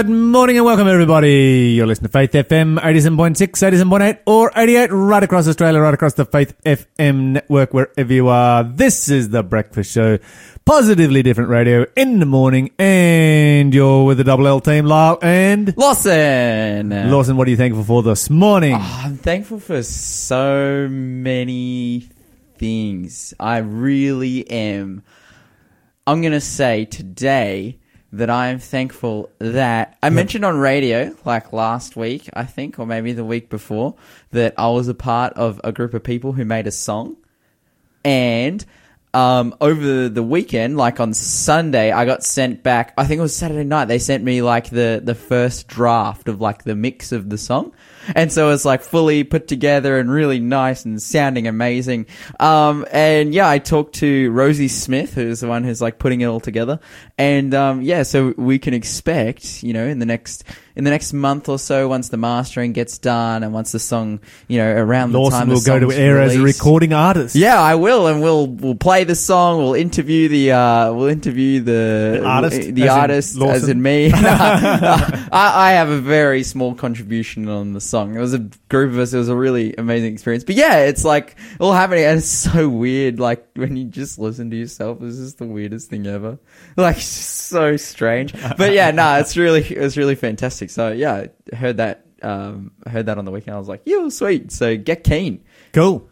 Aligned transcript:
Good 0.00 0.08
morning 0.08 0.56
and 0.56 0.64
welcome 0.64 0.88
everybody. 0.88 1.74
You're 1.76 1.86
listening 1.86 2.08
to 2.08 2.12
Faith 2.12 2.32
FM 2.32 2.80
87.6, 2.80 3.36
87.8 3.36 4.20
or 4.24 4.50
88 4.56 4.90
right 4.90 5.22
across 5.22 5.46
Australia, 5.46 5.78
right 5.78 5.92
across 5.92 6.14
the 6.14 6.24
Faith 6.24 6.56
FM 6.64 7.32
network, 7.32 7.74
wherever 7.74 8.10
you 8.10 8.28
are. 8.28 8.64
This 8.64 9.10
is 9.10 9.28
the 9.28 9.42
breakfast 9.42 9.92
show. 9.92 10.18
Positively 10.64 11.22
different 11.22 11.50
radio 11.50 11.84
in 11.96 12.18
the 12.18 12.24
morning 12.24 12.70
and 12.78 13.74
you're 13.74 14.06
with 14.06 14.16
the 14.16 14.24
double 14.24 14.46
L 14.46 14.58
team, 14.60 14.86
Lyle 14.86 15.18
and 15.20 15.76
Lawson. 15.76 17.10
Lawson. 17.10 17.36
What 17.36 17.46
are 17.46 17.50
you 17.50 17.58
thankful 17.58 17.84
for 17.84 18.02
this 18.02 18.30
morning? 18.30 18.72
Oh, 18.76 19.00
I'm 19.04 19.18
thankful 19.18 19.60
for 19.60 19.82
so 19.82 20.88
many 20.88 22.08
things. 22.56 23.34
I 23.38 23.58
really 23.58 24.50
am. 24.50 25.02
I'm 26.06 26.22
going 26.22 26.32
to 26.32 26.40
say 26.40 26.86
today 26.86 27.79
that 28.12 28.28
I 28.28 28.48
am 28.48 28.58
thankful 28.58 29.30
that 29.38 29.96
I 30.02 30.10
mentioned 30.10 30.44
on 30.44 30.58
radio, 30.58 31.14
like 31.24 31.52
last 31.52 31.96
week, 31.96 32.28
I 32.34 32.44
think, 32.44 32.78
or 32.78 32.86
maybe 32.86 33.12
the 33.12 33.24
week 33.24 33.48
before, 33.48 33.94
that 34.32 34.54
I 34.58 34.68
was 34.68 34.88
a 34.88 34.94
part 34.94 35.32
of 35.34 35.60
a 35.62 35.70
group 35.70 35.94
of 35.94 36.02
people 36.02 36.32
who 36.32 36.44
made 36.44 36.66
a 36.66 36.72
song. 36.72 37.16
And 38.04 38.64
um, 39.14 39.54
over 39.60 40.08
the 40.08 40.22
weekend, 40.22 40.76
like 40.76 41.00
on 41.00 41.14
Sunday, 41.14 41.92
I 41.92 42.04
got 42.04 42.24
sent 42.24 42.62
back. 42.62 42.94
I 42.96 43.06
think 43.06 43.18
it 43.18 43.22
was 43.22 43.36
Saturday 43.36 43.64
night. 43.64 43.86
They 43.86 43.98
sent 43.98 44.24
me 44.24 44.42
like 44.42 44.70
the 44.70 45.00
the 45.02 45.14
first 45.14 45.68
draft 45.68 46.28
of 46.28 46.40
like 46.40 46.64
the 46.64 46.74
mix 46.74 47.12
of 47.12 47.28
the 47.28 47.38
song, 47.38 47.72
and 48.14 48.32
so 48.32 48.50
it's 48.50 48.64
like 48.64 48.82
fully 48.82 49.24
put 49.24 49.48
together 49.48 49.98
and 49.98 50.10
really 50.10 50.40
nice 50.40 50.84
and 50.84 51.00
sounding 51.00 51.46
amazing. 51.46 52.06
Um, 52.38 52.86
and 52.92 53.34
yeah, 53.34 53.48
I 53.48 53.58
talked 53.58 53.96
to 53.96 54.30
Rosie 54.30 54.68
Smith, 54.68 55.14
who's 55.14 55.40
the 55.40 55.48
one 55.48 55.64
who's 55.64 55.80
like 55.80 55.98
putting 55.98 56.20
it 56.20 56.26
all 56.26 56.40
together, 56.40 56.80
and 57.18 57.54
um, 57.54 57.82
yeah, 57.82 58.02
so 58.02 58.34
we 58.36 58.58
can 58.58 58.74
expect, 58.74 59.62
you 59.62 59.72
know, 59.72 59.86
in 59.86 59.98
the 59.98 60.06
next 60.06 60.44
in 60.76 60.84
the 60.84 60.90
next 60.90 61.12
month 61.12 61.48
or 61.48 61.58
so, 61.58 61.88
once 61.88 62.08
the 62.08 62.16
mastering 62.16 62.72
gets 62.72 62.98
done 62.98 63.42
and 63.42 63.52
once 63.52 63.72
the 63.72 63.78
song, 63.78 64.20
you 64.48 64.58
know, 64.58 64.70
around 64.72 65.12
the 65.12 65.20
Lawson 65.20 65.40
time 65.40 65.48
will 65.48 65.60
the 65.60 65.66
go 65.66 65.78
to 65.78 65.92
air 65.92 66.20
as 66.20 66.36
a 66.36 66.40
recording 66.40 66.92
artist. 66.92 67.34
yeah, 67.34 67.60
I 67.60 67.74
will, 67.74 68.06
and 68.06 68.22
we'll 68.22 68.46
we'll 68.46 68.74
play 68.74 69.04
the 69.04 69.14
song. 69.16 69.58
We'll 69.58 69.74
interview 69.74 70.28
the 70.28 70.52
uh, 70.52 70.92
we'll 70.92 71.08
interview 71.08 71.60
the 71.60 72.22
Artist? 72.24 72.74
the 72.74 72.82
As 72.84 72.88
artist, 72.90 73.36
Lawson? 73.36 73.56
as 73.56 73.68
in 73.68 73.82
me. 73.82 74.10
I, 74.14 75.28
I 75.32 75.72
have 75.72 75.88
a 75.88 76.00
very 76.00 76.42
small 76.42 76.74
contribution 76.74 77.48
on 77.48 77.72
the 77.72 77.80
song. 77.80 78.14
It 78.14 78.20
was 78.20 78.34
a 78.34 78.38
group 78.68 78.92
of 78.92 78.98
us. 78.98 79.12
It 79.12 79.18
was 79.18 79.28
a 79.28 79.36
really 79.36 79.74
amazing 79.76 80.12
experience. 80.12 80.44
But 80.44 80.54
yeah, 80.56 80.78
it's 80.84 81.04
like 81.04 81.36
all 81.58 81.72
happening, 81.72 82.04
and 82.04 82.18
it's 82.18 82.28
so 82.28 82.68
weird. 82.68 83.18
Like 83.18 83.46
when 83.54 83.76
you 83.76 83.84
just 83.86 84.18
listen 84.18 84.50
to 84.50 84.56
yourself, 84.56 84.98
it's 85.02 85.16
just 85.16 85.38
the 85.38 85.46
weirdest 85.46 85.90
thing 85.90 86.06
ever. 86.06 86.38
Like 86.76 86.96
it's 86.96 87.16
just 87.16 87.30
so 87.48 87.76
strange. 87.76 88.34
But 88.56 88.72
yeah, 88.72 88.90
no, 88.90 89.18
it's 89.18 89.36
really 89.36 89.62
it's 89.62 89.96
really 89.96 90.14
fantastic. 90.14 90.59
So 90.68 90.92
yeah, 90.92 91.26
heard 91.52 91.78
that 91.78 92.06
um, 92.22 92.72
heard 92.86 93.06
that 93.06 93.18
on 93.18 93.24
the 93.24 93.30
weekend. 93.30 93.56
I 93.56 93.58
was 93.58 93.68
like, 93.68 93.82
yeah, 93.84 94.08
sweet. 94.08 94.52
So 94.52 94.76
get 94.76 95.04
keen. 95.04 95.44
Cool. 95.72 96.08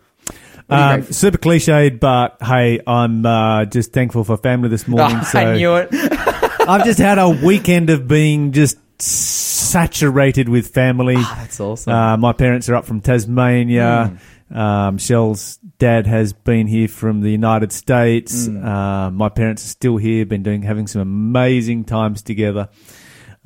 Um, 0.71 1.03
super 1.05 1.39
cliched, 1.39 1.99
but 1.99 2.37
hey, 2.43 2.81
I'm 2.87 3.25
uh, 3.25 3.65
just 3.65 3.93
thankful 3.93 4.25
for 4.25 4.37
family 4.37 4.69
this 4.69 4.87
morning. 4.87 5.23
so 5.25 5.39
I 5.39 5.57
knew 5.57 5.77
it. 5.77 5.89
I've 5.93 6.85
just 6.85 6.99
had 6.99 7.19
a 7.19 7.29
weekend 7.31 7.89
of 7.89 8.07
being 8.07 8.53
just 8.53 8.77
saturated 9.01 10.49
with 10.49 10.69
family. 10.69 11.17
That's 11.17 11.59
awesome. 11.59 11.93
Uh, 11.93 12.17
my 12.19 12.35
parents 12.35 12.69
are 12.69 12.75
up 12.75 12.85
from 12.85 13.01
Tasmania. 13.01 14.19
Um, 14.51 14.99
Shell's 14.99 15.59
dad 15.79 16.07
has 16.07 16.33
been 16.33 16.67
here 16.67 16.89
from 16.89 17.21
the 17.21 17.31
United 17.31 17.73
States. 17.73 18.49
Uh, 18.49 19.11
my 19.13 19.29
parents 19.29 19.65
are 19.65 19.69
still 19.69 19.97
here, 19.97 20.27
been 20.27 20.43
doing 20.43 20.63
having 20.63 20.87
some 20.87 21.01
amazing 21.01 21.85
times 21.85 22.23
together. 22.23 22.69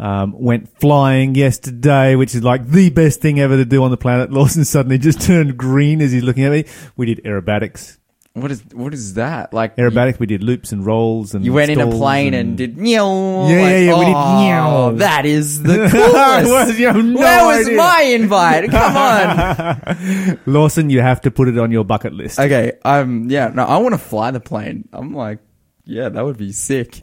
Um, 0.02 0.32
went 0.32 0.68
flying 0.80 1.36
yesterday, 1.36 2.16
which 2.16 2.34
is 2.34 2.42
like 2.42 2.66
the 2.66 2.90
best 2.90 3.20
thing 3.20 3.38
ever 3.38 3.56
to 3.56 3.64
do 3.64 3.84
on 3.84 3.92
the 3.92 3.96
planet. 3.96 4.32
Lawson 4.32 4.64
suddenly 4.64 4.98
just 4.98 5.20
turned 5.20 5.56
green 5.56 6.00
as 6.00 6.10
he's 6.10 6.24
looking 6.24 6.42
at 6.42 6.50
me. 6.50 6.64
We 6.96 7.06
did 7.06 7.22
aerobatics. 7.22 7.98
What 8.34 8.50
is 8.50 8.64
what 8.72 8.92
is 8.94 9.14
that? 9.14 9.54
Like 9.54 9.76
Aerobatic, 9.76 10.18
we 10.18 10.26
did 10.26 10.42
loops 10.42 10.72
and 10.72 10.84
rolls 10.84 11.34
and 11.34 11.44
You, 11.44 11.52
you 11.52 11.54
went 11.54 11.70
in 11.70 11.80
a 11.80 11.86
plane 11.86 12.34
and, 12.34 12.56
did 12.58 12.78
meow. 12.78 13.46
Yeah, 13.46 13.58
yeah, 13.60 13.78
yeah, 13.78 13.98
we 13.98 14.06
did 14.06 14.14
oh, 14.16 14.42
meow. 14.42 14.90
That 14.96 15.24
is 15.24 15.62
the 15.62 15.88
coolest. 15.88 16.78
you 16.80 16.86
have 16.88 17.04
no 17.04 17.20
Where 17.20 17.46
was 17.46 17.66
idea. 17.66 17.76
my 17.76 18.02
invite? 18.02 18.70
Come 18.70 18.96
on. 18.96 20.38
Lawson, 20.46 20.90
you 20.90 21.00
have 21.00 21.20
to 21.20 21.30
put 21.30 21.46
it 21.46 21.58
on 21.58 21.70
your 21.70 21.84
bucket 21.84 22.12
list. 22.12 22.40
okay, 22.40 22.72
um, 22.84 23.30
yeah, 23.30 23.52
no, 23.54 23.64
I 23.64 23.76
want 23.78 23.92
to 23.94 23.98
fly 23.98 24.32
the 24.32 24.40
plane. 24.40 24.88
I'm 24.92 25.14
like, 25.14 25.38
yeah, 25.84 26.08
that 26.08 26.24
would 26.24 26.38
be 26.38 26.50
sick. 26.50 27.02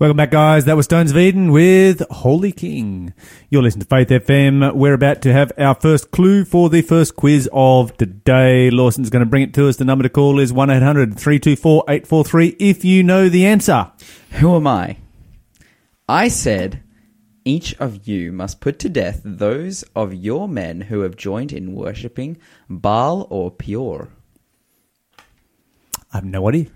Welcome 0.00 0.16
back, 0.16 0.30
guys. 0.30 0.64
That 0.64 0.78
was 0.78 0.86
Stones 0.86 1.10
of 1.10 1.18
Eden 1.18 1.52
with 1.52 2.02
Holy 2.10 2.52
King. 2.52 3.12
You're 3.50 3.62
listening 3.62 3.82
to 3.82 3.86
Faith 3.86 4.08
FM. 4.08 4.72
We're 4.74 4.94
about 4.94 5.20
to 5.20 5.32
have 5.34 5.52
our 5.58 5.74
first 5.74 6.10
clue 6.10 6.46
for 6.46 6.70
the 6.70 6.80
first 6.80 7.16
quiz 7.16 7.50
of 7.52 7.94
today. 7.98 8.70
Lawson's 8.70 9.10
going 9.10 9.20
to 9.22 9.28
bring 9.28 9.42
it 9.42 9.52
to 9.52 9.68
us. 9.68 9.76
The 9.76 9.84
number 9.84 10.02
to 10.02 10.08
call 10.08 10.40
is 10.40 10.54
1 10.54 10.70
800 10.70 11.18
324 11.18 11.84
843 11.86 12.56
if 12.58 12.82
you 12.82 13.02
know 13.02 13.28
the 13.28 13.44
answer. 13.44 13.92
Who 14.38 14.56
am 14.56 14.66
I? 14.66 14.96
I 16.08 16.28
said, 16.28 16.82
each 17.44 17.74
of 17.74 18.08
you 18.08 18.32
must 18.32 18.62
put 18.62 18.78
to 18.78 18.88
death 18.88 19.20
those 19.22 19.82
of 19.94 20.14
your 20.14 20.48
men 20.48 20.80
who 20.80 21.00
have 21.00 21.14
joined 21.14 21.52
in 21.52 21.74
worshipping 21.74 22.38
Baal 22.70 23.26
or 23.28 23.50
Peor. 23.50 24.08
I 25.18 26.16
have 26.16 26.24
no 26.24 26.48
idea. 26.48 26.68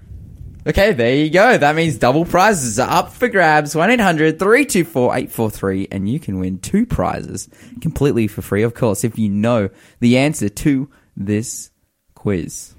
Okay, 0.66 0.94
there 0.94 1.14
you 1.14 1.28
go. 1.28 1.58
That 1.58 1.76
means 1.76 1.98
double 1.98 2.24
prizes 2.24 2.78
are 2.78 2.88
up 2.88 3.12
for 3.12 3.28
grabs. 3.28 3.76
1 3.76 3.90
800 3.90 4.38
324 4.38 5.14
843, 5.14 5.88
and 5.92 6.08
you 6.08 6.18
can 6.18 6.38
win 6.38 6.58
two 6.58 6.86
prizes 6.86 7.50
completely 7.82 8.28
for 8.28 8.40
free, 8.40 8.62
of 8.62 8.72
course, 8.72 9.04
if 9.04 9.18
you 9.18 9.28
know 9.28 9.68
the 10.00 10.16
answer 10.16 10.48
to 10.48 10.88
this 11.16 11.70
quiz. 12.14 12.73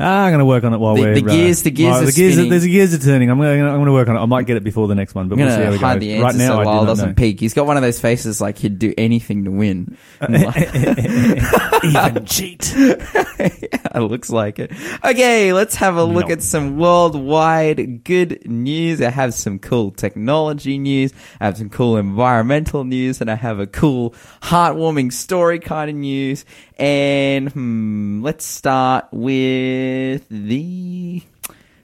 Ah, 0.00 0.24
I'm 0.26 0.30
going 0.30 0.38
to 0.38 0.44
work 0.44 0.62
on 0.64 0.72
it 0.72 0.78
while 0.78 0.94
The- 0.94 1.00
we're 1.02 1.14
the 1.14 1.22
gears- 1.22 1.62
the 1.62 1.70
gears 1.72 1.90
while 1.92 2.02
are 2.02 2.06
the 2.06 2.12
gears 2.12 2.34
spinning. 2.34 2.50
There's 2.50 2.62
the 2.62 2.70
gears 2.70 2.94
are 2.94 2.98
turning. 2.98 3.30
I'm 3.30 3.38
going, 3.38 3.58
to, 3.58 3.64
I'm 3.66 3.74
going 3.76 3.86
to 3.86 3.92
work 3.92 4.08
on 4.08 4.16
it. 4.16 4.20
I 4.20 4.26
might 4.26 4.46
get 4.46 4.56
it 4.56 4.62
before 4.64 4.86
the 4.86 4.94
next 4.94 5.14
one, 5.14 5.28
but 5.28 5.38
I'm 5.38 5.44
we'll 5.44 5.50
see 5.50 5.56
how 5.56 5.62
gonna 5.64 5.72
we 5.72 5.78
hide 5.78 5.94
go. 5.94 6.00
the 6.00 6.12
answer 6.14 6.24
right 6.24 6.34
now, 6.36 6.56
so 6.56 6.62
Lyle 6.70 6.86
doesn't 6.86 7.08
know. 7.08 7.14
peek. 7.14 7.40
He's 7.40 7.54
got 7.54 7.66
one 7.66 7.76
of 7.76 7.82
those 7.82 8.00
faces 8.00 8.40
like 8.40 8.58
he'd 8.58 8.78
do 8.78 8.94
anything 8.96 9.44
to 9.44 9.50
win. 9.50 9.96
Even 10.20 12.24
cheat. 12.26 12.72
it 12.76 14.00
looks 14.00 14.30
like 14.30 14.58
it. 14.58 14.72
Okay, 15.04 15.52
let's 15.52 15.74
have 15.76 15.96
a 15.96 16.04
look 16.04 16.28
No. 16.28 16.32
at 16.34 16.42
some 16.42 16.78
worldwide 16.78 18.04
good 18.04 18.46
news. 18.48 19.02
I 19.02 19.10
have 19.10 19.34
some 19.34 19.58
cool 19.58 19.90
technology 19.90 20.78
news. 20.78 21.12
I 21.40 21.46
have 21.46 21.58
some 21.58 21.70
cool 21.70 21.96
environmental 21.96 22.84
news, 22.84 23.20
and 23.20 23.30
I 23.30 23.34
have 23.34 23.58
a 23.58 23.66
cool 23.66 24.14
heartwarming 24.42 25.12
story 25.12 25.58
kind 25.58 25.90
of 25.90 25.96
news. 25.96 26.44
And 26.78 27.50
hmm, 27.50 28.22
let's 28.22 28.44
start 28.44 29.06
with 29.12 29.87
the 30.30 31.22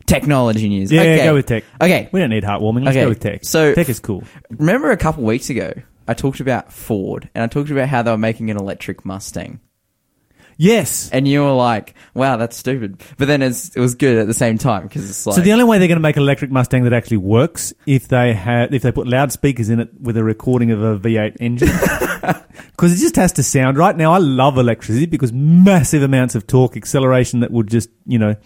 technology 0.06 0.68
news. 0.68 0.92
Yeah, 0.92 1.00
okay. 1.00 1.24
go 1.24 1.34
with 1.34 1.46
tech. 1.46 1.64
Okay, 1.80 2.08
We 2.12 2.20
don't 2.20 2.30
need 2.30 2.44
heartwarming. 2.44 2.84
Let's 2.84 2.96
Okay, 2.96 3.04
go 3.04 3.08
with 3.08 3.20
tech. 3.20 3.44
so- 3.44 3.74
tech 3.74 3.88
is 3.88 4.00
cool. 4.00 4.22
remember 4.50 4.90
a 4.90 4.96
couple 4.96 5.24
weeks 5.24 5.50
ago, 5.50 5.72
I 6.06 6.14
talked 6.14 6.40
about 6.40 6.72
Ford, 6.72 7.30
and 7.34 7.42
I 7.42 7.46
talked 7.46 7.70
about 7.70 7.88
how 7.88 8.02
they 8.02 8.10
were 8.10 8.18
making 8.18 8.50
an 8.50 8.56
electric 8.58 9.04
Mustang. 9.04 9.60
Yes. 10.56 11.10
And 11.10 11.26
you 11.26 11.42
were 11.42 11.52
like, 11.52 11.94
wow, 12.14 12.36
that's 12.36 12.56
stupid. 12.56 13.02
But 13.18 13.26
then 13.28 13.42
it's, 13.42 13.74
it 13.74 13.80
was 13.80 13.94
good 13.94 14.18
at 14.18 14.26
the 14.26 14.34
same 14.34 14.56
time 14.58 14.84
because 14.84 15.08
it's 15.08 15.26
like. 15.26 15.36
so 15.36 15.42
the 15.42 15.52
only 15.52 15.64
way 15.64 15.78
they're 15.78 15.88
going 15.88 15.96
to 15.96 16.02
make 16.02 16.16
an 16.16 16.22
electric 16.22 16.50
Mustang 16.50 16.84
that 16.84 16.92
actually 16.92 17.16
works 17.18 17.72
if 17.86 18.08
they 18.08 18.32
had 18.34 18.72
if 18.72 18.82
they 18.82 18.92
put 18.92 19.06
loudspeakers 19.06 19.68
in 19.68 19.80
it 19.80 19.90
with 20.00 20.16
a 20.16 20.22
recording 20.24 20.70
of 20.70 20.82
a 20.82 20.98
V8 20.98 21.36
engine, 21.40 21.68
because 22.72 22.92
it 22.92 23.02
just 23.02 23.16
has 23.16 23.32
to 23.32 23.42
sound 23.42 23.76
right. 23.76 23.96
Now 23.96 24.12
I 24.12 24.18
love 24.18 24.56
electricity 24.58 25.06
because 25.06 25.32
massive 25.32 26.02
amounts 26.02 26.34
of 26.34 26.46
torque, 26.46 26.76
acceleration 26.76 27.40
that 27.40 27.50
would 27.50 27.68
just 27.68 27.88
you 28.06 28.18
know 28.18 28.36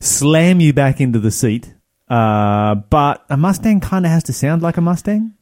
slam 0.00 0.60
you 0.60 0.72
back 0.72 1.00
into 1.00 1.18
the 1.18 1.30
seat. 1.30 1.74
Uh, 2.08 2.74
but 2.74 3.24
a 3.30 3.36
Mustang 3.36 3.80
kind 3.80 4.04
of 4.04 4.10
has 4.10 4.24
to 4.24 4.32
sound 4.32 4.62
like 4.62 4.76
a 4.76 4.80
Mustang. 4.80 5.34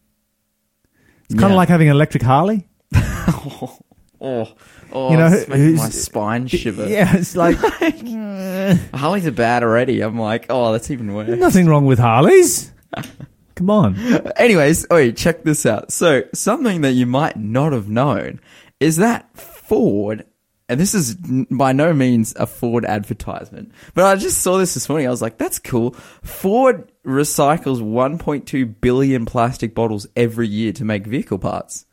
It's 1.25 1.35
kind 1.35 1.45
of 1.47 1.51
Yeah. 1.51 1.57
like 1.57 1.69
having 1.69 1.89
an 1.89 1.95
electric 1.97 2.23
Harley. 2.23 2.69
oh, 2.95 3.79
oh, 4.21 4.53
Oh, 4.93 5.11
you 5.11 5.17
know, 5.17 5.27
it's 5.27 5.49
making 5.49 5.77
my 5.77 5.89
spine 5.91 6.47
shiver. 6.47 6.89
Yeah, 6.89 7.17
it's 7.17 7.37
like 7.37 7.57
Harleys 8.95 9.27
are 9.27 9.33
bad 9.33 9.63
already. 9.63 10.01
I'm 10.01 10.19
like, 10.19 10.47
oh, 10.51 10.73
that's 10.73 10.91
even 10.91 11.13
worse. 11.15 11.29
nothing 11.39 11.67
wrong 11.67 11.85
with 11.87 11.99
Harleys. 11.99 12.73
Come 13.55 13.71
on. 13.71 13.97
Anyways, 14.37 14.87
wait, 14.89 15.17
check 15.17 15.43
this 15.43 15.67
out. 15.67 15.91
So, 15.93 16.23
something 16.33 16.83
that 16.83 16.93
you 16.93 17.07
might 17.07 17.37
not 17.37 17.73
have 17.73 17.89
known 17.89 18.41
is 18.79 18.99
that 18.99 19.37
Ford, 19.37 20.25
and 20.69 20.79
this 20.79 20.95
is 20.95 21.17
n- 21.29 21.47
by 21.51 21.73
no 21.73 21.93
means 21.93 22.35
a 22.37 22.47
Ford 22.47 22.85
advertisement, 22.85 23.73
but 23.95 24.05
I 24.05 24.15
just 24.15 24.39
saw 24.43 24.59
this 24.59 24.75
this 24.75 24.89
morning. 24.89 25.09
I 25.09 25.11
was 25.11 25.21
like, 25.23 25.39
that's 25.39 25.59
cool. 25.59 25.91
Ford 26.23 26.93
recycles 27.05 27.81
1.2 27.81 28.75
billion 28.81 29.27
plastic 29.27 29.75
bottles 29.75 30.07
every 30.15 30.47
year 30.47 30.73
to 30.75 30.85
make 30.85 31.05
vehicle 31.05 31.39
parts. 31.39 31.85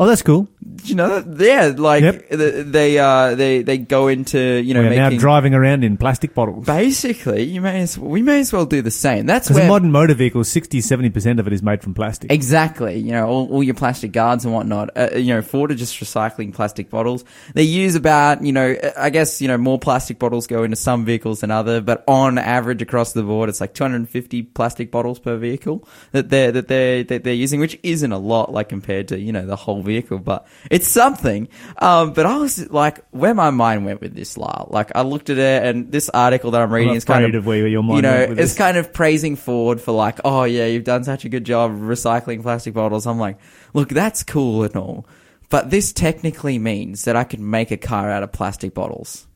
Oh, 0.00 0.06
that's 0.06 0.22
cool. 0.22 0.48
You 0.84 0.94
know 0.94 1.20
that? 1.20 1.44
Yeah, 1.44 1.74
like 1.76 2.02
Yep. 2.02 2.30
th- 2.30 2.66
they 2.68 2.98
uh 2.98 3.34
they 3.34 3.60
they 3.62 3.76
go 3.76 4.08
into 4.08 4.38
you 4.38 4.72
know 4.72 4.80
We're 4.80 4.94
now 4.96 5.04
making 5.10 5.18
driving 5.18 5.52
around 5.52 5.84
in 5.84 5.98
plastic 5.98 6.34
bottles. 6.34 6.64
basically 6.64 7.42
you 7.42 7.60
may 7.60 7.80
as 7.82 7.98
we 7.98 8.22
may 8.22 8.40
as 8.40 8.50
well 8.50 8.64
do 8.64 8.80
the 8.80 8.90
same. 8.90 9.26
That's 9.26 9.48
Because 9.48 9.58
where 9.58 9.66
a 9.66 9.68
modern 9.68 9.92
motor 9.92 10.14
vehicle, 10.14 10.42
60 10.42 10.78
70% 10.80 11.38
of 11.38 11.46
it 11.46 11.52
is 11.52 11.62
made 11.62 11.82
from 11.82 11.92
plastic. 11.92 12.32
Exactly. 12.32 12.96
You 12.98 13.12
know, 13.12 13.26
all, 13.28 13.52
all 13.52 13.62
your 13.62 13.74
plastic 13.74 14.12
guards 14.12 14.46
and 14.46 14.54
whatnot. 14.54 14.88
Uh, 14.96 15.10
you 15.16 15.34
know, 15.34 15.42
Ford 15.42 15.70
are 15.70 15.74
just 15.74 16.00
recycling 16.00 16.54
plastic 16.54 16.88
bottles. 16.88 17.22
They 17.52 17.64
use 17.64 17.94
about, 17.94 18.42
you 18.42 18.54
know, 18.54 18.74
I 18.96 19.10
guess, 19.10 19.42
you 19.42 19.48
know, 19.48 19.58
more 19.58 19.78
plastic 19.78 20.18
bottles 20.18 20.46
go 20.46 20.62
into 20.62 20.76
some 20.76 21.04
vehicles 21.04 21.40
than 21.40 21.50
other, 21.50 21.82
but 21.82 22.04
on 22.08 22.38
average 22.38 22.80
across 22.80 23.12
the 23.12 23.22
board, 23.22 23.50
it's 23.50 23.60
like 23.60 23.74
250 23.74 24.44
plastic 24.44 24.90
bottles 24.90 25.18
per 25.18 25.36
vehicle 25.36 25.86
that 26.12 26.30
they're, 26.30 26.52
that 26.52 26.68
they're, 26.68 27.04
that 27.04 27.22
they're 27.24 27.34
using, 27.34 27.60
which 27.60 27.78
isn't 27.82 28.12
a 28.12 28.18
lot, 28.18 28.50
like 28.50 28.70
compared 28.70 29.08
to, 29.08 29.18
you 29.18 29.30
know, 29.32 29.44
the 29.44 29.56
whole 29.56 29.82
vehicle, 29.90 30.18
but 30.18 30.46
it's 30.70 30.88
something. 30.88 31.48
Um, 31.78 32.12
but 32.12 32.26
I 32.26 32.36
was 32.36 32.70
like, 32.70 33.04
where 33.10 33.34
my 33.34 33.50
mind 33.50 33.84
went 33.84 34.00
with 34.00 34.14
this, 34.14 34.36
Lyle. 34.36 34.68
Like, 34.70 34.92
I 34.94 35.02
looked 35.02 35.30
at 35.30 35.38
it 35.38 35.64
and 35.64 35.90
this 35.90 36.08
article 36.08 36.52
that 36.52 36.62
I'm 36.62 36.72
reading 36.72 36.90
I'm 36.90 36.96
is 36.96 37.04
kind 37.04 37.24
of, 37.24 37.34
of 37.34 37.46
where 37.46 37.66
your 37.66 37.82
mind 37.82 37.96
you 37.96 38.02
know, 38.02 38.12
went 38.18 38.30
with 38.30 38.40
it's 38.40 38.52
this. 38.52 38.58
kind 38.58 38.76
of 38.76 38.92
praising 38.92 39.36
Ford 39.36 39.80
for 39.80 39.92
like, 39.92 40.20
oh 40.24 40.44
yeah, 40.44 40.66
you've 40.66 40.84
done 40.84 41.04
such 41.04 41.24
a 41.24 41.28
good 41.28 41.44
job 41.44 41.72
recycling 41.72 42.42
plastic 42.42 42.74
bottles. 42.74 43.06
I'm 43.06 43.18
like, 43.18 43.38
look, 43.74 43.88
that's 43.88 44.22
cool 44.22 44.64
and 44.64 44.76
all, 44.76 45.06
but 45.48 45.70
this 45.70 45.92
technically 45.92 46.58
means 46.58 47.04
that 47.04 47.16
I 47.16 47.24
could 47.24 47.40
make 47.40 47.70
a 47.70 47.76
car 47.76 48.10
out 48.10 48.22
of 48.22 48.32
plastic 48.32 48.74
bottles. 48.74 49.26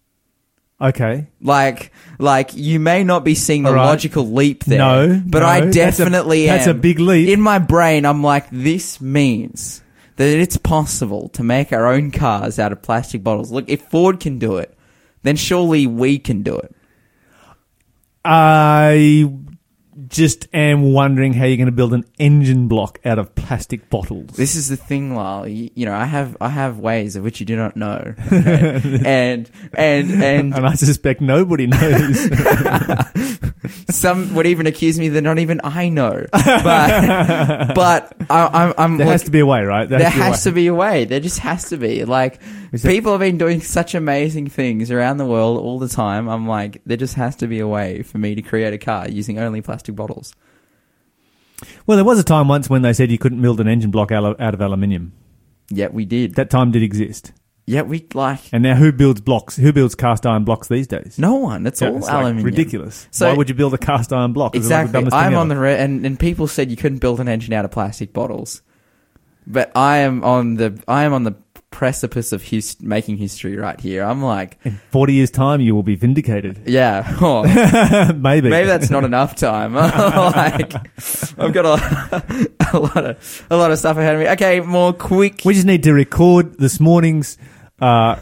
Okay. 0.81 1.29
Like, 1.41 1.93
like 2.19 2.51
you 2.55 2.81
may 2.81 3.05
not 3.05 3.25
be 3.25 3.35
seeing 3.35 3.63
the 3.63 3.73
right. 3.73 3.87
logical 3.87 4.27
leap 4.33 4.65
there, 4.65 4.79
No, 4.79 5.23
but 5.25 5.41
no, 5.41 5.47
I 5.47 5.61
that's 5.61 5.77
a- 5.77 5.79
definitely 6.05 6.47
that's 6.47 6.67
a 6.67 6.75
big 6.75 6.99
leap. 6.99 7.29
In 7.29 7.41
my 7.41 7.59
brain, 7.59 8.05
I'm 8.05 8.23
like, 8.23 8.51
this 8.51 9.01
means 9.01 9.83
that 10.17 10.29
it's 10.29 10.57
possible 10.57 11.29
to 11.31 11.43
make 11.43 11.73
our 11.73 11.87
own 11.87 12.11
cars 12.11 12.59
out 12.59 12.73
of 12.73 12.83
plastic 12.83 13.23
bottles. 13.23 13.51
Look, 13.51 13.69
if 13.69 13.83
Ford 13.83 14.21
can 14.21 14.39
do 14.39 14.57
it, 14.59 14.77
then 15.23 15.37
surely 15.37 15.87
we 15.87 16.19
can 16.19 16.43
do 16.43 16.57
it. 16.57 16.75
I 18.25 19.33
just 20.09 20.49
am 20.53 20.93
wondering 20.93 21.33
how 21.33 21.45
you're 21.45 21.57
going 21.57 21.67
to 21.67 21.73
build 21.73 21.95
an 21.95 22.05
engine 22.19 22.69
block 22.69 22.99
out 23.05 23.19
of 23.19 23.35
plastic 23.35 23.89
bottles. 23.91 24.31
This 24.37 24.57
is 24.57 24.69
the 24.69 24.77
thing, 24.77 25.15
Lyle. 25.15 25.47
You, 25.47 25.71
you 25.75 25.87
know, 25.87 25.95
I 25.95 26.05
have 26.05 26.37
I 26.41 26.49
have 26.49 26.79
ways 26.79 27.17
of 27.17 27.25
which 27.25 27.41
you 27.41 27.47
do 27.47 27.57
not 27.57 27.77
know, 27.77 28.15
okay? 28.33 28.81
and 29.05 29.51
and 29.73 30.11
and 30.11 30.55
and 30.55 30.67
I 30.67 30.75
suspect 30.75 31.21
nobody 31.21 31.67
knows. 31.67 32.31
some 33.91 34.35
would 34.35 34.47
even 34.47 34.67
accuse 34.67 34.99
me 34.99 35.09
that 35.11 35.23
not 35.23 35.39
even 35.39 35.61
I 35.63 35.89
know. 35.89 36.27
But 36.33 37.75
but 37.75 38.17
I, 38.31 38.47
I'm 38.47 38.75
I'm 38.77 38.97
there 38.97 39.07
like, 39.07 39.13
has 39.13 39.25
to 39.25 39.31
be 39.31 39.41
a 39.41 39.47
way, 39.47 39.63
right? 39.63 39.89
there 39.89 40.09
has 40.09 40.45
to 40.45 40.53
be 40.53 40.67
a 40.67 40.75
way. 40.75 41.05
There 41.05 41.21
just 41.21 41.39
has 41.41 41.69
to 41.71 41.77
be. 41.77 42.05
Like 42.05 42.41
People 42.83 43.13
have 43.13 43.21
been 43.21 43.39
doing 43.39 43.61
such 43.61 43.95
amazing 43.95 44.49
things 44.49 44.91
around 44.91 45.19
the 45.19 45.27
world 45.27 45.59
all 45.59 45.79
the 45.79 45.89
time. 45.89 46.29
I'm 46.29 46.47
like, 46.49 46.81
there 46.87 46.97
just 46.97 47.15
has 47.15 47.37
to 47.37 47.47
be 47.47 47.61
a 47.61 47.69
way 47.69 48.03
for 48.03 48.19
me 48.19 48.35
to 48.35 48.43
create 48.43 48.73
a 48.73 48.79
car 48.79 49.09
using 49.09 49.39
only 49.39 49.61
plastic 49.61 49.95
bottles. 49.95 50.35
Well, 51.87 51.97
there 51.97 52.05
was 52.05 52.19
a 52.19 52.25
time 52.25 52.49
once 52.49 52.69
when 52.69 52.83
they 52.83 52.93
said 52.93 53.11
you 53.11 53.19
couldn't 53.19 53.41
build 53.41 53.61
an 53.61 53.69
engine 53.69 53.91
block 53.91 54.11
out 54.13 54.25
of, 54.41 54.61
aluminium. 54.61 55.13
Yet 55.71 55.95
we 55.95 56.05
did. 56.05 56.35
That 56.35 56.51
time 56.51 56.73
did 56.73 56.83
exist. 56.83 57.33
Yet 57.67 57.87
we 57.87 58.07
like 58.13 58.41
And 58.53 58.63
now 58.63 58.75
who 58.75 58.93
builds 58.93 59.23
blocks? 59.23 59.57
Who 59.57 59.73
builds 59.73 59.95
cast 59.95 60.27
iron 60.27 60.45
blocks 60.45 60.69
these 60.69 60.87
days? 60.87 61.19
no 61.19 61.37
one. 61.37 61.67
It's 61.67 61.81
Yeah, 61.81 61.89
all 61.89 61.97
it's 61.97 62.07
like 62.07 62.15
aluminium. 62.17 62.45
ridiculous. 62.45 63.09
So- 63.11 63.31
Why 63.31 63.37
would 63.37 63.49
you 63.49 63.55
build 63.55 63.73
a 63.73 63.79
cast 63.79 64.13
iron 64.13 64.35
block? 64.35 64.55
It's 64.55 64.69
like 64.69 64.87
Exactly. 64.87 65.11
I'm 65.13 65.33
ever. 65.33 65.37
on 65.41 65.49
the 65.49 65.57
re- 65.57 65.79
and 65.79 66.05
and 66.05 66.19
people 66.21 66.47
said 66.47 66.71
you 66.71 66.77
couldn't 66.77 66.99
build 66.99 67.21
an 67.21 67.29
engine 67.29 67.55
out 67.55 67.65
of 67.65 67.71
plastic 67.71 68.13
bottles, 68.13 68.61
but 69.47 69.73
I 69.75 69.99
am 69.99 70.23
on 70.25 70.57
the 70.57 70.79
I 70.87 71.05
am 71.05 71.15
on 71.15 71.23
the 71.25 71.37
precipice 71.75 72.33
of 72.33 72.41
his- 72.41 72.81
making 72.81 73.17
history 73.17 73.57
right 73.57 73.81
here. 73.81 74.05
I'm 74.05 74.23
like, 74.23 74.59
In 74.65 74.79
40 74.93 75.13
years' 75.13 75.31
time, 75.33 75.61
you 75.61 75.75
will 75.75 75.83
be 75.83 75.97
vindicated. 75.97 76.61
yeah, 76.67 77.17
oh, 77.21 77.43
Maybe. 78.15 78.49
maybe 78.49 78.67
that's 78.69 78.91
not 78.91 79.03
enough 79.03 79.35
time. 79.35 79.75
like, 79.75 80.73
I've 81.37 81.53
got 81.53 81.67
a, 81.67 82.49
a 82.73 82.79
lot 82.79 83.05
of 83.05 83.47
a 83.51 83.57
lot 83.57 83.73
of 83.73 83.79
stuff 83.81 83.97
ahead 83.97 84.15
of 84.15 84.21
me. 84.21 84.29
Okay, 84.29 84.61
more 84.61 84.93
quick. 84.93 85.43
We 85.45 85.55
just 85.55 85.67
need 85.67 85.83
to 85.83 85.93
record 85.93 86.59
this 86.59 86.79
morning's 86.79 87.39
uh, 87.81 88.21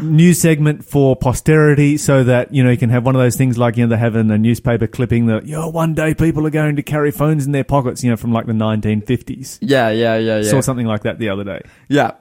news 0.00 0.40
segment 0.40 0.84
for 0.84 1.16
posterity 1.16 1.96
so 1.96 2.22
that, 2.24 2.54
you 2.54 2.62
know, 2.62 2.70
you 2.70 2.76
can 2.76 2.90
have 2.90 3.04
one 3.04 3.16
of 3.16 3.20
those 3.20 3.36
things 3.36 3.58
like, 3.58 3.76
you 3.76 3.84
know, 3.84 3.90
they 3.96 3.98
have 3.98 4.14
in 4.14 4.30
a 4.30 4.38
newspaper 4.38 4.86
clipping 4.86 5.26
that, 5.26 5.46
yo, 5.46 5.68
one 5.68 5.92
day 5.94 6.14
people 6.14 6.46
are 6.46 6.50
going 6.50 6.76
to 6.76 6.82
carry 6.84 7.10
phones 7.10 7.46
in 7.46 7.52
their 7.52 7.64
pockets, 7.64 8.04
you 8.04 8.10
know, 8.10 8.16
from 8.16 8.32
like 8.32 8.46
the 8.46 8.52
1950s. 8.52 9.58
Yeah, 9.60 9.90
yeah, 9.90 10.16
yeah, 10.16 10.38
yeah. 10.38 10.50
Saw 10.50 10.60
something 10.60 10.86
like 10.86 11.02
that 11.02 11.18
the 11.18 11.28
other 11.30 11.42
day. 11.42 11.62
Yeah. 11.88 12.12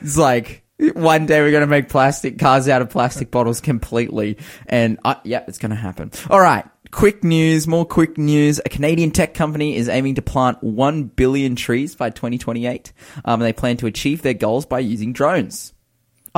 It's 0.00 0.18
like 0.18 0.62
one 0.78 1.26
day 1.26 1.40
we're 1.40 1.50
going 1.50 1.62
to 1.62 1.66
make 1.66 1.88
plastic 1.88 2.38
cars 2.38 2.68
out 2.68 2.82
of 2.82 2.90
plastic 2.90 3.30
bottles 3.30 3.60
completely. 3.60 4.38
And 4.66 4.98
I, 5.04 5.16
yeah, 5.24 5.44
it's 5.48 5.58
going 5.58 5.70
to 5.70 5.76
happen. 5.76 6.10
All 6.30 6.40
right. 6.40 6.64
quick 6.90 7.24
news, 7.24 7.66
more 7.66 7.84
quick 7.84 8.18
news. 8.18 8.60
A 8.64 8.68
Canadian 8.68 9.10
tech 9.10 9.34
company 9.34 9.76
is 9.76 9.88
aiming 9.88 10.16
to 10.16 10.22
plant 10.22 10.62
1 10.62 11.04
billion 11.04 11.56
trees 11.56 11.94
by 11.94 12.10
2028. 12.10 12.92
Um, 13.24 13.40
they 13.40 13.52
plan 13.52 13.76
to 13.78 13.86
achieve 13.86 14.22
their 14.22 14.34
goals 14.34 14.66
by 14.66 14.80
using 14.80 15.12
drones. 15.12 15.72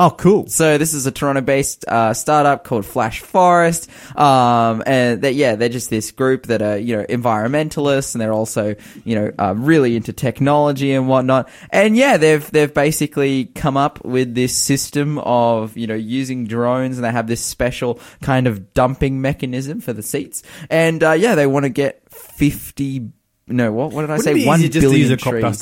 Oh, 0.01 0.11
cool. 0.11 0.47
So 0.47 0.77
this 0.77 0.93
is 0.93 1.05
a 1.07 1.11
Toronto-based 1.11 1.83
uh, 1.85 2.13
startup 2.13 2.63
called 2.63 2.85
Flash 2.85 3.19
Forest, 3.19 3.89
um, 4.17 4.81
and 4.85 5.21
they, 5.21 5.33
yeah, 5.33 5.55
they're 5.55 5.67
just 5.67 5.89
this 5.89 6.11
group 6.11 6.45
that 6.45 6.61
are 6.61 6.77
you 6.77 6.95
know 6.95 7.03
environmentalists, 7.03 8.15
and 8.15 8.21
they're 8.21 8.31
also 8.31 8.75
you 9.03 9.15
know 9.15 9.33
uh, 9.37 9.53
really 9.57 9.97
into 9.97 10.13
technology 10.13 10.93
and 10.93 11.09
whatnot. 11.09 11.49
And 11.71 11.97
yeah, 11.97 12.15
they've 12.15 12.49
they've 12.49 12.73
basically 12.73 13.47
come 13.47 13.75
up 13.75 14.05
with 14.05 14.35
this 14.35 14.55
system 14.55 15.17
of 15.17 15.75
you 15.75 15.85
know 15.85 15.95
using 15.95 16.47
drones, 16.47 16.97
and 16.97 17.03
they 17.03 17.11
have 17.11 17.27
this 17.27 17.43
special 17.43 17.99
kind 18.21 18.47
of 18.47 18.73
dumping 18.73 19.19
mechanism 19.19 19.81
for 19.81 19.91
the 19.91 20.01
seats. 20.01 20.43
And 20.69 21.03
uh, 21.03 21.11
yeah, 21.11 21.35
they 21.35 21.45
want 21.45 21.65
to 21.65 21.69
get 21.69 22.09
fifty. 22.09 23.09
No, 23.47 23.73
what 23.73 23.91
what 23.91 24.03
did 24.03 24.11
I 24.11 24.15
Wouldn't 24.15 24.37
say? 24.43 24.47
One 24.47 24.61
billion 24.61 24.93
use 24.93 25.11
a 25.11 25.17
crop 25.17 25.41
trees. 25.41 25.61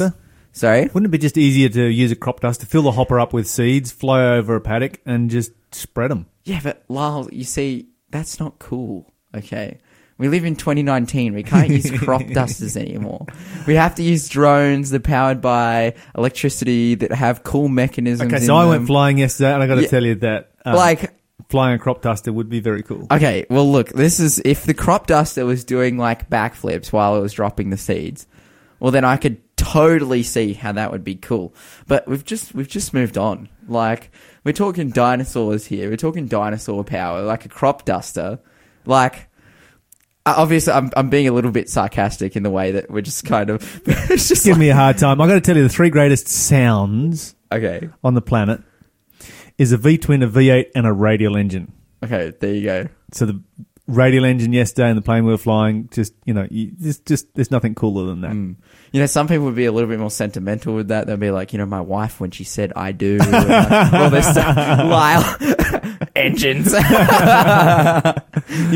Sorry. 0.58 0.82
Wouldn't 0.86 1.06
it 1.06 1.10
be 1.12 1.18
just 1.18 1.38
easier 1.38 1.70
to 1.70 1.84
use 1.86 2.12
a 2.12 2.16
crop 2.16 2.40
duster, 2.40 2.66
fill 2.66 2.82
the 2.84 2.92
hopper 2.92 3.20
up 3.20 3.32
with 3.34 3.48
seeds, 3.48 3.92
fly 3.92 4.24
over 4.24 4.56
a 4.56 4.62
paddock, 4.62 5.00
and 5.06 5.30
just 5.30 5.52
spread 5.72 6.12
them? 6.12 6.26
Yeah, 6.46 6.60
but 6.64 6.84
Lyle, 6.90 7.30
you 7.32 7.44
see, 7.44 7.90
that's 8.10 8.40
not 8.40 8.58
cool. 8.60 9.14
Okay. 9.36 9.80
We 10.18 10.30
live 10.30 10.46
in 10.46 10.56
2019. 10.56 11.36
We 11.36 11.44
can't 11.44 11.70
use 11.70 11.92
crop 12.00 12.26
dusters 12.28 12.76
anymore. 12.76 13.28
We 13.68 13.76
have 13.76 13.94
to 13.96 14.04
use 14.04 14.28
drones 14.30 14.90
that 14.90 14.98
are 14.98 15.00
powered 15.02 15.42
by 15.42 15.94
electricity 16.18 16.96
that 16.96 17.12
have 17.12 17.44
cool 17.44 17.68
mechanisms. 17.68 18.34
Okay, 18.34 18.44
so 18.44 18.56
I 18.56 18.66
went 18.66 18.88
flying 18.88 19.20
yesterday, 19.20 19.54
and 19.54 19.62
I 19.62 19.68
got 19.68 19.76
to 19.76 19.84
Yeah. 19.84 19.88
tell 19.90 20.04
you 20.04 20.16
that 20.16 20.52
uh, 20.66 20.76
Like, 20.76 21.14
flying 21.50 21.76
a 21.76 21.80
crop 21.80 22.02
duster 22.02 22.34
would 22.34 22.50
be 22.50 22.62
very 22.62 22.82
cool. 22.82 23.06
okay, 23.12 23.46
well, 23.52 23.72
look, 23.72 23.90
this 23.90 24.20
is 24.20 24.42
if 24.44 24.64
the 24.64 24.74
crop 24.74 25.06
duster 25.06 25.46
was 25.46 25.64
doing 25.64 26.00
like 26.00 26.30
backflips 26.32 26.92
while 26.92 27.16
it 27.16 27.20
was 27.22 27.34
dropping 27.34 27.70
the 27.70 27.78
seeds. 27.78 28.26
Well, 28.80 28.90
then 28.92 29.06
I 29.06 29.18
could 29.18 29.38
totally 29.58 30.24
see 30.24 30.54
how 30.54 30.72
that 30.72 30.92
would 30.92 31.04
be 31.04 31.16
cool. 31.16 31.54
But 31.88 32.08
we've 32.08 32.24
just 32.24 32.54
we've 32.56 32.68
just 32.70 32.94
moved 32.94 33.18
on. 33.18 33.50
Like 33.68 34.12
we're 34.44 34.54
talking 34.54 34.90
dinosaurs 34.90 35.66
here. 35.66 35.90
We're 35.90 35.98
talking 35.98 36.28
dinosaur 36.28 36.84
power, 36.84 37.22
like 37.24 37.46
a 37.46 37.50
crop 37.50 37.84
duster. 37.84 38.40
Like 38.86 39.28
obviously, 40.26 40.74
I'm 40.74 40.92
I'm 40.96 41.10
being 41.10 41.28
a 41.28 41.32
little 41.32 41.52
bit 41.52 41.70
sarcastic 41.70 42.36
in 42.36 42.44
the 42.44 42.50
way 42.50 42.72
that 42.72 42.90
we're 42.90 43.02
just 43.02 43.26
kind 43.26 43.50
of. 43.50 43.82
it's 43.86 44.28
just 44.28 44.46
Give 44.46 44.54
like, 44.54 44.60
me 44.60 44.70
a 44.70 44.76
hard 44.76 44.98
time. 44.98 45.20
I 45.22 45.28
got 45.28 45.36
to 45.36 45.42
tell 45.42 45.58
you, 45.58 45.64
the 45.64 45.70
three 45.70 45.90
greatest 45.90 46.28
sounds 46.28 47.36
okay, 47.52 47.90
on 48.04 48.14
the 48.14 48.22
planet 48.22 48.62
is 49.58 49.72
a 49.72 49.78
V 49.78 49.98
twin, 49.98 50.24
a 50.24 50.28
V8, 50.28 50.68
and 50.76 50.86
a 50.86 50.94
radial 50.94 51.36
engine. 51.36 51.74
okay. 52.04 52.32
There 52.40 52.54
you 52.54 52.64
go. 52.64 52.88
So 53.12 53.26
the 53.26 53.42
radial 53.88 54.25
engine 54.25 54.53
yesterday 54.53 54.89
and 54.89 54.98
the 54.98 55.01
plane 55.01 55.25
we 55.25 55.32
were 55.32 55.38
flying, 55.38 55.89
just 55.91 56.13
you 56.25 56.34
know, 56.34 56.48
you, 56.50 56.72
just 56.79 57.06
just 57.06 57.34
there's 57.34 57.51
nothing 57.51 57.74
cooler 57.74 58.06
than 58.06 58.22
that. 58.22 58.32
Mm. 58.32 58.56
You 58.91 59.00
know, 59.00 59.06
some 59.06 59.27
people 59.27 59.46
would 59.46 59.56
be 59.56 59.65
a 59.65 59.72
little 59.72 59.89
bit 59.89 60.00
more 60.00 60.12
sentimental 60.12 60.75
with 60.75 60.89
that. 60.89 61.08
They'd 61.08 61.20
be 61.20 61.32
like, 61.32 61.53
you 61.53 61.60
know, 61.60 61.65
my 61.65 61.82
wife 61.82 62.20
when 62.20 62.32
she 62.32 62.44
said 62.44 62.74
"I 62.75 62.91
do," 62.91 63.17
and 63.22 63.32
like, 63.32 63.94
all 63.94 64.10
this 64.10 64.29
stuff. 64.29 64.56
Lyle, 64.56 66.08
engines. 66.15 66.65
you 66.74 66.79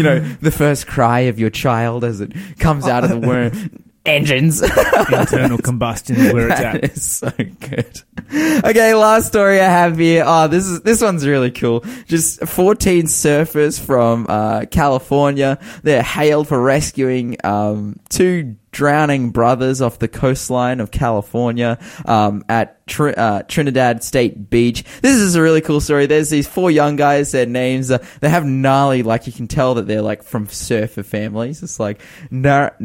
know, 0.04 0.20
the 0.42 0.54
first 0.56 0.88
cry 0.88 1.22
of 1.22 1.40
your 1.40 1.50
child 1.50 2.04
as 2.04 2.22
it 2.22 2.34
comes 2.60 2.88
out 2.88 3.04
of 3.04 3.10
the 3.10 3.20
womb. 3.20 3.81
Engines. 4.06 4.62
Internal 5.12 5.58
combustion 5.58 6.16
is 6.16 6.34
where 6.34 6.50
it's 6.50 6.60
at. 6.60 6.84
is 6.84 7.04
so 7.04 7.32
good. 7.60 8.02
Okay, 8.34 8.94
last 8.96 9.28
story 9.28 9.60
I 9.60 9.70
have 9.70 9.98
here. 9.98 10.24
Oh, 10.26 10.48
this 10.48 10.66
is 10.66 10.82
this 10.82 11.02
one's 11.02 11.28
really 11.28 11.52
cool. 11.52 11.84
Just 12.08 12.46
14 12.46 13.04
surfers 13.06 13.80
from 13.80 14.26
uh, 14.28 14.66
California. 14.72 15.60
They're 15.84 16.02
hailed 16.02 16.48
for 16.48 16.62
rescuing 16.62 17.38
um, 17.44 18.00
two 18.10 18.56
drowning 18.72 19.32
brothers 19.32 19.82
off 19.82 20.00
the 20.00 20.08
coastline 20.08 20.80
of 20.80 20.92
California 20.92 21.78
um, 22.06 22.44
at 22.50 22.86
Tr- 22.88 23.12
uh, 23.16 23.44
Trinidad 23.44 24.04
State 24.04 24.50
Beach. 24.50 24.84
This 25.02 25.16
is 25.18 25.36
a 25.36 25.42
really 25.42 25.62
cool 25.62 25.82
story. 25.82 26.06
There's 26.06 26.30
these 26.30 26.48
four 26.48 26.72
young 26.72 26.96
guys. 26.96 27.32
Their 27.32 27.46
names 27.46 27.90
they 27.90 28.30
have 28.30 28.46
gnarly, 28.46 29.04
like 29.04 29.28
you 29.28 29.34
can 29.34 29.48
tell 29.48 29.76
that 29.76 29.88
they're 29.88 30.02
like 30.02 30.24
from 30.24 30.48
surfer 30.48 31.04
families. 31.04 31.64
It's 31.64 31.80
like 31.80 32.02
Nar- 32.30 32.76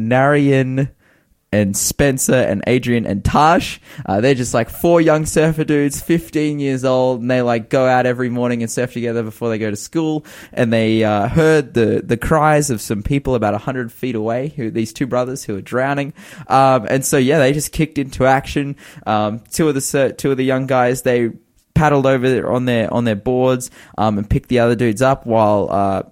and 1.51 1.77
Spencer 1.77 2.35
and 2.35 2.63
Adrian 2.67 3.05
and 3.05 3.23
Tash. 3.23 3.79
Uh, 4.05 4.19
they're 4.19 4.35
just 4.35 4.53
like 4.53 4.69
four 4.69 4.99
young 4.99 5.25
surfer 5.25 5.63
dudes, 5.63 6.01
15 6.01 6.59
years 6.59 6.83
old, 6.83 7.21
and 7.21 7.31
they 7.31 7.41
like 7.41 7.69
go 7.69 7.85
out 7.85 8.05
every 8.05 8.29
morning 8.29 8.61
and 8.61 8.71
surf 8.71 8.93
together 8.93 9.23
before 9.23 9.49
they 9.49 9.57
go 9.57 9.69
to 9.69 9.75
school. 9.75 10.25
And 10.51 10.73
they 10.73 11.03
uh, 11.03 11.27
heard 11.27 11.73
the 11.73 12.01
the 12.03 12.17
cries 12.17 12.69
of 12.69 12.81
some 12.81 13.01
people 13.01 13.35
about 13.35 13.53
100 13.53 13.91
feet 13.91 14.15
away, 14.15 14.49
who 14.49 14.69
these 14.69 14.91
two 14.91 15.07
brothers 15.07 15.43
who 15.43 15.55
are 15.55 15.61
drowning. 15.61 16.13
Um, 16.47 16.85
and 16.89 17.05
so 17.05 17.17
yeah, 17.17 17.39
they 17.39 17.53
just 17.53 17.71
kicked 17.71 17.97
into 17.97 18.25
action. 18.25 18.75
Um, 19.05 19.39
two 19.51 19.69
of 19.69 19.75
the 19.75 19.81
sur- 19.81 20.11
two 20.11 20.31
of 20.31 20.37
the 20.37 20.45
young 20.45 20.67
guys 20.67 21.03
they 21.03 21.31
paddled 21.75 22.07
over 22.07 22.49
on 22.51 22.65
their 22.65 22.93
on 22.93 23.05
their 23.05 23.15
boards 23.15 23.71
um, 23.97 24.17
and 24.17 24.29
picked 24.29 24.49
the 24.49 24.59
other 24.59 24.75
dudes 24.75 25.01
up 25.01 25.25
while. 25.25 25.67
Uh, 25.71 26.03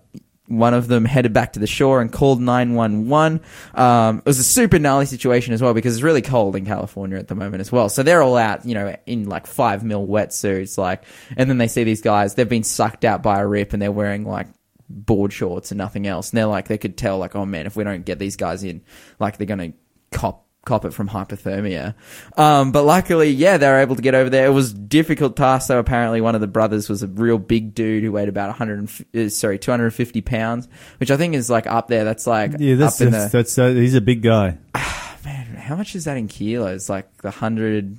one 0.47 0.73
of 0.73 0.87
them 0.87 1.05
headed 1.05 1.33
back 1.33 1.53
to 1.53 1.59
the 1.59 1.67
shore 1.67 2.01
and 2.01 2.11
called 2.11 2.39
911. 2.39 3.41
Um, 3.73 4.19
it 4.19 4.25
was 4.25 4.39
a 4.39 4.43
super 4.43 4.77
gnarly 4.77 5.05
situation 5.05 5.53
as 5.53 5.61
well 5.61 5.73
because 5.73 5.95
it's 5.95 6.03
really 6.03 6.21
cold 6.21 6.55
in 6.55 6.65
California 6.65 7.17
at 7.17 7.27
the 7.27 7.35
moment 7.35 7.61
as 7.61 7.71
well. 7.71 7.89
So 7.89 8.03
they're 8.03 8.21
all 8.21 8.37
out, 8.37 8.65
you 8.65 8.75
know, 8.75 8.95
in 9.05 9.27
like 9.27 9.47
five 9.47 9.83
mil 9.83 10.05
wetsuits, 10.05 10.77
like, 10.77 11.03
and 11.35 11.49
then 11.49 11.57
they 11.57 11.67
see 11.67 11.83
these 11.83 12.01
guys, 12.01 12.35
they've 12.35 12.47
been 12.47 12.63
sucked 12.63 13.05
out 13.05 13.23
by 13.23 13.39
a 13.39 13.47
rip 13.47 13.73
and 13.73 13.81
they're 13.81 13.91
wearing 13.91 14.23
like 14.23 14.47
board 14.87 15.33
shorts 15.33 15.71
and 15.71 15.77
nothing 15.77 16.05
else. 16.05 16.29
And 16.29 16.37
they're 16.37 16.45
like, 16.45 16.67
they 16.67 16.77
could 16.77 16.97
tell 16.97 17.17
like, 17.17 17.35
oh 17.35 17.45
man, 17.45 17.65
if 17.65 17.75
we 17.75 17.83
don't 17.83 18.05
get 18.05 18.19
these 18.19 18.35
guys 18.35 18.63
in, 18.63 18.83
like 19.19 19.37
they're 19.37 19.47
going 19.47 19.71
to 19.71 19.77
cop 20.17 20.44
cop 20.65 20.83
it 20.83 20.93
from 20.93 21.07
hypothermia. 21.07 21.93
Um, 22.37 22.71
but 22.71 22.83
luckily, 22.83 23.29
yeah, 23.29 23.57
they 23.57 23.67
were 23.67 23.79
able 23.79 23.95
to 23.95 24.01
get 24.01 24.15
over 24.15 24.29
there. 24.29 24.47
It 24.47 24.51
was 24.51 24.71
a 24.73 24.75
difficult 24.75 25.37
task 25.37 25.67
though. 25.69 25.79
Apparently, 25.79 26.21
one 26.21 26.35
of 26.35 26.41
the 26.41 26.47
brothers 26.47 26.89
was 26.89 27.03
a 27.03 27.07
real 27.07 27.37
big 27.37 27.73
dude 27.75 28.03
who 28.03 28.11
weighed 28.11 28.27
about 28.29 28.49
100, 28.49 28.89
uh, 29.15 29.29
sorry, 29.29 29.57
250 29.59 30.21
pounds, 30.21 30.67
which 30.97 31.11
I 31.11 31.17
think 31.17 31.35
is 31.35 31.49
like 31.49 31.67
up 31.67 31.87
there. 31.87 32.03
That's 32.03 32.27
like 32.27 32.53
Yeah, 32.59 32.75
that's 32.75 32.99
up 32.99 33.05
in 33.05 33.11
that's, 33.13 33.31
the, 33.31 33.37
that's 33.37 33.57
uh, 33.59 33.67
he's 33.69 33.93
a 33.95 34.01
big 34.01 34.21
guy, 34.21 34.57
man, 35.23 35.45
how 35.55 35.75
much 35.75 35.95
is 35.95 36.05
that 36.05 36.17
in 36.17 36.27
kilos? 36.27 36.89
Like 36.89 37.15
the 37.17 37.31
hundred, 37.31 37.97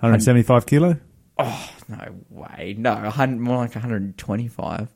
175 0.00 0.66
kilo, 0.66 0.96
Oh, 1.38 1.70
no 1.88 2.16
way. 2.30 2.74
No, 2.76 2.92
a 2.94 3.10
hun- 3.10 3.40
more 3.40 3.58
like 3.58 3.72
125. 3.74 4.88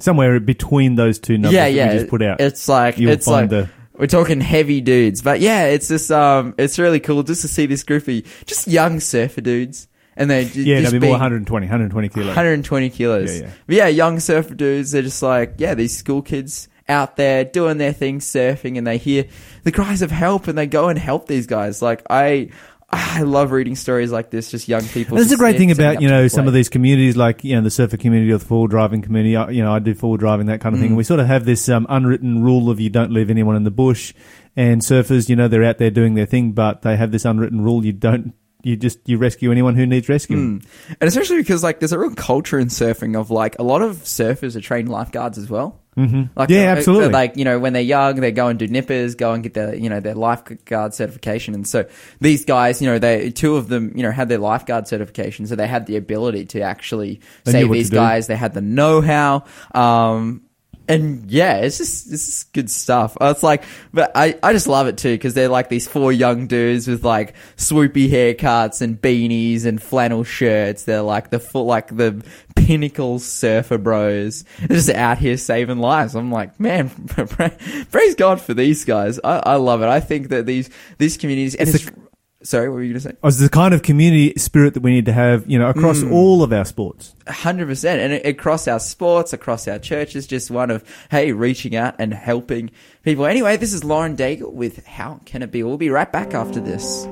somewhere 0.00 0.40
between 0.40 0.96
those 0.96 1.18
two 1.20 1.38
numbers. 1.38 1.52
yeah, 1.52 1.64
that 1.66 1.72
yeah. 1.72 1.92
we 1.92 1.98
just 1.98 2.10
put 2.10 2.20
out. 2.22 2.40
It's 2.40 2.68
like, 2.68 2.98
You'll 2.98 3.12
it's 3.12 3.26
like, 3.28 3.48
find 3.48 3.50
the 3.50 3.70
We're 3.96 4.06
talking 4.08 4.40
heavy 4.40 4.80
dudes, 4.80 5.22
but 5.22 5.40
yeah, 5.40 5.66
it's 5.66 5.88
just 5.88 6.10
um, 6.10 6.54
it's 6.58 6.78
really 6.78 6.98
cool 7.00 7.22
just 7.22 7.42
to 7.42 7.48
see 7.48 7.66
this 7.66 7.84
group 7.84 8.08
of 8.08 8.44
just 8.44 8.66
young 8.66 8.98
surfer 8.98 9.40
dudes, 9.40 9.86
and 10.16 10.28
they 10.28 10.46
j- 10.46 10.62
yeah, 10.62 10.80
just 10.80 10.86
that'd 10.92 11.00
be 11.00 11.06
more 11.06 11.12
being 11.16 11.20
120, 11.20 11.66
120 11.66 12.08
kilo. 12.08 12.26
120 12.26 12.90
kilos. 12.90 13.32
Yeah, 13.40 13.46
yeah. 13.46 13.52
But 13.66 13.76
yeah, 13.76 13.86
young 13.88 14.18
surfer 14.18 14.54
dudes. 14.54 14.90
They're 14.90 15.02
just 15.02 15.22
like 15.22 15.54
yeah, 15.58 15.74
these 15.74 15.96
school 15.96 16.22
kids 16.22 16.68
out 16.88 17.16
there 17.16 17.44
doing 17.44 17.78
their 17.78 17.92
thing, 17.92 18.18
surfing, 18.18 18.76
and 18.76 18.86
they 18.86 18.98
hear 18.98 19.26
the 19.62 19.70
cries 19.72 20.02
of 20.02 20.10
help, 20.10 20.48
and 20.48 20.58
they 20.58 20.66
go 20.66 20.88
and 20.88 20.98
help 20.98 21.28
these 21.28 21.46
guys. 21.46 21.80
Like 21.80 22.02
I. 22.10 22.50
I 22.94 23.22
love 23.22 23.50
reading 23.52 23.74
stories 23.74 24.12
like 24.12 24.30
this, 24.30 24.50
just 24.50 24.68
young 24.68 24.84
people. 24.84 25.16
That's 25.16 25.28
the 25.28 25.34
just 25.34 25.40
great 25.40 25.56
thing 25.56 25.70
about 25.70 26.00
you 26.00 26.08
know 26.08 26.28
some 26.28 26.46
of 26.46 26.54
these 26.54 26.68
communities, 26.68 27.16
like 27.16 27.42
you 27.42 27.56
know 27.56 27.62
the 27.62 27.70
surfer 27.70 27.96
community 27.96 28.32
or 28.32 28.38
the 28.38 28.44
four-wheel 28.44 28.68
driving 28.68 29.02
community. 29.02 29.36
I, 29.36 29.50
you 29.50 29.62
know, 29.62 29.72
I 29.72 29.80
do 29.80 29.94
four-wheel 29.94 30.18
driving 30.18 30.46
that 30.46 30.60
kind 30.60 30.74
of 30.74 30.80
thing. 30.80 30.88
Mm. 30.88 30.92
And 30.92 30.96
we 30.96 31.04
sort 31.04 31.20
of 31.20 31.26
have 31.26 31.44
this 31.44 31.68
um, 31.68 31.86
unwritten 31.88 32.42
rule 32.42 32.70
of 32.70 32.80
you 32.80 32.90
don't 32.90 33.12
leave 33.12 33.30
anyone 33.30 33.56
in 33.56 33.64
the 33.64 33.70
bush. 33.70 34.14
And 34.56 34.80
surfers, 34.82 35.28
you 35.28 35.34
know, 35.34 35.48
they're 35.48 35.64
out 35.64 35.78
there 35.78 35.90
doing 35.90 36.14
their 36.14 36.26
thing, 36.26 36.52
but 36.52 36.82
they 36.82 36.96
have 36.96 37.10
this 37.10 37.24
unwritten 37.24 37.60
rule: 37.60 37.84
you 37.84 37.92
don't, 37.92 38.34
you 38.62 38.76
just 38.76 39.00
you 39.08 39.18
rescue 39.18 39.50
anyone 39.50 39.74
who 39.74 39.86
needs 39.86 40.08
rescuing. 40.08 40.60
Mm. 40.60 40.66
And 41.00 41.08
especially 41.08 41.38
because 41.38 41.62
like 41.62 41.80
there's 41.80 41.92
a 41.92 41.98
real 41.98 42.14
culture 42.14 42.58
in 42.58 42.68
surfing 42.68 43.18
of 43.18 43.30
like 43.30 43.58
a 43.58 43.64
lot 43.64 43.82
of 43.82 43.96
surfers 43.98 44.54
are 44.56 44.60
trained 44.60 44.88
lifeguards 44.88 45.38
as 45.38 45.50
well. 45.50 45.80
Mm-hmm. 45.96 46.38
Like 46.38 46.50
yeah, 46.50 46.72
uh, 46.72 46.76
absolutely. 46.76 47.08
Like 47.10 47.36
you 47.36 47.44
know, 47.44 47.58
when 47.58 47.72
they're 47.72 47.82
young, 47.82 48.16
they 48.16 48.32
go 48.32 48.48
and 48.48 48.58
do 48.58 48.66
nippers, 48.66 49.14
go 49.14 49.32
and 49.32 49.42
get 49.42 49.54
their 49.54 49.74
you 49.74 49.88
know 49.88 50.00
their 50.00 50.14
lifeguard 50.14 50.94
certification, 50.94 51.54
and 51.54 51.66
so 51.66 51.86
these 52.20 52.44
guys, 52.44 52.82
you 52.82 52.88
know, 52.88 52.98
they 52.98 53.30
two 53.30 53.56
of 53.56 53.68
them, 53.68 53.92
you 53.96 54.02
know, 54.02 54.10
had 54.10 54.28
their 54.28 54.38
lifeguard 54.38 54.88
certification, 54.88 55.46
so 55.46 55.56
they 55.56 55.66
had 55.66 55.86
the 55.86 55.96
ability 55.96 56.46
to 56.46 56.60
actually 56.60 57.20
They 57.44 57.52
save 57.52 57.70
these 57.70 57.90
guys. 57.90 58.26
They 58.26 58.36
had 58.36 58.54
the 58.54 58.60
know-how. 58.60 59.44
Um, 59.74 60.43
and 60.88 61.30
yeah, 61.30 61.58
it's 61.58 61.78
just 61.78 62.12
it's 62.12 62.26
just 62.26 62.52
good 62.52 62.70
stuff. 62.70 63.16
Uh, 63.20 63.32
It's 63.34 63.42
like, 63.42 63.64
but 63.92 64.12
I, 64.14 64.38
I 64.42 64.52
just 64.52 64.66
love 64.66 64.86
it 64.86 64.98
too 64.98 65.12
because 65.14 65.34
they're 65.34 65.48
like 65.48 65.68
these 65.68 65.88
four 65.88 66.12
young 66.12 66.46
dudes 66.46 66.86
with 66.86 67.04
like 67.04 67.34
swoopy 67.56 68.08
haircuts 68.10 68.82
and 68.82 69.00
beanies 69.00 69.64
and 69.64 69.82
flannel 69.82 70.24
shirts. 70.24 70.84
They're 70.84 71.02
like 71.02 71.30
the 71.30 71.38
full 71.38 71.66
like 71.66 71.88
the 71.96 72.22
pinnacle 72.54 73.18
surfer 73.18 73.78
bros. 73.78 74.44
They're 74.58 74.76
just 74.76 74.90
out 74.90 75.18
here 75.18 75.36
saving 75.36 75.78
lives. 75.78 76.14
I'm 76.14 76.30
like, 76.30 76.58
man, 76.60 76.90
praise 77.90 78.14
God 78.14 78.40
for 78.40 78.54
these 78.54 78.84
guys. 78.84 79.18
I, 79.24 79.42
I 79.44 79.54
love 79.56 79.82
it. 79.82 79.88
I 79.88 80.00
think 80.00 80.28
that 80.28 80.46
these 80.46 80.70
these 80.98 81.16
communities 81.16 81.54
and 81.54 81.68
It's 81.68 81.86
it's, 81.86 81.96
Sorry, 82.44 82.68
what 82.68 82.74
were 82.76 82.82
you 82.82 82.92
going 82.92 83.02
to 83.02 83.08
say? 83.08 83.16
As 83.24 83.38
the 83.38 83.48
kind 83.48 83.72
of 83.72 83.82
community 83.82 84.34
spirit 84.36 84.74
that 84.74 84.82
we 84.82 84.90
need 84.92 85.06
to 85.06 85.12
have, 85.12 85.48
you 85.50 85.58
know, 85.58 85.68
across 85.70 86.00
Mm. 86.02 86.12
all 86.12 86.42
of 86.42 86.52
our 86.52 86.64
sports. 86.66 87.14
Hundred 87.26 87.66
percent, 87.68 88.00
and 88.00 88.24
across 88.26 88.68
our 88.68 88.78
sports, 88.78 89.32
across 89.32 89.66
our 89.66 89.78
churches, 89.78 90.26
just 90.26 90.50
one 90.50 90.70
of 90.70 90.84
hey, 91.10 91.32
reaching 91.32 91.74
out 91.74 91.94
and 91.98 92.12
helping 92.12 92.70
people. 93.02 93.24
Anyway, 93.24 93.56
this 93.56 93.72
is 93.72 93.82
Lauren 93.82 94.14
Daigle 94.16 94.52
with 94.52 94.84
"How 94.86 95.20
Can 95.24 95.42
It 95.42 95.50
Be." 95.50 95.62
We'll 95.62 95.78
be 95.78 95.88
right 95.90 96.12
back 96.12 96.34
after 96.34 96.60
this. 96.60 97.06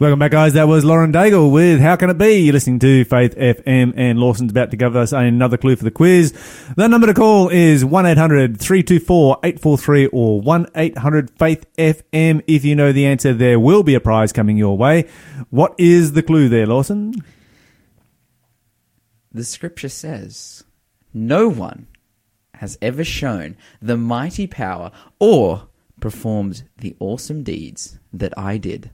Welcome 0.00 0.20
back, 0.20 0.30
guys. 0.30 0.52
That 0.52 0.68
was 0.68 0.84
Lauren 0.84 1.12
Daigle 1.12 1.50
with 1.50 1.80
How 1.80 1.96
Can 1.96 2.08
It 2.08 2.18
Be? 2.18 2.38
You're 2.38 2.52
listening 2.52 2.78
to 2.78 3.04
Faith 3.04 3.36
FM, 3.36 3.94
and 3.96 4.20
Lawson's 4.20 4.52
about 4.52 4.70
to 4.70 4.76
give 4.76 4.94
us 4.94 5.10
another 5.10 5.56
clue 5.56 5.74
for 5.74 5.82
the 5.82 5.90
quiz. 5.90 6.32
The 6.76 6.86
number 6.86 7.08
to 7.08 7.14
call 7.14 7.48
is 7.48 7.82
1-800-324-843 7.82 10.10
or 10.12 10.40
1-800-FAITH-FM. 10.40 12.44
If 12.46 12.64
you 12.64 12.76
know 12.76 12.92
the 12.92 13.06
answer, 13.06 13.34
there 13.34 13.58
will 13.58 13.82
be 13.82 13.96
a 13.96 14.00
prize 14.00 14.32
coming 14.32 14.56
your 14.56 14.78
way. 14.78 15.08
What 15.50 15.74
is 15.78 16.12
the 16.12 16.22
clue 16.22 16.48
there, 16.48 16.68
Lawson? 16.68 17.14
The 19.32 19.42
scripture 19.42 19.88
says, 19.88 20.62
No 21.12 21.48
one 21.48 21.88
has 22.54 22.78
ever 22.80 23.02
shown 23.02 23.56
the 23.82 23.96
mighty 23.96 24.46
power 24.46 24.92
or 25.18 25.66
performed 25.98 26.68
the 26.76 26.94
awesome 27.00 27.42
deeds 27.42 27.98
that 28.12 28.38
I 28.38 28.58
did. 28.58 28.92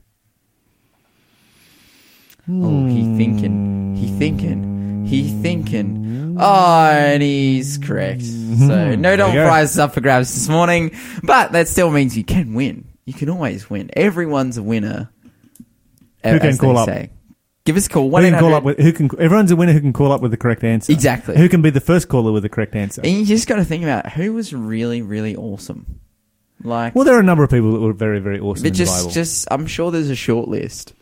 Oh, 2.49 2.85
he 2.85 3.03
thinking. 3.17 3.95
He 3.95 4.07
thinking. 4.07 5.05
He 5.05 5.29
thinking. 5.41 6.37
Oh, 6.39 6.89
and 6.89 7.23
he's 7.23 7.77
correct. 7.77 8.23
So 8.23 8.95
no 8.95 9.15
double 9.15 9.33
go. 9.33 9.47
prizes 9.47 9.79
up 9.79 9.93
for 9.93 10.01
grabs 10.01 10.33
this 10.33 10.49
morning, 10.49 10.91
but 11.23 11.51
that 11.53 11.67
still 11.67 11.89
means 11.91 12.17
you 12.17 12.23
can 12.23 12.53
win. 12.53 12.87
You 13.05 13.13
can 13.13 13.29
always 13.29 13.69
win. 13.69 13.89
Everyone's 13.93 14.57
a 14.57 14.63
winner. 14.63 15.09
Who 16.23 16.39
can 16.39 16.57
call 16.57 16.77
up? 16.77 16.87
say. 16.87 17.11
Give 17.65 17.77
us 17.77 17.87
a 17.87 17.89
call. 17.89 18.09
Who 18.09 18.21
can 18.21 18.39
call 18.39 18.53
up 18.53 18.63
with 18.63 18.79
who 18.79 18.93
can? 18.93 19.09
Everyone's 19.19 19.51
a 19.51 19.55
winner 19.55 19.73
who 19.73 19.81
can 19.81 19.93
call 19.93 20.11
up 20.11 20.21
with 20.21 20.31
the 20.31 20.37
correct 20.37 20.63
answer. 20.63 20.91
Exactly. 20.91 21.37
Who 21.37 21.49
can 21.49 21.61
be 21.61 21.69
the 21.71 21.81
first 21.81 22.09
caller 22.09 22.31
with 22.31 22.43
the 22.43 22.49
correct 22.49 22.75
answer? 22.75 23.01
And 23.03 23.11
you 23.11 23.25
just 23.25 23.47
got 23.47 23.55
to 23.55 23.65
think 23.65 23.83
about 23.83 24.11
who 24.11 24.33
was 24.33 24.53
really, 24.53 25.01
really 25.01 25.35
awesome. 25.35 25.99
Like, 26.63 26.95
Well, 26.95 27.05
there 27.05 27.15
are 27.15 27.19
a 27.19 27.23
number 27.23 27.43
of 27.43 27.49
people 27.49 27.73
that 27.73 27.79
were 27.79 27.93
very, 27.93 28.19
very 28.19 28.39
awesome 28.39 28.63
but 28.63 28.73
just, 28.73 29.11
just, 29.11 29.47
I'm 29.51 29.67
sure 29.67 29.91
there's 29.91 30.09
a 30.09 30.15
short 30.15 30.47
list. 30.47 30.93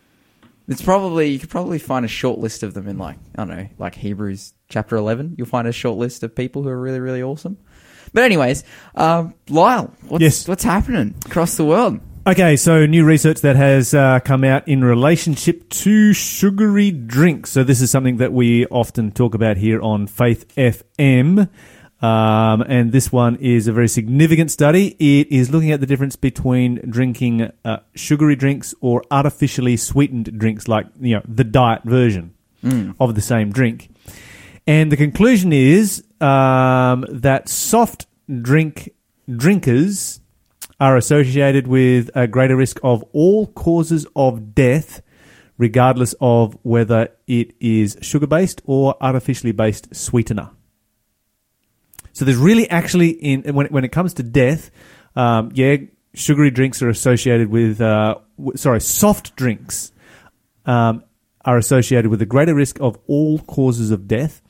It's 0.68 0.82
probably 0.82 1.28
you 1.30 1.40
could 1.40 1.50
probably 1.50 1.80
find 1.80 2.06
a 2.06 2.08
short 2.10 2.40
list 2.40 2.64
of 2.64 2.74
them 2.74 2.88
in 2.88 2.98
like 2.98 3.18
I 3.38 3.46
don't 3.46 3.58
know, 3.58 3.68
like 3.78 3.96
Hebrews 3.96 4.54
chapter 4.70 4.96
11. 4.96 5.36
You'll 5.38 5.48
find 5.48 5.68
a 5.68 5.72
short 5.74 5.98
list 5.98 6.24
of 6.24 6.34
people 6.36 6.64
who 6.64 6.70
are 6.70 6.80
really, 6.80 7.00
really 7.00 7.22
awesome. 7.22 7.58
But 8.14 8.24
anyways, 8.24 8.64
um, 8.96 9.34
Lyle, 9.50 9.94
what's, 10.08 10.22
Yes. 10.22 10.48
what's 10.48 10.64
happening 10.64 11.16
across 11.26 11.56
the 11.58 11.66
world? 11.66 12.00
Okay, 12.26 12.56
so 12.56 12.86
new 12.86 13.04
research 13.04 13.42
that 13.42 13.58
has 13.58 13.94
uh, 13.94 14.20
come 14.24 14.46
out 14.46 14.66
in 14.66 14.82
relationship 14.84 15.68
to 15.70 16.14
sugary 16.14 16.90
drinks. 16.92 17.50
So 17.50 17.66
this 17.66 17.82
is 17.82 17.92
something 17.92 18.18
that 18.18 18.32
we 18.32 18.66
often 18.68 19.12
talk 19.12 19.36
about 19.36 19.58
here 19.58 19.82
on 19.82 20.08
Faith 20.08 20.48
FM. 20.56 21.50
Um, 22.04 22.66
and 22.68 22.92
this 22.92 23.14
one 23.14 23.38
is 23.38 23.68
a 23.68 23.72
very 23.72 23.88
significant 23.88 24.52
study. 24.52 24.98
It 25.00 25.32
is 25.32 25.52
looking 25.52 25.72
at 25.72 25.80
the 25.80 25.86
difference 25.86 26.18
between 26.18 26.82
drinking 26.90 27.50
uh, 27.64 27.78
sugary 27.96 28.36
drinks 28.36 28.76
or 28.82 29.04
artificially 29.10 29.78
sweetened 29.78 30.38
drinks, 30.38 30.68
like 30.68 30.86
you 31.00 31.16
know 31.16 31.22
the 31.26 31.46
diet 31.46 31.84
version 31.86 32.34
of 33.00 33.16
the 33.16 33.22
same 33.22 33.54
drink. 33.54 33.90
And 34.68 34.92
the 34.92 34.98
conclusion 34.98 35.54
is 35.54 36.04
um, 36.20 37.06
that 37.10 37.48
soft 37.48 38.06
drink 38.42 38.90
drinkers 39.34 40.20
are 40.82 40.98
associated 40.98 41.68
with 41.68 42.10
a 42.16 42.28
greater 42.28 42.58
risk 42.58 42.82
of 42.84 43.02
all 43.14 43.48
causes 43.48 44.06
of 44.14 44.54
death, 44.54 45.02
regardless 45.58 46.16
of 46.20 46.58
whether 46.64 47.08
it 47.28 47.54
is 47.62 47.98
sugar 48.02 48.28
based 48.28 48.62
or 48.66 48.98
artificially 49.00 49.54
based 49.54 49.96
sweetener. 49.96 50.50
So 52.14 52.26
there's 52.26 52.38
really 52.38 52.70
actually 52.70 53.10
in 53.10 53.54
when 53.54 53.68
when 53.68 53.84
it 53.84 53.92
comes 53.92 54.14
to 54.16 54.24
death, 54.24 54.72
um, 55.16 55.52
yeah, 55.54 55.78
sugary 56.14 56.52
drinks 56.52 56.82
are 56.82 56.90
associated 56.90 57.50
with 57.50 57.82
uh, 57.82 58.16
w- 58.38 58.56
sorry, 58.58 58.82
soft 58.82 59.36
drinks 59.36 59.92
um, 60.66 61.04
are 61.44 61.58
associated 61.58 62.10
with 62.10 62.22
a 62.22 62.26
greater 62.26 62.56
risk 62.56 62.80
of 62.80 62.98
all 63.08 63.40
causes 63.40 63.92
of 63.92 64.08
death. 64.08 64.42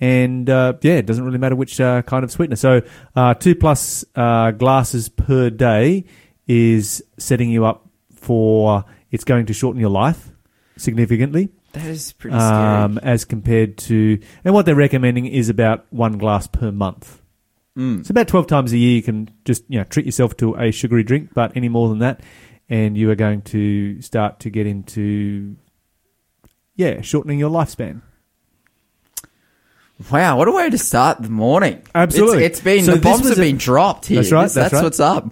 And 0.00 0.50
uh, 0.50 0.74
yeah, 0.82 0.94
it 0.94 1.06
doesn't 1.06 1.24
really 1.24 1.38
matter 1.38 1.56
which 1.56 1.80
uh, 1.80 2.02
kind 2.02 2.24
of 2.24 2.32
sweetener. 2.32 2.56
So 2.56 2.82
uh, 3.14 3.34
two 3.34 3.54
plus 3.54 4.04
uh, 4.14 4.50
glasses 4.50 5.08
per 5.08 5.50
day 5.50 6.04
is 6.46 7.02
setting 7.16 7.48
you 7.48 7.64
up 7.64 7.88
for 8.12 8.84
it's 9.10 9.24
going 9.24 9.46
to 9.46 9.52
shorten 9.54 9.80
your 9.80 9.90
life 9.90 10.30
significantly 10.76 11.50
That 11.74 11.86
is 11.86 12.12
pretty 12.12 12.36
scary. 12.36 12.50
um, 12.82 12.98
as 12.98 13.24
compared 13.24 13.76
to, 13.78 14.18
and 14.44 14.54
what 14.54 14.64
they're 14.66 14.74
recommending 14.74 15.26
is 15.26 15.48
about 15.48 15.84
one 15.90 16.18
glass 16.18 16.46
per 16.46 16.72
month. 16.72 17.20
Mm. 17.76 18.00
It's 18.00 18.10
about 18.10 18.28
12 18.28 18.46
times 18.46 18.72
a 18.72 18.78
year 18.78 18.96
you 18.96 19.02
can 19.02 19.28
just, 19.44 19.64
you 19.68 19.78
know, 19.78 19.84
treat 19.84 20.06
yourself 20.06 20.36
to 20.38 20.54
a 20.54 20.70
sugary 20.70 21.02
drink, 21.02 21.30
but 21.34 21.56
any 21.56 21.68
more 21.68 21.88
than 21.88 21.98
that, 21.98 22.20
and 22.68 22.96
you 22.96 23.10
are 23.10 23.16
going 23.16 23.42
to 23.42 24.00
start 24.00 24.40
to 24.40 24.50
get 24.50 24.66
into, 24.66 25.56
yeah, 26.76 27.00
shortening 27.00 27.38
your 27.38 27.50
lifespan. 27.50 28.00
Wow, 30.10 30.38
what 30.38 30.48
a 30.48 30.52
way 30.52 30.70
to 30.70 30.78
start 30.78 31.22
the 31.22 31.28
morning! 31.30 31.82
Absolutely. 31.94 32.44
it's, 32.44 32.58
it's 32.58 32.64
been 32.64 32.84
So 32.84 32.92
the 32.92 32.98
this 32.98 33.04
bombs 33.04 33.20
was 33.22 33.28
have 33.30 33.38
a- 33.38 33.42
been 33.42 33.56
dropped 33.58 34.06
here. 34.06 34.16
That's 34.20 34.32
right, 34.32 34.42
This- 34.44 34.54
that's 34.54 34.72
right. 34.74 34.82
what's 34.82 35.00
up. 35.00 35.30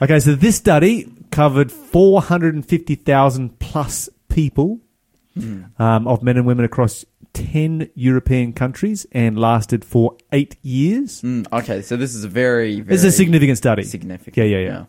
Okay, 0.00 0.20
so 0.20 0.34
this 0.34 0.56
study 0.56 1.12
covered 1.30 1.70
450,000 1.72 3.58
plus 3.58 4.08
people 4.28 4.80
um, 5.36 6.06
of 6.06 6.22
men 6.22 6.36
and 6.36 6.46
women 6.46 6.64
across 6.64 7.04
10 7.34 7.90
European 7.94 8.52
countries 8.52 9.06
and 9.12 9.38
lasted 9.38 9.84
for 9.84 10.16
eight 10.32 10.56
years. 10.62 11.22
Mm, 11.22 11.46
okay, 11.52 11.82
so 11.82 11.96
this 11.96 12.14
is 12.14 12.24
a 12.24 12.28
very, 12.28 12.80
very 12.80 12.94
It's 12.94 13.04
a 13.04 13.12
significant 13.12 13.58
study. 13.58 13.82
significant. 13.84 14.36
Yeah, 14.36 14.58
yeah, 14.58 14.66
yeah. 14.68 14.84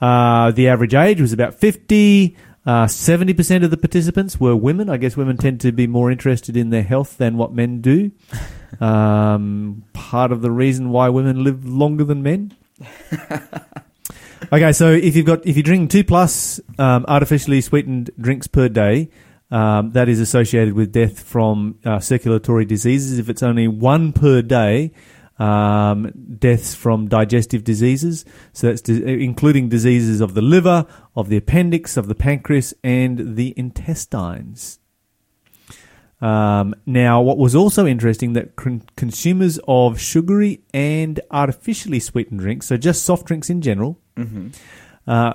Uh, 0.00 0.50
the 0.52 0.68
average 0.68 0.94
age 0.94 1.20
was 1.20 1.32
about 1.32 1.54
50. 1.54 2.36
Uh, 2.64 2.86
70% 2.86 3.64
of 3.64 3.70
the 3.70 3.76
participants 3.76 4.38
were 4.38 4.54
women. 4.54 4.88
I 4.90 4.96
guess 4.98 5.16
women 5.16 5.36
tend 5.36 5.60
to 5.62 5.72
be 5.72 5.86
more 5.86 6.10
interested 6.10 6.56
in 6.56 6.70
their 6.70 6.82
health 6.82 7.16
than 7.16 7.36
what 7.36 7.52
men 7.52 7.80
do. 7.80 8.12
um, 8.80 9.84
part 9.92 10.32
of 10.32 10.42
the 10.42 10.50
reason 10.50 10.90
why 10.90 11.08
women 11.08 11.42
live 11.42 11.64
longer 11.66 12.04
than 12.04 12.22
men. 12.22 12.54
okay, 14.52 14.72
so 14.72 14.92
if 14.92 15.16
you've 15.16 15.26
got 15.26 15.44
if 15.46 15.56
you 15.56 15.62
drink 15.62 15.90
two 15.90 16.04
plus 16.04 16.60
um, 16.78 17.04
artificially 17.08 17.60
sweetened 17.60 18.10
drinks 18.20 18.46
per 18.46 18.68
day, 18.68 19.10
um, 19.50 19.92
that 19.92 20.08
is 20.08 20.20
associated 20.20 20.74
with 20.74 20.92
death 20.92 21.22
from 21.22 21.78
uh, 21.84 22.00
circulatory 22.00 22.64
diseases. 22.64 23.18
If 23.18 23.28
it's 23.28 23.42
only 23.42 23.68
one 23.68 24.12
per 24.12 24.42
day, 24.42 24.92
um, 25.38 26.10
deaths 26.38 26.74
from 26.74 27.08
digestive 27.08 27.64
diseases. 27.64 28.24
So 28.52 28.66
that's 28.66 28.80
di- 28.82 29.22
including 29.22 29.68
diseases 29.68 30.20
of 30.20 30.34
the 30.34 30.42
liver, 30.42 30.86
of 31.14 31.28
the 31.28 31.36
appendix, 31.36 31.96
of 31.96 32.08
the 32.08 32.14
pancreas, 32.14 32.74
and 32.82 33.36
the 33.36 33.54
intestines. 33.56 34.80
Um, 36.20 36.74
now, 36.84 37.20
what 37.20 37.38
was 37.38 37.54
also 37.54 37.86
interesting 37.86 38.32
that 38.32 38.56
con- 38.56 38.82
consumers 38.96 39.60
of 39.68 40.00
sugary 40.00 40.62
and 40.74 41.20
artificially 41.30 42.00
sweetened 42.00 42.40
drinks, 42.40 42.66
so 42.66 42.76
just 42.76 43.04
soft 43.04 43.26
drinks 43.26 43.48
in 43.48 43.60
general, 43.62 44.00
uh, 45.06 45.34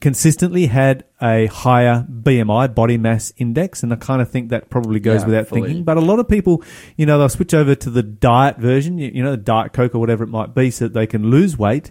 consistently 0.00 0.66
had 0.66 1.04
a 1.20 1.46
higher 1.46 2.06
BMI, 2.08 2.74
body 2.74 2.96
mass 2.96 3.32
index, 3.36 3.82
and 3.82 3.92
I 3.92 3.96
kind 3.96 4.22
of 4.22 4.30
think 4.30 4.50
that 4.50 4.70
probably 4.70 5.00
goes 5.00 5.22
Yeah, 5.22 5.26
without 5.26 5.48
fully. 5.48 5.62
thinking. 5.62 5.84
But 5.84 5.96
a 5.96 6.00
lot 6.00 6.18
of 6.20 6.28
people, 6.28 6.62
you 6.96 7.06
know, 7.06 7.18
they'll 7.18 7.28
switch 7.28 7.54
over 7.54 7.74
to 7.74 7.90
the 7.90 8.02
diet 8.02 8.58
version, 8.58 8.98
you, 8.98 9.10
you 9.12 9.22
know, 9.22 9.32
the 9.32 9.36
diet 9.36 9.72
coke 9.72 9.94
or 9.94 9.98
whatever 9.98 10.22
it 10.22 10.28
might 10.28 10.54
be, 10.54 10.70
so 10.70 10.84
that 10.86 10.94
they 10.94 11.06
can 11.06 11.28
lose 11.30 11.58
weight. 11.58 11.90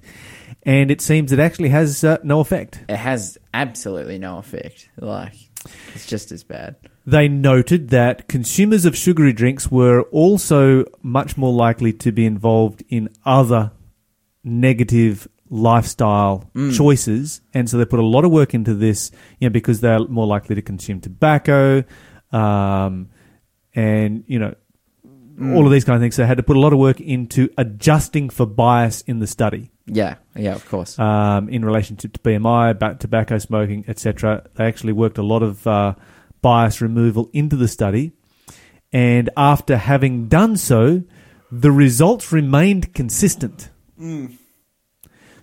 And 0.64 0.92
it 0.92 1.02
seems 1.02 1.32
it 1.32 1.40
actually 1.40 1.70
has 1.70 2.04
uh, 2.04 2.18
no 2.24 2.40
effect. 2.40 2.84
It 2.90 2.96
has 2.96 3.38
absolutely 3.54 4.18
no 4.18 4.38
effect. 4.38 4.90
Like, 4.98 5.34
it's 5.94 6.06
just 6.06 6.32
as 6.32 6.44
bad. 6.44 6.76
They 7.06 7.28
noted 7.28 7.90
that 7.90 8.28
consumers 8.28 8.86
of 8.86 8.96
sugary 8.96 9.34
drinks 9.34 9.72
were 9.72 10.04
also 10.04 10.86
much 11.02 11.38
more 11.38 11.52
likely 11.54 11.92
to 11.94 12.12
be 12.12 12.26
involved 12.26 12.84
in 12.90 13.10
other 13.26 13.72
negative 14.44 15.28
lifestyle 15.50 16.50
choices, 16.74 17.42
and 17.54 17.70
so 17.70 17.78
they 17.78 17.86
put 17.86 18.00
a 18.00 18.06
lot 18.06 18.24
of 18.26 18.32
work 18.32 18.54
into 18.54 18.74
this, 18.74 19.12
you 19.40 19.50
know, 19.50 19.54
because 19.54 19.82
they're 19.82 20.00
more 20.08 20.28
likely 20.28 20.56
to 20.56 20.62
consume 20.62 21.02
tobacco, 21.02 21.84
um, 22.32 23.10
and 23.76 24.24
you 24.28 24.40
know, 24.40 24.54
all 25.56 25.66
of 25.66 25.72
these 25.72 25.84
kind 25.86 25.96
of 25.96 26.02
things. 26.02 26.16
So 26.16 26.22
they 26.24 26.28
had 26.28 26.38
to 26.38 26.44
put 26.44 26.58
a 26.58 26.60
lot 26.60 26.74
of 26.74 26.80
work 26.80 27.00
into 27.02 27.50
adjusting 27.58 28.30
for 28.30 28.46
bias 28.46 29.02
in 29.02 29.20
the 29.20 29.28
study 29.28 29.72
Yeah, 29.88 30.16
yeah, 30.36 30.54
of 30.54 30.68
course. 30.70 31.00
um, 31.00 31.50
in 31.50 31.64
relationship 31.66 32.14
to 32.14 32.20
BMI, 32.20 32.78
ba- 32.78 32.98
tobacco 33.00 33.38
smoking, 33.38 33.86
etc. 33.88 34.48
They 34.56 34.66
actually 34.66 34.94
worked 34.94 35.18
a 35.18 35.24
lot 35.24 35.42
of 35.44 35.66
uh, 35.66 35.96
bias 36.42 36.82
removal 36.82 37.30
into 37.34 37.56
the 37.56 37.68
study, 37.68 38.12
and 38.94 39.30
after 39.38 39.78
having 39.78 40.28
done 40.28 40.58
so, 40.58 41.04
the 41.52 41.72
results 41.72 42.32
remained 42.32 42.94
consistent. 42.94 43.70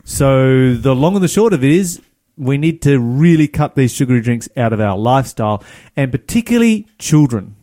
So 0.09 0.75
the 0.75 0.95
long 0.95 1.17
and 1.17 1.25
the 1.25 1.29
short 1.29 1.53
of 1.53 1.65
it 1.65 1.71
is, 1.71 2.01
we 2.37 2.59
need 2.59 2.81
to 2.83 3.01
really 3.01 3.49
cut 3.49 3.75
these 3.75 3.93
sugary 3.93 4.21
drinks 4.21 4.49
out 4.57 4.73
of 4.73 4.81
our 4.81 4.97
lifestyle, 4.97 5.65
and 5.97 6.13
particularly 6.13 6.87
children. 6.97 7.57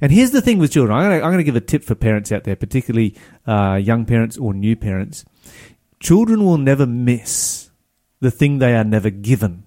And 0.00 0.10
here's 0.10 0.32
the 0.32 0.42
thing 0.42 0.58
with 0.58 0.72
children. 0.72 0.98
I'm 0.98 1.08
going 1.08 1.20
to, 1.20 1.24
I'm 1.24 1.30
going 1.30 1.38
to 1.38 1.44
give 1.44 1.54
a 1.54 1.60
tip 1.60 1.84
for 1.84 1.94
parents 1.94 2.32
out 2.32 2.42
there, 2.42 2.56
particularly 2.56 3.14
uh, 3.46 3.78
young 3.80 4.06
parents 4.06 4.36
or 4.36 4.52
new 4.52 4.74
parents. 4.74 5.24
Children 6.00 6.44
will 6.44 6.58
never 6.58 6.84
miss 6.84 7.70
the 8.18 8.32
thing 8.32 8.58
they 8.58 8.74
are 8.74 8.82
never 8.82 9.10
given. 9.10 9.62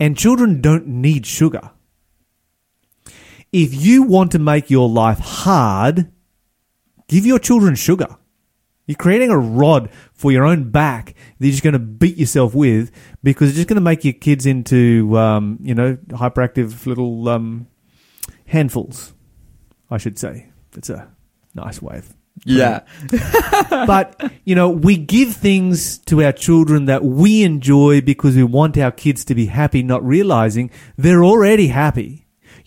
And 0.00 0.18
children 0.18 0.60
don't 0.60 0.88
need 0.88 1.24
sugar. 1.24 1.70
If 3.52 3.72
you 3.72 4.02
want 4.02 4.32
to 4.32 4.40
make 4.40 4.70
your 4.70 4.88
life 4.88 5.20
hard, 5.20 6.10
give 7.06 7.24
your 7.24 7.38
children 7.38 7.76
sugar. 7.76 8.16
You're 8.90 8.96
creating 8.96 9.30
a 9.30 9.38
rod 9.38 9.88
for 10.14 10.32
your 10.32 10.44
own 10.44 10.72
back 10.72 11.14
that 11.38 11.46
you're 11.46 11.52
just 11.52 11.62
going 11.62 11.74
to 11.74 11.78
beat 11.78 12.16
yourself 12.16 12.56
with 12.56 12.90
because 13.22 13.50
it's 13.50 13.56
just 13.56 13.68
going 13.68 13.76
to 13.76 13.80
make 13.80 14.02
your 14.04 14.14
kids 14.14 14.46
into, 14.46 15.16
um, 15.16 15.60
you 15.62 15.76
know, 15.76 15.96
hyperactive 16.08 16.86
little 16.86 17.28
um, 17.28 17.68
handfuls, 18.46 19.14
I 19.92 19.98
should 19.98 20.18
say. 20.18 20.48
It's 20.76 20.90
a 20.90 21.08
nice 21.54 21.80
way 21.80 21.98
of 21.98 22.12
Yeah. 22.44 22.80
but 23.70 24.32
you 24.44 24.56
know, 24.56 24.70
we 24.70 24.96
give 24.96 25.36
things 25.36 25.98
to 26.06 26.24
our 26.24 26.32
children 26.32 26.86
that 26.86 27.04
we 27.04 27.44
enjoy 27.44 28.00
because 28.00 28.34
we 28.34 28.42
want 28.42 28.76
our 28.76 28.90
kids 28.90 29.24
to 29.26 29.36
be 29.36 29.46
happy, 29.46 29.84
not 29.84 30.04
realizing 30.04 30.72
they're 30.98 31.22
already 31.22 31.68
happy. 31.68 32.19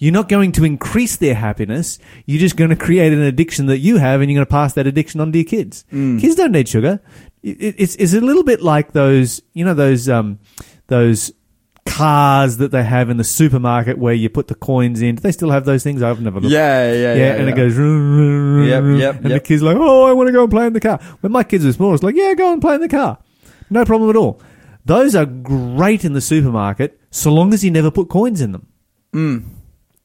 You're 0.04 0.12
not 0.20 0.28
going 0.28 0.52
to 0.54 0.64
increase 0.66 1.16
their 1.16 1.36
happiness. 1.36 1.98
You're 2.26 2.40
just 2.42 2.58
going 2.58 2.72
to 2.72 2.76
create 2.76 3.14
an 3.14 3.22
addiction 3.22 3.68
that 3.68 3.78
you 3.80 3.98
have, 3.98 4.20
and 4.20 4.30
you're 4.30 4.38
going 4.40 4.46
to 4.46 4.52
pass 4.52 4.74
that 4.74 4.86
addiction 4.86 5.22
on 5.22 5.32
to 5.32 5.38
your 5.38 5.46
kids. 5.46 5.86
Kids 5.92 6.36
don't 6.36 6.52
need 6.52 6.68
sugar. 6.68 7.00
It, 7.42 7.58
it- 7.62 7.76
it's 7.78 7.96
it's 7.96 8.14
a 8.14 8.20
little 8.20 8.44
bit 8.44 8.62
like 8.62 8.92
those, 8.92 9.42
you 9.54 9.64
know, 9.64 9.74
those 9.74 10.10
um, 10.10 10.40
those 10.88 11.32
cars 11.86 12.58
that 12.58 12.72
they 12.72 12.84
have 12.84 13.10
in 13.10 13.18
the 13.18 13.24
supermarket 13.24 13.98
where 13.98 14.14
you 14.14 14.30
put 14.30 14.48
the 14.48 14.56
coins 14.56 15.02
in. 15.02 15.16
Do 15.16 15.22
they 15.22 15.32
still 15.32 15.52
have 15.52 15.66
those 15.66 15.84
things? 15.84 16.02
I've 16.02 16.20
never 16.22 16.40
looked. 16.40 16.52
Yeah, 16.52 16.92
yeah, 16.92 16.98
yeah. 16.98 17.14
Yeah, 17.16 17.34
and 17.36 17.50
it 17.50 17.56
goes. 17.56 17.74
"Vroom, 17.74 18.16
vroom, 18.16 18.54
vroom, 18.56 18.68
Yep, 18.70 18.82
vroom," 18.84 19.00
yep, 19.00 19.16
and 19.16 19.26
the 19.26 19.30
yep. 19.30 19.44
kid's 19.46 19.62
like, 19.64 19.78
"Oh, 19.80 20.04
I 20.04 20.14
want 20.14 20.28
to 20.28 20.34
go 20.34 20.44
and 20.44 20.52
play 20.52 20.66
in 20.68 20.74
the 20.74 20.80
car." 20.82 21.00
When 21.22 21.32
my 21.32 21.44
kids 21.44 21.64
were 21.66 21.72
small, 21.74 21.94
it's 21.94 22.04
like, 22.04 22.16
"Yeah, 22.16 22.34
go 22.34 22.52
and 22.52 22.62
play 22.62 22.76
in 22.76 22.82
the 22.82 22.90
car, 22.90 23.20
no 23.70 23.86
problem 23.86 24.10
at 24.10 24.16
all." 24.18 24.42
Those 24.86 25.16
are 25.16 25.26
great 25.26 26.04
in 26.04 26.12
the 26.14 26.22
supermarket, 26.22 27.00
so 27.10 27.32
long 27.34 27.54
as 27.54 27.64
you 27.64 27.72
never 27.72 27.90
put 27.92 28.10
coins 28.10 28.42
in 28.42 28.52
them. 28.52 28.68
Mm. 29.14 29.44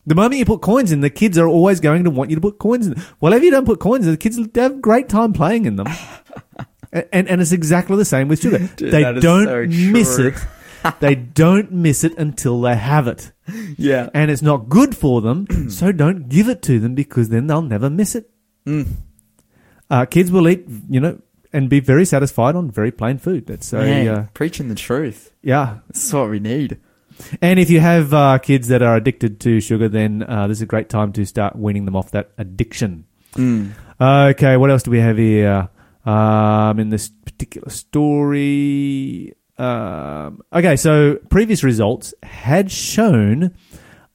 The 0.09 0.15
moment 0.15 0.39
you 0.39 0.45
put 0.47 0.63
coins 0.63 0.91
in, 0.91 1.01
the 1.03 1.11
kids 1.11 1.37
are 1.39 1.47
always 1.47 1.81
going 1.81 2.05
to 2.05 2.11
want 2.11 2.31
you 2.31 2.37
to 2.37 2.41
put 2.43 2.59
coins 2.59 2.87
in. 2.87 2.95
Whatever 3.19 3.45
you 3.45 3.51
don't 3.51 3.67
put 3.67 3.79
coins 3.79 4.07
in, 4.07 4.13
the 4.13 4.17
kids 4.17 4.37
have 4.39 4.73
a 4.73 4.75
great 4.77 5.09
time 5.09 5.33
playing 5.33 5.67
in 5.67 5.77
them. 5.77 5.87
And 6.91 7.29
and 7.29 7.43
it's 7.43 7.53
exactly 7.53 7.97
the 7.99 8.05
same 8.07 8.29
with 8.29 8.41
sugar. 8.41 8.67
Dude, 8.77 8.91
they 8.91 9.03
don't 9.21 9.45
so 9.45 9.67
miss 9.93 10.19
it. 10.19 10.35
they 11.01 11.15
don't 11.15 11.71
miss 11.71 12.03
it 12.03 12.17
until 12.17 12.63
they 12.63 12.77
have 12.77 13.07
it 13.07 13.31
Yeah. 13.77 14.09
and 14.15 14.31
it's 14.31 14.41
not 14.41 14.71
good 14.71 14.97
for 14.97 15.21
them, 15.21 15.47
so 15.69 15.93
don't 15.93 16.31
give 16.31 16.49
it 16.49 16.63
to 16.63 16.79
them 16.81 16.95
because 16.95 17.29
then 17.29 17.47
they'll 17.47 17.61
never 17.61 17.91
miss 17.91 18.15
it. 18.15 18.31
Mm. 18.65 18.87
Uh, 19.91 20.07
kids 20.07 20.33
will 20.33 20.49
eat, 20.49 20.65
you 20.89 21.01
know, 21.01 21.21
and 21.53 21.69
be 21.69 21.81
very 21.81 22.07
satisfied 22.07 22.57
on 22.57 22.71
very 22.71 22.91
plain 22.91 23.19
food. 23.19 23.47
That's 23.47 23.71
Man, 23.75 24.09
uh, 24.09 24.27
preaching 24.33 24.69
the 24.69 24.75
truth. 24.75 25.33
yeah. 25.43 25.81
This 25.93 26.07
is 26.07 26.15
what 26.15 26.31
we 26.31 26.41
need. 26.41 26.79
And 27.41 27.59
if 27.59 27.71
you 27.71 27.81
have 27.81 28.15
uh, 28.15 28.39
kids 28.39 28.69
that 28.69 28.83
are 28.83 28.97
addicted 28.97 29.41
to 29.41 29.61
sugar, 29.61 29.89
then 29.89 30.23
uh, 30.23 30.47
this 30.47 30.59
is 30.59 30.63
a 30.63 30.67
great 30.67 30.89
time 30.89 31.13
to 31.15 31.25
start 31.25 31.57
weaning 31.57 31.85
them 31.85 31.97
off 31.97 32.11
that 32.13 32.31
addiction. 32.39 33.07
Mm. 33.35 33.73
Okay, 34.01 34.57
what 34.57 34.71
else 34.71 34.83
do 34.83 34.91
we 34.91 35.01
have 35.01 35.19
here? 35.19 35.69
Um, 36.05 36.79
in 36.79 36.91
this 36.91 37.09
particular 37.09 37.69
story. 37.71 39.35
Um, 39.59 40.41
okay, 40.53 40.77
so 40.77 41.17
previous 41.29 41.63
results 41.63 42.15
had 42.23 42.71
shown 42.71 43.55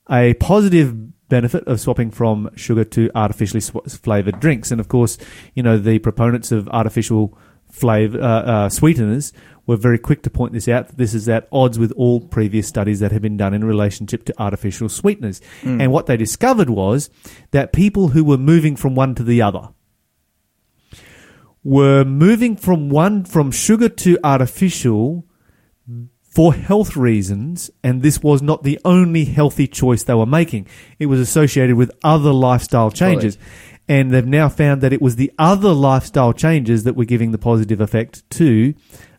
a 0.09 0.33
positive 0.35 1.29
benefit 1.29 1.67
of 1.67 1.79
swapping 1.79 2.11
from 2.11 2.49
sugar 2.55 2.83
to 2.85 3.09
artificially 3.15 3.59
sw- 3.59 3.97
flavored 4.01 4.39
drinks. 4.39 4.71
And 4.71 4.79
of 4.79 4.87
course, 4.87 5.17
you 5.53 5.63
know, 5.63 5.77
the 5.77 5.99
proponents 5.99 6.51
of 6.51 6.67
artificial 6.69 7.37
flavor, 7.69 8.21
uh, 8.21 8.25
uh, 8.25 8.69
sweeteners 8.69 9.33
were 9.65 9.77
very 9.77 9.97
quick 9.97 10.21
to 10.23 10.29
point 10.29 10.53
this 10.53 10.67
out. 10.67 10.87
that 10.87 10.97
This 10.97 11.13
is 11.13 11.29
at 11.29 11.47
odds 11.51 11.79
with 11.79 11.91
all 11.93 12.19
previous 12.21 12.67
studies 12.67 12.99
that 12.99 13.11
have 13.11 13.21
been 13.21 13.37
done 13.37 13.53
in 13.53 13.63
relationship 13.63 14.25
to 14.25 14.33
artificial 14.37 14.89
sweeteners. 14.89 15.41
Mm. 15.61 15.81
And 15.81 15.91
what 15.91 16.05
they 16.05 16.17
discovered 16.17 16.69
was 16.69 17.09
that 17.51 17.73
people 17.73 18.09
who 18.09 18.23
were 18.23 18.37
moving 18.37 18.75
from 18.75 18.95
one 18.95 19.15
to 19.15 19.23
the 19.23 19.41
other, 19.41 19.69
were 21.63 22.03
moving 22.03 22.57
from 22.57 22.89
one 22.89 23.23
from 23.23 23.51
sugar 23.51 23.87
to 23.87 24.19
artificial 24.23 25.25
for 26.33 26.53
health 26.53 26.97
reasons, 26.97 27.69
and 27.83 28.01
this 28.01 28.23
was 28.23 28.41
not 28.41 28.63
the 28.63 28.79
only 28.83 29.25
healthy 29.25 29.67
choice 29.67 30.01
they 30.01 30.15
were 30.15 30.25
making. 30.25 30.67
It 30.97 31.05
was 31.05 31.19
associated 31.19 31.75
with 31.75 31.91
other 32.03 32.33
lifestyle 32.33 32.89
changes. 32.89 33.37
And 33.87 34.11
they've 34.11 34.25
now 34.25 34.49
found 34.49 34.81
that 34.81 34.93
it 34.93 35.01
was 35.01 35.17
the 35.17 35.31
other 35.37 35.73
lifestyle 35.73 36.33
changes 36.33 36.85
that 36.85 36.95
were 36.95 37.05
giving 37.05 37.31
the 37.31 37.37
positive 37.37 37.81
effect 37.81 38.27
to, 38.31 38.73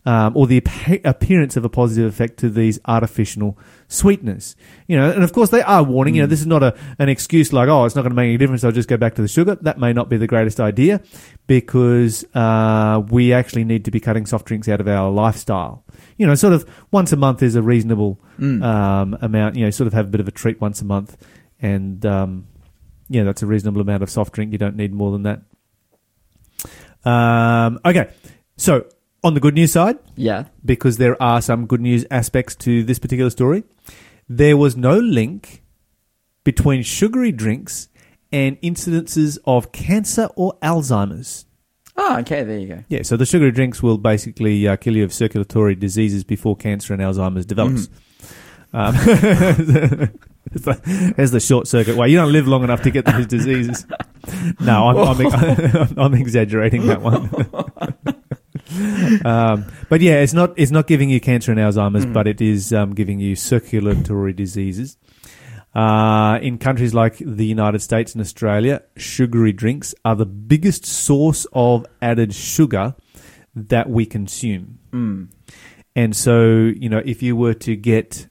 um, 0.06 0.36
or 0.36 0.46
the 0.46 0.58
appa- 0.58 1.00
appearance 1.08 1.56
of 1.56 1.64
a 1.64 1.68
positive 1.68 2.12
effect 2.12 2.38
to 2.38 2.50
these 2.50 2.78
artificial 2.84 3.58
sweeteners. 3.88 4.54
You 4.86 4.96
know, 4.96 5.10
and 5.10 5.24
of 5.24 5.32
course 5.32 5.50
they 5.50 5.62
are 5.62 5.82
warning. 5.82 6.14
You 6.14 6.22
know, 6.22 6.26
this 6.26 6.40
is 6.40 6.46
not 6.46 6.62
a 6.62 6.76
an 6.98 7.08
excuse 7.08 7.52
like, 7.52 7.68
oh, 7.68 7.84
it's 7.84 7.94
not 7.94 8.02
going 8.02 8.10
to 8.10 8.16
make 8.16 8.28
any 8.28 8.36
difference. 8.36 8.64
I'll 8.64 8.72
just 8.72 8.88
go 8.88 8.96
back 8.96 9.14
to 9.14 9.22
the 9.22 9.28
sugar. 9.28 9.56
That 9.62 9.78
may 9.78 9.92
not 9.92 10.08
be 10.08 10.16
the 10.16 10.26
greatest 10.26 10.60
idea, 10.60 11.02
because 11.46 12.24
uh, 12.34 13.02
we 13.08 13.32
actually 13.32 13.64
need 13.64 13.84
to 13.86 13.90
be 13.90 14.00
cutting 14.00 14.26
soft 14.26 14.46
drinks 14.46 14.68
out 14.68 14.80
of 14.80 14.88
our 14.88 15.10
lifestyle. 15.10 15.84
You 16.16 16.26
know, 16.26 16.34
sort 16.34 16.52
of 16.52 16.68
once 16.90 17.12
a 17.12 17.16
month 17.16 17.42
is 17.42 17.56
a 17.56 17.62
reasonable 17.62 18.20
um, 18.62 19.16
amount. 19.20 19.56
You 19.56 19.64
know, 19.64 19.70
sort 19.70 19.86
of 19.86 19.92
have 19.94 20.06
a 20.06 20.10
bit 20.10 20.20
of 20.20 20.28
a 20.28 20.32
treat 20.32 20.60
once 20.60 20.80
a 20.80 20.84
month, 20.84 21.16
and 21.60 22.04
um, 22.04 22.46
yeah, 23.08 23.24
that's 23.24 23.42
a 23.42 23.46
reasonable 23.46 23.80
amount 23.80 24.02
of 24.02 24.10
soft 24.10 24.32
drink. 24.34 24.52
You 24.52 24.58
don't 24.58 24.76
need 24.76 24.92
more 24.92 25.12
than 25.12 25.22
that. 25.22 25.42
Um, 27.04 27.80
okay, 27.84 28.10
so 28.56 28.86
on 29.24 29.34
the 29.34 29.40
good 29.40 29.54
news 29.54 29.72
side, 29.72 29.98
Yeah. 30.16 30.44
because 30.64 30.98
there 30.98 31.20
are 31.20 31.40
some 31.42 31.66
good 31.66 31.80
news 31.80 32.04
aspects 32.10 32.54
to 32.56 32.84
this 32.84 32.98
particular 33.00 33.30
story. 33.30 33.64
There 34.28 34.56
was 34.56 34.76
no 34.76 34.98
link 34.98 35.62
between 36.44 36.82
sugary 36.82 37.32
drinks 37.32 37.88
and 38.30 38.60
incidences 38.60 39.38
of 39.46 39.72
cancer 39.72 40.28
or 40.36 40.56
Alzheimer's. 40.62 41.46
Oh, 41.96 42.18
okay. 42.18 42.42
There 42.42 42.58
you 42.58 42.66
go. 42.68 42.84
Yeah, 42.88 43.02
so 43.02 43.16
the 43.16 43.24
sugary 43.26 43.52
drinks 43.52 43.82
will 43.82 43.98
basically 43.98 44.66
uh, 44.68 44.76
kill 44.76 44.96
you 44.96 45.04
of 45.04 45.12
circulatory 45.12 45.74
diseases 45.76 46.24
before 46.24 46.56
cancer 46.56 46.92
and 46.92 47.00
Alzheimer's 47.02 47.46
develops. 47.46 47.88
Um, 48.72 48.94
it's 48.98 50.64
the- 50.64 51.12
There's 51.16 51.30
the 51.30 51.38
short 51.40 51.68
circuit 51.68 51.96
way. 51.96 52.08
You 52.08 52.16
don't 52.16 52.32
live 52.32 52.48
long 52.48 52.64
enough 52.64 52.82
to 52.82 52.90
get 52.90 53.04
those 53.04 53.26
diseases. 53.26 53.86
No, 54.60 54.88
I'm, 54.88 55.26
I'm, 55.26 55.94
I'm 55.98 56.14
exaggerating 56.14 56.86
that 56.88 57.00
one. 57.00 57.30
um, 59.24 59.66
but 59.88 60.00
yeah, 60.00 60.20
it's 60.20 60.32
not 60.32 60.54
it's 60.56 60.70
not 60.70 60.86
giving 60.86 61.10
you 61.10 61.20
cancer 61.20 61.52
and 61.52 61.60
Alzheimer's, 61.60 62.06
but 62.06 62.26
it 62.26 62.40
is 62.40 62.72
um, 62.72 62.94
giving 62.94 63.20
you 63.20 63.36
circulatory 63.36 64.32
diseases. 64.32 64.96
Uh, 65.74 66.38
in 66.40 66.56
countries 66.56 66.94
like 66.94 67.16
the 67.18 67.44
United 67.44 67.80
States 67.80 68.12
and 68.12 68.22
Australia, 68.22 68.82
sugary 68.96 69.52
drinks 69.52 69.92
are 70.04 70.14
the 70.14 70.26
biggest 70.26 70.86
source 70.86 71.46
of 71.52 71.84
added 72.00 72.32
sugar 72.32 72.94
that 73.56 73.90
we 73.90 74.06
consume. 74.06 74.78
Mm. 74.92 75.28
And 75.96 76.14
so, 76.14 76.72
you 76.76 76.88
know, 76.88 77.02
if 77.04 77.22
you 77.22 77.34
were 77.34 77.54
to 77.54 77.74
get 77.74 78.28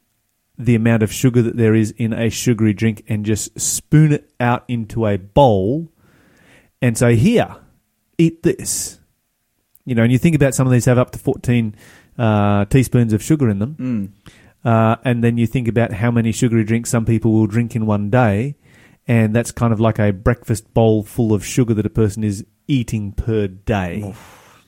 the 0.58 0.76
amount 0.76 1.04
of 1.04 1.12
sugar 1.12 1.42
that 1.42 1.58
there 1.58 1.76
is 1.76 1.92
in 1.92 2.14
a 2.14 2.30
sugary 2.30 2.74
drink 2.74 3.04
and 3.08 3.26
just 3.26 3.60
spoon 3.60 4.14
it 4.14 4.32
out 4.40 4.64
into 4.68 5.06
a 5.06 5.18
bowl 5.18 5.92
and 6.82 6.98
say, 6.98 7.16
here, 7.16 7.56
eat 8.18 8.44
this. 8.44 9.00
You 9.86 9.96
know, 9.96 10.04
and 10.04 10.12
you 10.12 10.18
think 10.18 10.36
about 10.36 10.56
some 10.56 10.66
of 10.68 10.72
these 10.72 10.86
have 10.86 10.98
up 10.98 11.12
to 11.12 11.20
14 11.20 11.76
uh, 12.18 12.66
teaspoons 12.66 13.14
of 13.14 13.22
sugar 13.22 13.50
in 13.50 13.60
them. 13.60 13.76
Mm. 13.76 14.32
Uh, 14.64 14.96
and 15.04 15.24
then 15.24 15.38
you 15.38 15.46
think 15.46 15.68
about 15.68 15.92
how 15.92 16.10
many 16.10 16.32
sugary 16.32 16.64
drinks 16.64 16.90
some 16.90 17.06
people 17.06 17.34
will 17.34 17.48
drink 17.48 17.76
in 17.76 17.86
one 17.86 18.10
day. 18.10 18.56
And 19.08 19.36
that's 19.36 19.52
kind 19.52 19.74
of 19.74 19.82
like 19.82 20.00
a 20.00 20.14
breakfast 20.14 20.74
bowl 20.74 21.04
full 21.04 21.34
of 21.34 21.46
sugar 21.46 21.74
that 21.74 21.86
a 21.86 21.90
person 21.90 22.24
is 22.24 22.46
eating 22.68 23.12
per 23.12 23.48
day. 23.48 24.16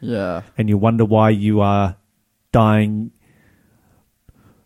Yeah. 0.01 0.41
And 0.57 0.67
you 0.67 0.77
wonder 0.77 1.05
why 1.05 1.29
you 1.29 1.61
are 1.61 1.95
dying 2.51 3.11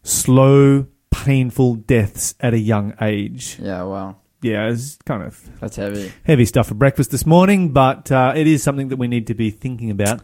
slow, 0.01 0.87
painful 1.11 1.75
deaths 1.75 2.33
at 2.39 2.55
a 2.55 2.59
young 2.59 2.95
age. 2.99 3.57
Yeah. 3.61 3.83
Wow. 3.83 4.15
Yeah, 4.41 4.69
it's 4.69 4.97
kind 5.05 5.21
of 5.21 5.59
That's 5.59 5.75
heavy. 5.75 6.13
heavy 6.23 6.45
stuff 6.45 6.67
for 6.67 6.73
breakfast 6.73 7.11
this 7.11 7.25
morning, 7.25 7.73
but 7.73 8.09
uh, 8.09 8.31
it 8.35 8.47
is 8.47 8.63
something 8.63 8.87
that 8.87 8.95
we 8.95 9.07
need 9.09 9.27
to 9.27 9.33
be 9.33 9.51
thinking 9.51 9.91
about. 9.91 10.21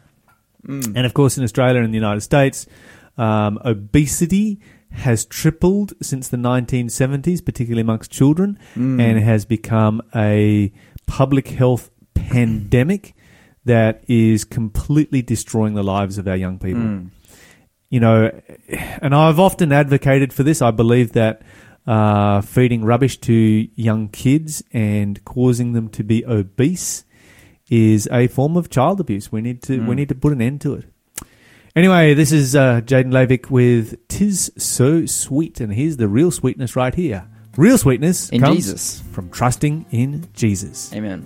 Mm. 0.67 0.93
And 0.95 1.05
of 1.05 1.13
course, 1.13 1.37
in 1.37 1.43
Australia 1.43 1.81
and 1.81 1.93
the 1.93 1.97
United 1.97 2.21
States, 2.21 2.65
um, 3.17 3.59
obesity 3.63 4.59
has 4.91 5.25
tripled 5.25 5.93
since 6.01 6.29
the 6.29 6.37
1970s, 6.37 7.43
particularly 7.43 7.81
amongst 7.81 8.11
children, 8.11 8.57
Mm. 8.75 9.01
and 9.01 9.19
has 9.19 9.45
become 9.45 10.01
a 10.15 10.71
public 11.05 11.49
health 11.49 11.89
pandemic 12.13 13.13
that 13.65 14.03
is 14.07 14.45
completely 14.45 15.21
destroying 15.21 15.73
the 15.73 15.83
lives 15.83 16.17
of 16.17 16.27
our 16.27 16.35
young 16.35 16.59
people. 16.59 16.81
Mm. 16.81 17.09
You 17.89 17.99
know, 17.99 18.31
and 19.01 19.13
I've 19.13 19.39
often 19.39 19.71
advocated 19.71 20.33
for 20.33 20.43
this. 20.43 20.61
I 20.61 20.71
believe 20.71 21.13
that 21.13 21.41
uh, 21.87 22.41
feeding 22.41 22.83
rubbish 22.83 23.17
to 23.21 23.67
young 23.75 24.07
kids 24.09 24.63
and 24.73 25.23
causing 25.25 25.73
them 25.73 25.89
to 25.89 26.03
be 26.03 26.25
obese 26.25 27.03
is 27.69 28.07
a 28.11 28.27
form 28.27 28.55
of 28.57 28.69
child 28.69 28.99
abuse. 28.99 29.31
We 29.31 29.41
need 29.41 29.61
to 29.63 29.79
we 29.79 29.93
Mm. 29.93 29.95
need 29.95 30.09
to 30.09 30.15
put 30.15 30.31
an 30.33 30.41
end 30.41 30.61
to 30.61 30.73
it. 30.75 30.85
Anyway, 31.75 32.13
this 32.13 32.31
is 32.31 32.55
uh, 32.55 32.81
Jaden 32.81 33.11
Lavick 33.11 33.49
with 33.49 33.97
"Tis 34.07 34.51
So 34.57 35.05
Sweet," 35.05 35.59
and 35.59 35.73
here's 35.73 35.97
the 35.97 36.07
real 36.07 36.31
sweetness 36.31 36.75
right 36.75 36.95
here. 36.95 37.25
Real 37.57 37.77
sweetness 37.77 38.29
In 38.29 38.41
comes 38.41 38.57
Jesus. 38.57 39.03
from 39.11 39.29
trusting 39.29 39.85
in 39.91 40.27
Jesus. 40.33 40.91
Amen. 40.93 41.23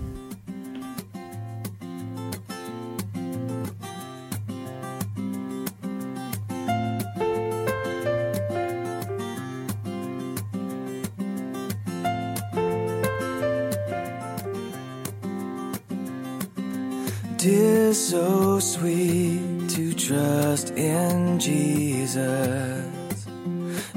'Tis 17.40 18.10
so 18.10 18.58
sweet 18.60 19.70
to 19.70 19.94
trust 19.94 20.72
in 20.72 21.38
Jesus, 21.38 22.84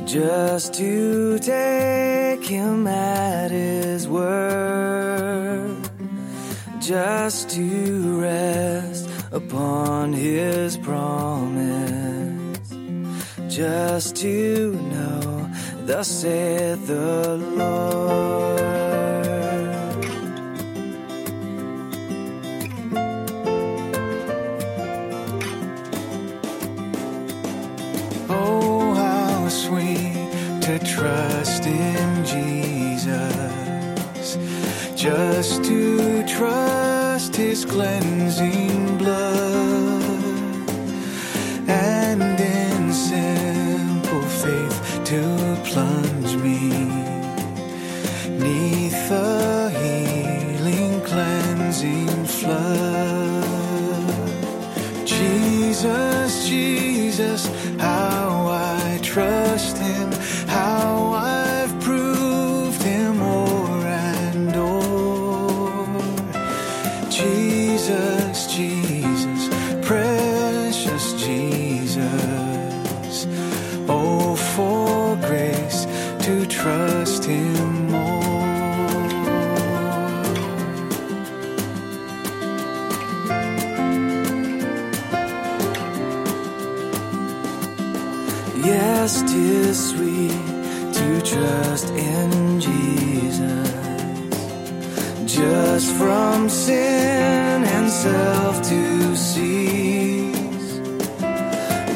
just 0.06 0.74
to 0.76 1.38
take 1.40 2.42
him 2.42 2.88
at 2.88 3.52
his 3.52 4.08
word, 4.08 5.76
just 6.80 7.50
to 7.50 8.22
rest 8.22 9.10
upon 9.34 10.14
his 10.14 10.78
promise, 10.78 12.70
just 13.54 14.16
to 14.16 14.72
know, 14.72 15.52
thus 15.86 16.08
saith 16.08 16.88
the 16.88 17.36
Lord. 17.58 18.63
Just 35.04 35.66
to 35.66 36.26
trust 36.26 37.36
His 37.36 37.66
cleansing 37.66 38.63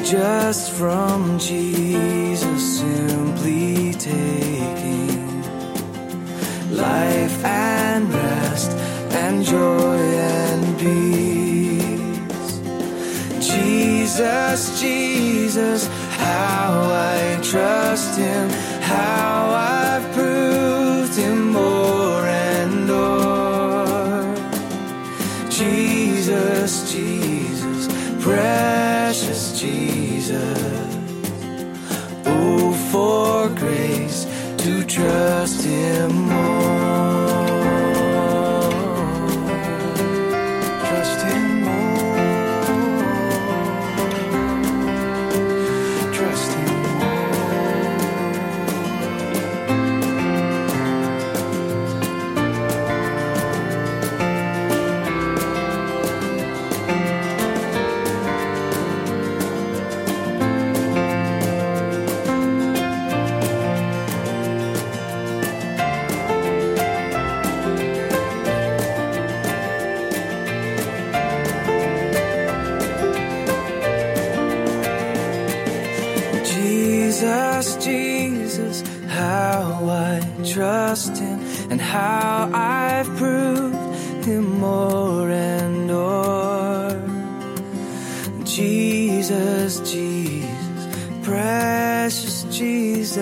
just 0.10 0.72
from 0.72 1.38
Jesus 1.38 2.80
simply 2.80 3.92
taking 3.92 5.42
life 6.72 7.44
and 7.44 8.14
rest 8.14 8.72
and 9.12 9.44
joy 9.44 9.98
and 9.98 10.80
peace. 10.80 12.60
Jesus, 13.46 14.80
Jesus, 14.80 15.88
how 16.12 16.90
I 16.90 17.40
trust 17.44 18.18
Him, 18.18 18.50
how 18.80 19.50
I've 19.52 20.14
proved 20.14 21.18
Him 21.18 21.52
more 21.52 22.26
and 22.26 22.88
more. 22.88 24.36
Jesus, 25.50 26.94
Jesus, 26.94 27.88
precious 28.24 28.87
to 34.98 35.47
trust 80.58 81.16
Him 81.18 81.40
and 81.70 81.80
how 81.80 82.50
I've 82.52 83.06
proved 83.16 84.26
Him 84.26 84.60
more 84.60 85.30
and 85.30 85.86
more. 85.86 86.98
Jesus, 88.44 89.80
Jesus, 89.92 90.88
precious 91.22 92.44
Jesus, 92.46 93.20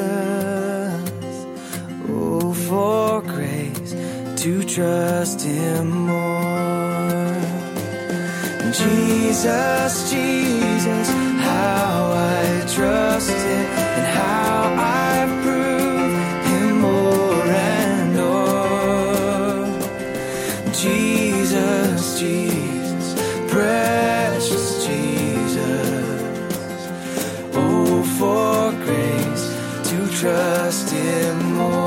oh, 2.07 2.53
for 2.67 3.21
grace 3.21 3.91
to 4.41 4.63
trust 4.63 5.41
Him 5.41 5.89
more. 6.07 7.36
Jesus, 8.71 10.09
Jesus, 10.09 11.09
how 11.49 12.13
I 12.13 12.65
trust 12.73 13.14
trust 30.26 30.89
Him 30.89 31.53
more. 31.53 31.84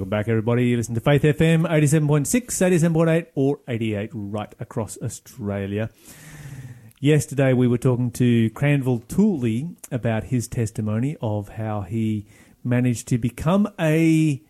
Welcome 0.00 0.08
back, 0.08 0.28
everybody. 0.28 0.64
You 0.68 0.78
listen 0.78 0.94
to 0.94 1.00
Faith 1.02 1.20
FM 1.20 1.68
87.6, 1.68 2.24
87.8, 2.46 3.26
or 3.34 3.60
88 3.68 4.08
right 4.14 4.54
across 4.58 4.96
Australia. 5.02 5.90
Yesterday, 7.00 7.52
we 7.52 7.68
were 7.68 7.76
talking 7.76 8.10
to 8.12 8.48
Cranville 8.48 9.00
Tooley 9.00 9.76
about 9.92 10.24
his 10.24 10.48
testimony 10.48 11.18
of 11.20 11.50
how 11.50 11.82
he 11.82 12.26
managed 12.64 13.08
to 13.08 13.18
become 13.18 13.68
a 13.78 14.42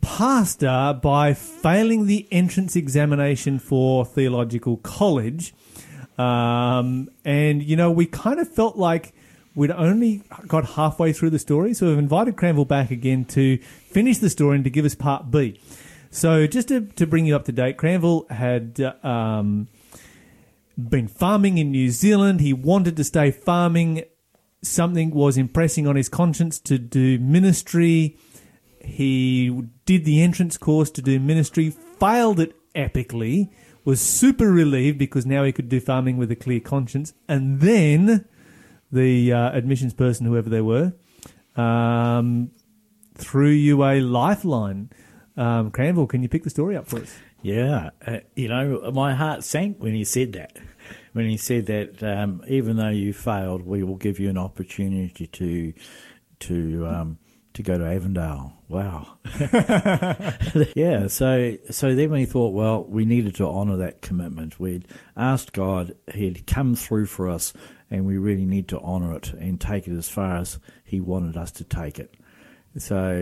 pastor 0.00 0.98
by 1.02 1.34
failing 1.34 2.06
the 2.06 2.26
entrance 2.32 2.74
examination 2.74 3.58
for 3.58 4.06
theological 4.06 4.78
college. 4.78 5.52
Um, 6.16 7.10
and, 7.26 7.62
you 7.62 7.76
know, 7.76 7.90
we 7.90 8.06
kind 8.06 8.40
of 8.40 8.48
felt 8.48 8.78
like 8.78 9.12
we'd 9.58 9.72
only 9.72 10.22
got 10.46 10.64
halfway 10.70 11.12
through 11.12 11.30
the 11.30 11.38
story, 11.38 11.74
so 11.74 11.88
we've 11.88 11.98
invited 11.98 12.36
Cranville 12.36 12.64
back 12.64 12.92
again 12.92 13.24
to 13.24 13.58
finish 13.58 14.18
the 14.18 14.30
story 14.30 14.54
and 14.54 14.62
to 14.62 14.70
give 14.70 14.84
us 14.84 14.94
part 14.94 15.32
B. 15.32 15.60
So, 16.12 16.46
just 16.46 16.68
to, 16.68 16.82
to 16.82 17.08
bring 17.08 17.26
you 17.26 17.34
up 17.34 17.44
to 17.46 17.52
date, 17.52 17.76
Cranville 17.76 18.26
had 18.30 18.80
uh, 18.80 19.06
um, 19.06 19.66
been 20.78 21.08
farming 21.08 21.58
in 21.58 21.72
New 21.72 21.90
Zealand. 21.90 22.40
He 22.40 22.52
wanted 22.52 22.96
to 22.98 23.04
stay 23.04 23.32
farming. 23.32 24.04
Something 24.62 25.10
was 25.10 25.36
impressing 25.36 25.88
on 25.88 25.96
his 25.96 26.08
conscience 26.08 26.60
to 26.60 26.78
do 26.78 27.18
ministry. 27.18 28.16
He 28.80 29.50
did 29.86 30.04
the 30.04 30.22
entrance 30.22 30.56
course 30.56 30.88
to 30.90 31.02
do 31.02 31.18
ministry, 31.18 31.70
failed 31.98 32.38
it 32.38 32.54
epically, 32.74 33.50
was 33.84 34.00
super 34.00 34.52
relieved 34.52 34.98
because 34.98 35.26
now 35.26 35.42
he 35.42 35.50
could 35.50 35.68
do 35.68 35.80
farming 35.80 36.16
with 36.16 36.30
a 36.30 36.36
clear 36.36 36.60
conscience. 36.60 37.12
And 37.28 37.60
then 37.60 38.24
the 38.90 39.32
uh, 39.32 39.50
admissions 39.52 39.94
person, 39.94 40.26
whoever 40.26 40.48
they 40.48 40.60
were, 40.60 40.92
um, 41.56 42.50
threw 43.14 43.50
you 43.50 43.84
a 43.84 44.00
lifeline. 44.00 44.90
Um, 45.36 45.70
Cranville, 45.70 46.06
can 46.06 46.22
you 46.22 46.28
pick 46.28 46.44
the 46.44 46.50
story 46.50 46.76
up 46.76 46.86
for 46.86 47.00
us? 47.00 47.14
Yeah, 47.42 47.90
uh, 48.06 48.18
you 48.34 48.48
know, 48.48 48.90
my 48.92 49.14
heart 49.14 49.44
sank 49.44 49.76
when 49.78 49.94
he 49.94 50.04
said 50.04 50.32
that. 50.32 50.58
When 51.12 51.28
he 51.28 51.36
said 51.36 51.66
that, 51.66 52.02
um, 52.02 52.42
even 52.48 52.76
though 52.76 52.90
you 52.90 53.12
failed, 53.12 53.62
we 53.62 53.82
will 53.82 53.96
give 53.96 54.18
you 54.18 54.28
an 54.28 54.38
opportunity 54.38 55.26
to 55.26 55.72
to 56.40 56.86
um, 56.86 57.18
to 57.54 57.62
go 57.62 57.78
to 57.78 57.84
Avondale. 57.84 58.57
Wow. 58.68 59.16
yeah. 60.76 61.06
So 61.06 61.56
so 61.70 61.94
then 61.94 62.10
we 62.10 62.26
thought, 62.26 62.52
well, 62.52 62.84
we 62.84 63.04
needed 63.04 63.34
to 63.36 63.46
honour 63.46 63.78
that 63.78 64.02
commitment. 64.02 64.60
We'd 64.60 64.86
asked 65.16 65.52
God; 65.52 65.94
He'd 66.12 66.46
come 66.46 66.74
through 66.74 67.06
for 67.06 67.28
us, 67.28 67.52
and 67.90 68.04
we 68.04 68.18
really 68.18 68.44
need 68.44 68.68
to 68.68 68.80
honour 68.80 69.16
it 69.16 69.32
and 69.32 69.60
take 69.60 69.88
it 69.88 69.96
as 69.96 70.08
far 70.08 70.36
as 70.36 70.58
He 70.84 71.00
wanted 71.00 71.36
us 71.36 71.50
to 71.52 71.64
take 71.64 71.98
it. 71.98 72.14
So 72.76 73.16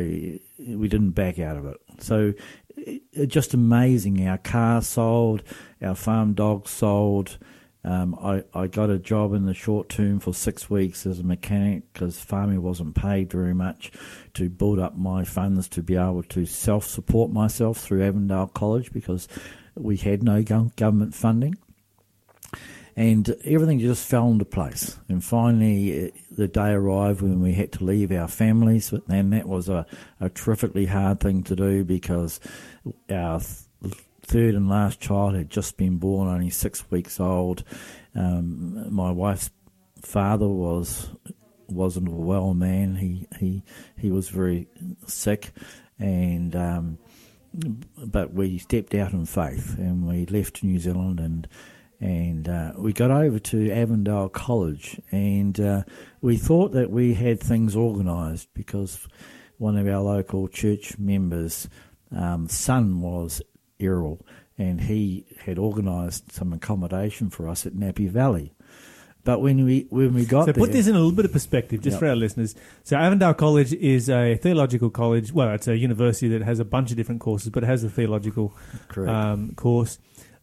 we 0.59 0.89
didn't 0.89 1.13
back 1.13 1.39
out 1.39 1.57
of 1.57 1.67
it. 1.67 1.77
So 2.01 2.35
it, 2.77 3.27
just 3.29 3.55
amazing. 3.55 4.27
Our 4.27 4.39
car 4.39 4.83
sold, 4.83 5.43
our 5.81 5.95
farm 5.95 6.35
dog 6.35 6.69
sold. 6.69 7.39
Um, 7.87 8.17
I, 8.21 8.43
I 8.53 8.67
got 8.67 8.91
a 8.91 8.99
job 8.99 9.33
in 9.33 9.47
the 9.47 9.55
short 9.55 9.89
term 9.89 10.19
for 10.19 10.35
six 10.35 10.69
weeks 10.69 11.07
as 11.07 11.21
a 11.21 11.23
mechanic 11.23 11.85
because 11.93 12.19
farming 12.19 12.61
wasn't 12.61 12.97
paid 12.97 13.31
very 13.31 13.55
much 13.55 13.93
to 14.35 14.51
build 14.51 14.81
up 14.81 14.99
my 14.99 15.23
funds 15.23 15.69
to 15.69 15.83
be 15.83 15.95
able 15.95 16.25
to 16.25 16.47
self 16.47 16.85
support 16.85 17.31
myself 17.31 17.79
through 17.79 18.03
Avondale 18.03 18.49
College 18.49 18.93
because 18.93 19.29
we 19.77 19.97
had 19.97 20.25
no 20.25 20.43
government 20.43 21.15
funding 21.15 21.55
and 22.97 23.29
everything 23.45 23.79
just 23.79 24.09
fell 24.09 24.31
into 24.31 24.45
place. 24.45 24.99
And 25.09 25.23
finally, 25.23 26.07
uh, 26.07 26.11
the 26.33 26.49
day 26.49 26.71
arrived 26.71 27.21
when 27.21 27.41
we 27.41 27.53
had 27.53 27.73
to 27.73 27.85
leave 27.85 28.11
our 28.11 28.27
families, 28.27 28.93
and 29.09 29.33
that 29.33 29.47
was 29.47 29.69
a, 29.69 29.87
a 30.19 30.31
terrifically 30.31 30.87
hard 30.87 31.21
thing 31.21 31.43
to 31.45 31.55
do 31.55 31.85
because 31.85 32.41
our 33.11 33.41
third 34.27 34.55
and 34.55 34.69
last 34.69 35.01
child 35.01 35.35
had 35.35 35.51
just 35.51 35.77
been 35.77 35.99
born, 35.99 36.29
only 36.29 36.51
six 36.51 36.91
weeks 36.91 37.21
old. 37.21 37.65
Um, 38.15 38.93
my 38.93 39.11
wife's 39.11 39.51
father 40.03 40.49
was 40.49 41.09
wasn't 41.69 42.09
a 42.09 42.13
well 42.13 42.55
man. 42.55 42.97
He 42.97 43.29
he 43.39 43.63
he 43.97 44.11
was 44.11 44.29
very 44.29 44.69
sick, 45.07 45.53
and 45.99 46.55
um, 46.55 46.99
but 47.53 48.33
we 48.33 48.59
stepped 48.59 48.95
out 48.95 49.13
in 49.13 49.27
faith 49.27 49.77
and 49.79 50.07
we 50.07 50.27
left 50.27 50.63
New 50.63 50.79
Zealand 50.79 51.21
and 51.21 51.49
and 51.99 52.49
uh, 52.49 52.73
we 52.77 52.93
got 52.93 53.11
over 53.11 53.39
to 53.39 53.71
Avondale 53.71 54.29
College, 54.29 55.01
and 55.11 55.59
uh, 55.59 55.83
we 56.21 56.37
thought 56.37 56.73
that 56.73 56.91
we 56.91 57.15
had 57.15 57.41
things 57.41 57.75
organised 57.75 58.53
because 58.53 59.09
one 59.57 59.79
of 59.79 59.87
our 59.89 60.01
local 60.01 60.47
church 60.47 60.99
members' 60.99 61.71
um, 62.15 62.49
son 62.49 63.01
was 63.01 63.41
ill, 63.79 64.21
and 64.59 64.81
he 64.83 65.25
had 65.45 65.59
organised 65.59 66.33
some 66.33 66.53
accommodation 66.53 67.31
for 67.31 67.49
us 67.49 67.67
at 67.67 67.73
Nappy 67.75 68.09
Valley. 68.09 68.53
But 69.25 69.41
when 69.41 69.65
we 69.65 69.87
when 69.91 70.15
we 70.15 70.25
got 70.25 70.43
So 70.47 70.53
there, 70.53 70.55
put 70.65 70.71
this 70.73 70.87
in 70.87 70.95
a 70.95 70.99
little 70.99 71.11
bit 71.13 71.25
of 71.25 71.33
perspective, 71.33 71.81
just 71.83 71.95
Yep. 71.95 72.01
for 72.01 72.07
our 72.07 72.15
listeners. 72.17 72.55
So 72.85 72.97
Avondale 72.97 73.35
College 73.35 73.73
is 73.73 74.09
a 74.09 74.37
theological 74.37 74.89
college. 74.89 75.33
Well, 75.33 75.53
it's 75.53 75.67
a 75.67 75.77
university 75.77 76.29
that 76.29 76.43
has 76.43 76.61
a 76.61 76.65
bunch 76.65 76.93
of 76.93 76.97
different 76.97 77.21
courses, 77.21 77.51
but 77.51 77.65
it 77.65 77.67
has 77.67 77.83
a 77.83 77.91
theological 77.91 78.55
um, 78.97 79.53
course 79.57 79.99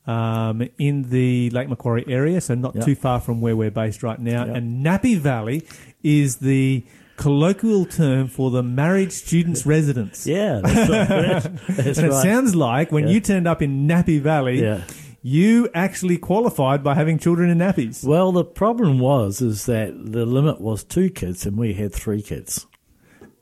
um, 0.05 0.67
in 0.77 1.09
the 1.09 1.49
Lake 1.51 1.69
Macquarie 1.69 2.03
area, 2.09 2.41
so 2.41 2.55
not 2.55 2.75
Yep. 2.75 2.83
too 2.85 2.95
far 2.95 3.21
from 3.21 3.39
where 3.39 3.55
we're 3.55 3.71
based 3.71 4.03
right 4.03 4.19
now. 4.19 4.45
Yep. 4.45 4.55
And 4.57 4.85
Nappy 4.85 5.17
Valley 5.17 5.65
is 6.03 6.37
the 6.37 6.83
colloquial 7.23 7.85
term 7.85 8.27
for 8.27 8.51
the 8.51 8.61
married 8.61 9.11
students' 9.13 9.65
residence. 9.75 10.27
yeah, 10.27 10.59
that's, 10.63 10.89
right. 10.89 11.57
that's, 11.69 11.97
and 11.97 12.07
it 12.07 12.11
right. 12.11 12.21
sounds 12.23 12.55
like 12.55 12.91
when 12.91 13.07
Yeah. 13.07 13.13
you 13.13 13.19
turned 13.21 13.47
up 13.47 13.61
in 13.61 13.87
Nappy 13.87 14.19
Valley, 14.21 14.61
Yeah. 14.61 14.81
you 15.21 15.69
actually 15.73 16.17
qualified 16.17 16.83
by 16.83 16.95
having 16.95 17.17
children 17.17 17.49
in 17.49 17.57
nappies. 17.59 18.03
Well, 18.05 18.31
the 18.31 18.43
problem 18.43 18.99
was 18.99 19.41
is 19.41 19.65
that 19.67 19.93
the 20.11 20.25
limit 20.25 20.59
was 20.59 20.83
two 20.83 21.09
kids, 21.09 21.45
and 21.45 21.57
we 21.57 21.73
had 21.73 21.93
three 21.93 22.21
kids. 22.21 22.67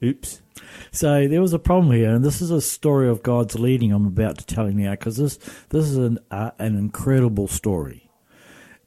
Oops. 0.04 0.42
So 0.92 1.28
there 1.28 1.42
was 1.42 1.54
a 1.54 1.60
problem 1.60 1.92
here, 1.92 2.14
and 2.14 2.24
this 2.24 2.42
is 2.42 2.52
a 2.52 2.62
story 2.62 3.08
of 3.10 3.24
God's 3.24 3.58
leading. 3.58 3.92
I'm 3.92 4.06
about 4.08 4.38
to 4.40 4.46
tell 4.46 4.68
you 4.70 4.76
now 4.76 4.92
because 4.92 5.18
this 5.18 5.38
this 5.70 5.86
is 5.86 5.98
an 5.98 6.20
uh, 6.30 6.52
an 6.60 6.78
incredible 6.78 7.48
story. 7.48 8.10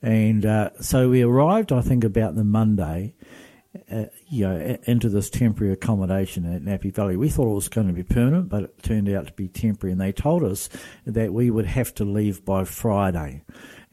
And 0.02 0.44
uh, 0.44 0.70
so 0.80 1.08
we 1.08 1.22
arrived, 1.22 1.72
I 1.72 1.80
think, 1.80 2.04
about 2.04 2.34
the 2.36 2.44
Monday, 2.44 3.14
uh, 3.90 4.04
you 4.28 4.46
know, 4.46 4.78
into 4.84 5.08
this 5.08 5.28
temporary 5.30 5.72
accommodation 5.72 6.52
at 6.52 6.62
Nappy 6.62 6.92
Valley. 6.92 7.16
We 7.16 7.28
thought 7.28 7.50
it 7.50 7.54
was 7.54 7.68
going 7.68 7.88
to 7.88 7.92
be 7.92 8.02
permanent, 8.02 8.48
but 8.48 8.64
it 8.64 8.82
turned 8.82 9.08
out 9.08 9.26
to 9.26 9.32
be 9.32 9.48
temporary. 9.48 9.92
And 9.92 10.00
they 10.00 10.12
told 10.12 10.44
us 10.44 10.68
that 11.06 11.32
we 11.32 11.50
would 11.50 11.66
have 11.66 11.94
to 11.96 12.04
leave 12.04 12.44
by 12.44 12.64
Friday, 12.64 13.42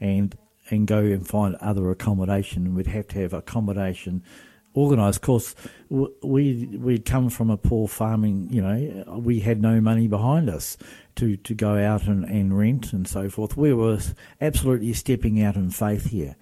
and 0.00 0.36
and 0.70 0.86
go 0.86 0.98
and 0.98 1.26
find 1.26 1.56
other 1.56 1.90
accommodation. 1.90 2.74
We'd 2.74 2.86
have 2.86 3.08
to 3.08 3.20
have 3.20 3.32
accommodation 3.32 4.22
organised. 4.76 5.18
Of 5.18 5.22
course, 5.22 5.54
we 5.90 6.68
we'd 6.78 7.04
come 7.04 7.28
from 7.28 7.50
a 7.50 7.56
poor 7.56 7.88
farming. 7.88 8.48
You 8.50 8.62
know, 8.62 9.18
we 9.18 9.40
had 9.40 9.60
no 9.60 9.80
money 9.80 10.06
behind 10.06 10.48
us 10.48 10.76
to 11.16 11.36
to 11.38 11.54
go 11.54 11.76
out 11.76 12.06
and, 12.06 12.24
and 12.24 12.56
rent 12.56 12.92
and 12.92 13.06
so 13.06 13.28
forth. 13.28 13.56
We 13.56 13.72
were 13.72 13.98
absolutely 14.40 14.92
stepping 14.92 15.42
out 15.42 15.56
in 15.56 15.70
faith 15.70 16.10
here, 16.10 16.36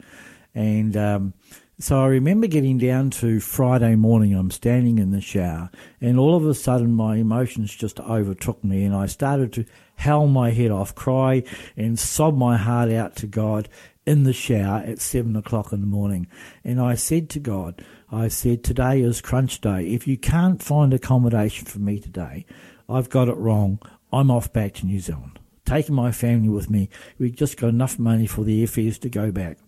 and. 0.55 0.97
Um, 0.97 1.35
so 1.81 2.03
I 2.03 2.07
remember 2.07 2.47
getting 2.47 2.79
down 2.79 3.11
to 3.11 3.41
Friday 3.41 3.95
morning. 3.97 4.35
I'm 4.35 4.51
standing 4.51 4.99
in 4.99 5.11
the 5.11 5.21
shower, 5.21 5.71
and 6.01 6.19
all 6.19 6.37
of 6.37 6.47
a 6.47 6.55
sudden 6.55 6.95
my 6.95 7.17
emotions 7.17 7.75
just 7.75 7.99
overtook 8.01 8.63
me, 8.63 8.85
and 8.85 8.95
I 8.95 9.07
started 9.07 9.53
to 9.55 9.65
howl 9.97 10.27
my 10.27 10.51
head 10.51 10.71
off, 10.71 10.95
cry, 10.95 11.43
and 11.77 11.99
sob 11.99 12.37
my 12.37 12.57
heart 12.57 12.91
out 12.91 13.17
to 13.17 13.27
God 13.27 13.69
in 14.07 14.25
the 14.25 14.33
shower 14.33 14.83
at 14.87 15.01
seven 15.01 15.37
o'clock 15.37 15.73
in 15.73 15.81
the 15.81 15.87
morning. 15.87 16.27
And 16.65 16.81
I 16.81 16.95
said 16.95 17.31
to 17.31 17.41
God, 17.41 17.85
I 18.11 18.29
said, 18.29 18.63
today 18.63 19.01
is 19.01 19.21
crunch 19.21 19.61
day. 19.61 19.87
If 19.87 20.07
you 20.07 20.19
can't 20.19 20.63
find 20.63 20.93
accommodation 20.93 21.67
for 21.67 21.79
me 21.79 21.99
today, 21.99 22.45
I've 22.89 23.09
got 23.09 23.29
it 23.29 23.37
wrong. 23.37 23.79
I'm 24.13 24.31
off 24.31 24.53
back 24.53 24.75
to 24.75 24.87
New 24.87 25.01
Zealand. 25.01 25.39
Taking 25.65 25.95
my 25.95 26.11
family 26.11 26.49
with 26.49 26.69
me. 26.69 26.89
We've 27.19 27.35
just 27.35 27.57
got 27.57 27.69
enough 27.69 27.99
money 27.99 28.27
for 28.27 28.45
the 28.45 28.65
airfares 28.65 28.99
to 29.01 29.09
go 29.09 29.31
back. 29.31 29.59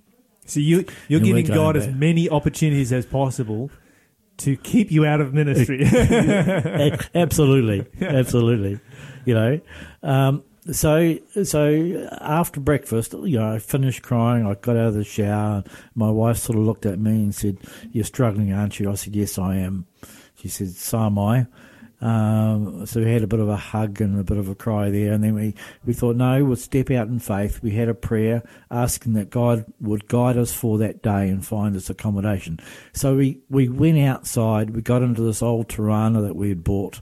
So 0.52 0.60
you 0.60 0.84
you're 1.08 1.18
And 1.18 1.26
giving 1.26 1.46
God 1.46 1.76
as 1.76 1.88
many 1.88 2.28
opportunities 2.28 2.92
as 2.92 3.06
possible 3.06 3.70
to 4.38 4.56
keep 4.56 4.90
you 4.90 5.04
out 5.04 5.20
of 5.20 5.32
ministry. 5.34 5.84
Absolutely, 7.14 7.86
absolutely. 8.00 8.80
You 9.24 9.34
know, 9.34 9.60
um, 10.02 10.44
so 10.70 11.18
so 11.42 12.08
after 12.20 12.60
breakfast, 12.60 13.12
you 13.14 13.38
know, 13.38 13.52
I 13.54 13.58
finished 13.58 14.02
crying. 14.02 14.46
I 14.46 14.54
got 14.54 14.76
out 14.76 14.88
of 14.88 14.94
the 14.94 15.04
shower. 15.04 15.62
And 15.64 15.70
my 15.94 16.10
wife 16.10 16.36
sort 16.36 16.58
of 16.58 16.64
looked 16.64 16.86
at 16.86 16.98
me 16.98 17.10
and 17.10 17.34
said, 17.34 17.58
"You're 17.92 18.04
struggling, 18.04 18.52
aren't 18.52 18.78
you?" 18.78 18.90
I 18.90 18.94
said, 18.94 19.16
"Yes, 19.16 19.38
I 19.38 19.56
am." 19.56 19.86
She 20.36 20.48
said, 20.48 20.68
"So 20.68 21.00
am 21.00 21.18
I." 21.18 21.46
Um, 22.02 22.84
so 22.84 23.00
we 23.00 23.12
had 23.12 23.22
a 23.22 23.28
bit 23.28 23.38
of 23.38 23.48
a 23.48 23.56
hug 23.56 24.00
and 24.00 24.18
a 24.18 24.24
bit 24.24 24.36
of 24.36 24.48
a 24.48 24.56
cry 24.56 24.90
there, 24.90 25.12
and 25.12 25.22
then 25.22 25.34
we, 25.34 25.54
we 25.86 25.92
thought, 25.92 26.16
no, 26.16 26.44
we'll 26.44 26.56
step 26.56 26.90
out 26.90 27.06
in 27.06 27.20
faith. 27.20 27.62
We 27.62 27.70
had 27.70 27.88
a 27.88 27.94
prayer 27.94 28.42
asking 28.72 29.12
that 29.12 29.30
God 29.30 29.64
would 29.80 30.08
guide 30.08 30.36
us 30.36 30.52
for 30.52 30.78
that 30.78 31.00
day 31.00 31.28
and 31.28 31.46
find 31.46 31.76
us 31.76 31.88
accommodation. 31.88 32.58
So 32.92 33.16
we, 33.16 33.40
we 33.48 33.68
went 33.68 33.98
outside, 33.98 34.70
we 34.70 34.82
got 34.82 35.02
into 35.02 35.22
this 35.22 35.42
old 35.42 35.68
Torana 35.68 36.26
that 36.26 36.34
we 36.34 36.48
had 36.48 36.64
bought, 36.64 37.00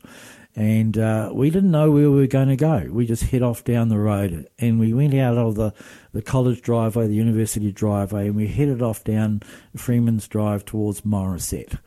and 0.54 0.98
uh, 0.98 1.30
we 1.32 1.48
didn't 1.48 1.70
know 1.70 1.90
where 1.90 2.10
we 2.10 2.20
were 2.20 2.26
going 2.26 2.48
to 2.48 2.56
go. 2.56 2.86
We 2.90 3.06
just 3.06 3.22
head 3.22 3.40
off 3.40 3.64
down 3.64 3.88
the 3.88 3.98
road, 3.98 4.50
and 4.58 4.78
we 4.78 4.92
went 4.92 5.14
out 5.14 5.38
of 5.38 5.54
the, 5.54 5.72
the 6.12 6.20
college 6.20 6.60
driveway, 6.60 7.06
the 7.06 7.14
university 7.14 7.72
driveway, 7.72 8.26
and 8.26 8.36
we 8.36 8.48
headed 8.48 8.82
off 8.82 9.02
down 9.02 9.40
Freeman's 9.74 10.28
Drive 10.28 10.66
towards 10.66 11.00
Morisset 11.00 11.78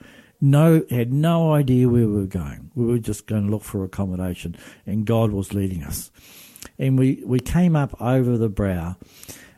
no 0.43 0.83
had 0.89 1.11
no 1.11 1.53
idea 1.53 1.87
where 1.89 2.07
we 2.07 2.13
were 2.13 2.27
going. 2.27 2.69
We 2.75 2.85
were 2.85 2.99
just 2.99 3.25
going 3.27 3.45
to 3.45 3.51
look 3.51 3.63
for 3.63 3.83
accommodation, 3.83 4.55
and 4.85 5.05
God 5.05 5.31
was 5.31 5.53
leading 5.53 5.83
us. 5.83 6.11
And 6.77 6.99
we, 6.99 7.23
we 7.25 7.39
came 7.39 7.75
up 7.75 7.99
over 8.01 8.37
the 8.37 8.49
brow 8.49 8.95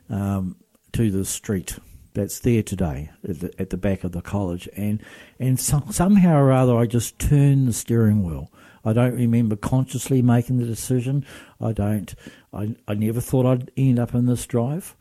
um, 0.10 0.56
to 0.94 1.12
the 1.12 1.26
street 1.26 1.78
that's 2.14 2.40
there 2.40 2.64
today 2.64 3.10
at 3.28 3.40
the, 3.40 3.54
at 3.60 3.70
the 3.70 3.78
back 3.78 4.04
of 4.04 4.12
the 4.12 4.22
college, 4.22 4.70
and 4.78 5.02
and 5.40 5.60
some, 5.60 5.92
somehow 5.92 6.38
or 6.38 6.52
other 6.52 6.78
I 6.78 6.86
just 6.86 7.20
turned 7.20 7.68
the 7.68 7.74
steering 7.74 8.24
wheel. 8.24 8.52
I 8.86 8.94
don't 8.94 9.16
remember 9.16 9.56
consciously 9.56 10.22
making 10.22 10.58
the 10.58 10.66
decision. 10.66 11.26
I 11.60 11.72
don't. 11.72 12.14
I 12.54 12.76
I 12.88 12.94
never 12.94 13.22
thought 13.22 13.46
I'd 13.46 13.72
end 13.76 14.00
up 14.00 14.14
in 14.14 14.28
this 14.28 14.46
drive. 14.46 14.96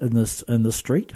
in 0.00 0.14
this 0.14 0.42
in 0.42 0.62
the 0.62 0.72
street, 0.72 1.12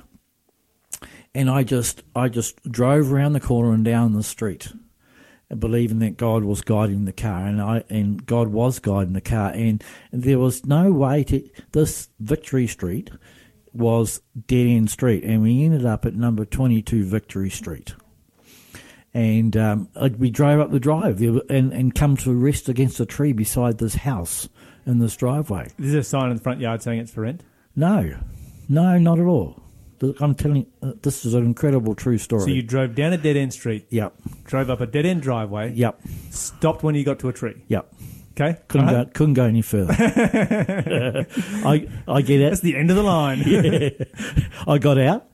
and 1.35 1.51
I 1.51 1.65
just 1.65 2.03
I 2.15 2.29
just 2.29 2.63
drove 2.71 3.13
around 3.13 3.33
the 3.33 3.41
corner 3.41 3.73
and 3.73 3.85
down 3.85 4.13
the 4.13 4.23
street, 4.23 4.73
believing 5.57 5.99
that 6.01 6.17
God 6.17 6.45
was 6.45 6.63
guiding 6.63 7.05
the 7.05 7.13
car, 7.13 7.47
and 7.47 7.61
I 7.61 7.85
and 7.91 8.25
God 8.25 8.49
was 8.49 8.79
guiding 8.79 9.15
the 9.15 9.21
car, 9.21 9.51
and 9.51 9.83
there 10.13 10.39
was 10.39 10.65
no 10.65 10.93
way 10.93 11.25
to 11.25 11.49
this 11.73 12.09
Victory 12.21 12.67
Street 12.67 13.11
was 13.73 14.21
dead 14.47 14.67
end 14.67 14.89
street, 14.91 15.25
and 15.25 15.43
we 15.43 15.65
ended 15.65 15.85
up 15.85 16.07
at 16.07 16.15
number 16.15 16.45
twenty 16.45 16.81
two 16.81 17.05
Victory 17.05 17.51
Street. 17.51 17.95
And 19.17 19.57
um, 19.57 19.89
we 20.19 20.29
drove 20.29 20.59
up 20.59 20.73
the 20.73 20.81
drive 20.81 21.21
and, 21.21 21.73
and 21.73 21.95
come 21.95 22.17
to 22.17 22.35
rest 22.35 22.69
against 22.69 22.99
a 22.99 23.07
tree 23.07 23.33
beside 23.33 23.79
this 23.79 23.95
house 23.95 24.49
in 24.87 24.99
this 24.99 25.17
driveway. 25.17 25.71
Is 25.79 25.93
there 25.93 26.01
a 26.01 26.05
sign 26.05 26.31
in 26.31 26.37
the 26.37 26.43
front 26.43 26.59
yard 26.61 26.83
saying 26.83 26.99
it's 26.99 27.13
for 27.13 27.21
rent? 27.21 27.45
No, 27.77 28.17
no, 28.69 28.99
not 28.99 29.21
at 29.21 29.27
all. 29.27 29.63
I'm 30.21 30.35
telling 30.35 30.67
uh, 30.83 30.93
this 31.03 31.25
is 31.25 31.35
an 31.35 31.45
incredible 31.45 31.95
true 31.95 32.19
story. 32.19 32.43
So 32.43 32.49
you 32.49 32.63
drove 32.63 32.95
down 32.95 33.13
a 33.13 33.19
dead 33.19 33.37
end 33.37 33.53
street, 33.53 33.87
yep, 33.91 34.15
drove 34.45 34.71
up 34.71 34.81
a 34.81 34.87
dead 34.87 35.07
end 35.07 35.23
driveway, 35.23 35.73
yep, 35.73 36.01
stopped 36.31 36.83
when 36.83 36.95
you 36.95 37.05
got 37.05 37.19
to 37.21 37.29
a 37.29 37.33
tree. 37.33 37.63
yep. 37.69 37.93
Okay, 38.37 38.59
Couldn't 38.67 38.89
Alright. 38.89 39.07
go, 39.07 39.13
couldn't 39.13 39.35
go 39.35 39.45
any 39.45 39.63
further. 39.63 39.95
I 41.65 41.87
I 42.09 42.21
get 42.23 42.41
it. 42.41 42.51
That's 42.51 42.63
the 42.63 42.77
end 42.77 42.91
of 42.91 42.97
the 42.97 43.03
line. 43.05 43.43
I 44.67 44.79
got 44.79 44.99
out, 44.99 45.29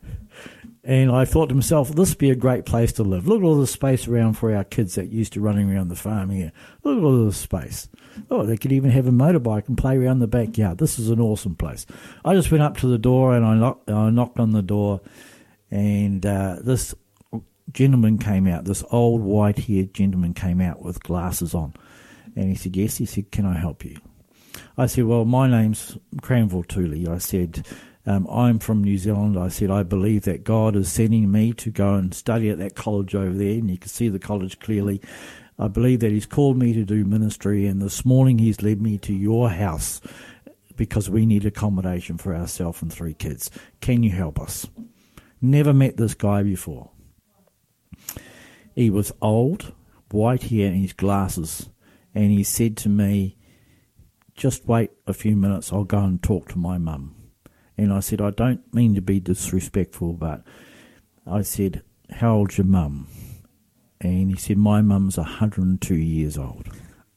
and 0.83 1.11
I 1.11 1.25
thought 1.25 1.51
to 1.51 1.55
myself, 1.55 1.91
this 1.91 2.11
would 2.11 2.19
be 2.19 2.31
a 2.31 2.37
great 2.37 2.65
place 2.65 2.93
to 2.93 3.03
live. 3.03 3.27
Look 3.27 3.43
at 3.43 3.45
all 3.45 3.61
the 3.61 3.67
space 3.67 4.09
around 4.09 4.35
for 4.35 4.55
our 4.55 4.65
kids 4.65 4.95
that 4.95 5.11
used 5.11 5.35
to 5.35 5.41
running 5.41 5.71
around 5.71 5.89
the 5.89 5.97
farm 5.97 6.31
here. 6.31 6.53
Look 6.83 6.99
at 6.99 7.05
all 7.05 7.25
this 7.25 7.37
space. 7.37 7.89
Oh, 8.31 8.45
they 8.45 8.57
could 8.57 8.73
even 8.73 8.91
have 8.91 9.07
a 9.07 9.13
motorbike 9.13 9.69
and 9.69 9.77
play 9.77 9.97
around 9.97 10.21
the 10.21 10.27
backyard. 10.27 10.79
This 10.79 10.99
is 10.99 11.11
an 11.11 11.21
awesome 11.21 11.55
place. 11.55 11.87
I 12.25 12.35
just 12.35 12.51
went 12.51 12.63
up 12.63 12.79
to 12.79 12.87
the 12.87 12.99
door 12.99 13.37
and 13.37 13.45
I 13.45 13.55
knocked, 13.55 13.91
I 13.91 14.11
knocked 14.11 14.39
on 14.39 14.53
the 14.53 14.63
door, 14.63 15.01
and 15.71 16.25
uh, 16.25 16.57
this 16.63 16.95
gentleman 17.73 18.19
came 18.19 18.47
out. 18.47 18.65
This 18.65 18.83
old 18.91 19.21
white-haired 19.21 19.95
gentleman 19.95 20.35
came 20.35 20.61
out 20.61 20.83
with 20.83 21.03
glasses 21.03 21.55
on, 21.55 21.75
and 22.35 22.49
he 22.49 22.55
said, 22.55 22.77
"Yes." 22.77 22.97
He 22.97 23.07
said, 23.07 23.31
"Can 23.31 23.47
I 23.47 23.57
help 23.57 23.85
you?" 23.85 24.01
I 24.77 24.87
said, 24.87 25.05
Well, 25.05 25.25
my 25.25 25.49
name's 25.49 25.99
Cranville 26.23 26.65
Tooley. 26.65 27.07
I 27.07 27.19
said, 27.19 27.67
um, 28.07 28.27
I'm 28.29 28.59
from 28.59 28.83
New 28.83 28.97
Zealand. 28.97 29.39
I 29.39 29.49
said, 29.49 29.71
I 29.71 29.83
believe 29.83 30.23
that 30.23 30.45
God 30.45 30.75
is 30.75 30.91
sending 30.91 31.31
me 31.31 31.53
to 31.55 31.71
go 31.71 31.95
and 31.95 32.15
study 32.15 32.49
at 32.49 32.59
that 32.59 32.75
college 32.75 33.15
over 33.15 33.37
there, 33.37 33.53
and 33.53 33.71
you 33.71 33.79
can 33.79 33.89
see 33.89 34.09
the 34.09 34.19
college 34.19 34.59
clearly. 34.59 35.01
I 35.59 35.69
believe 35.69 36.01
that 36.01 36.11
He's 36.11 36.27
called 36.27 36.57
me 36.57 36.73
to 36.73 36.85
do 36.85 37.05
ministry, 37.05 37.67
and 37.67 37.83
this 37.83 38.05
morning 38.05 38.39
He's 38.39 38.63
led 38.63 38.81
me 38.81 38.97
to 38.99 39.13
your 39.13 39.51
house 39.51 40.01
because 40.77 41.11
we 41.11 41.27
need 41.27 41.45
accommodation 41.45 42.17
for 42.17 42.35
ourselves 42.35 42.81
and 42.81 42.91
three 42.91 43.13
kids. 43.13 43.51
Can 43.83 44.03
you 44.03 44.11
help 44.11 44.41
us? 44.41 44.67
Never 45.43 45.75
met 45.75 45.99
this 45.99 46.15
guy 46.15 46.43
before. 46.43 46.91
He 48.75 48.89
was 48.89 49.13
old, 49.21 49.75
white 50.11 50.45
hair, 50.45 50.69
and 50.69 50.81
his 50.81 50.95
glasses, 50.95 51.69
and 52.15 52.31
he 52.31 52.45
said 52.45 52.79
to 52.79 52.89
me, 52.89 53.37
just 54.35 54.67
wait 54.67 54.91
a 55.07 55.13
few 55.13 55.37
minutes, 55.37 55.71
I'll 55.71 55.85
go 55.85 55.99
and 55.99 56.23
talk 56.23 56.49
to 56.49 56.59
my 56.59 56.79
mum. 56.79 57.20
And 57.81 57.95
I 57.95 58.01
said, 58.01 58.21
I 58.21 58.29
don't 58.29 58.75
mean 58.75 58.95
to 58.95 59.01
be 59.01 59.21
disrespectful, 59.21 60.13
but 60.13 60.43
I 61.27 61.41
said, 61.41 61.83
How 62.11 62.35
old's 62.35 62.59
your 62.59 62.67
mum? 62.67 63.09
And 64.03 64.29
he 64.29 64.37
said, 64.37 64.59
My 64.59 64.83
mum's 64.83 65.17
102 65.17 65.95
years 65.95 66.37
old. 66.37 66.69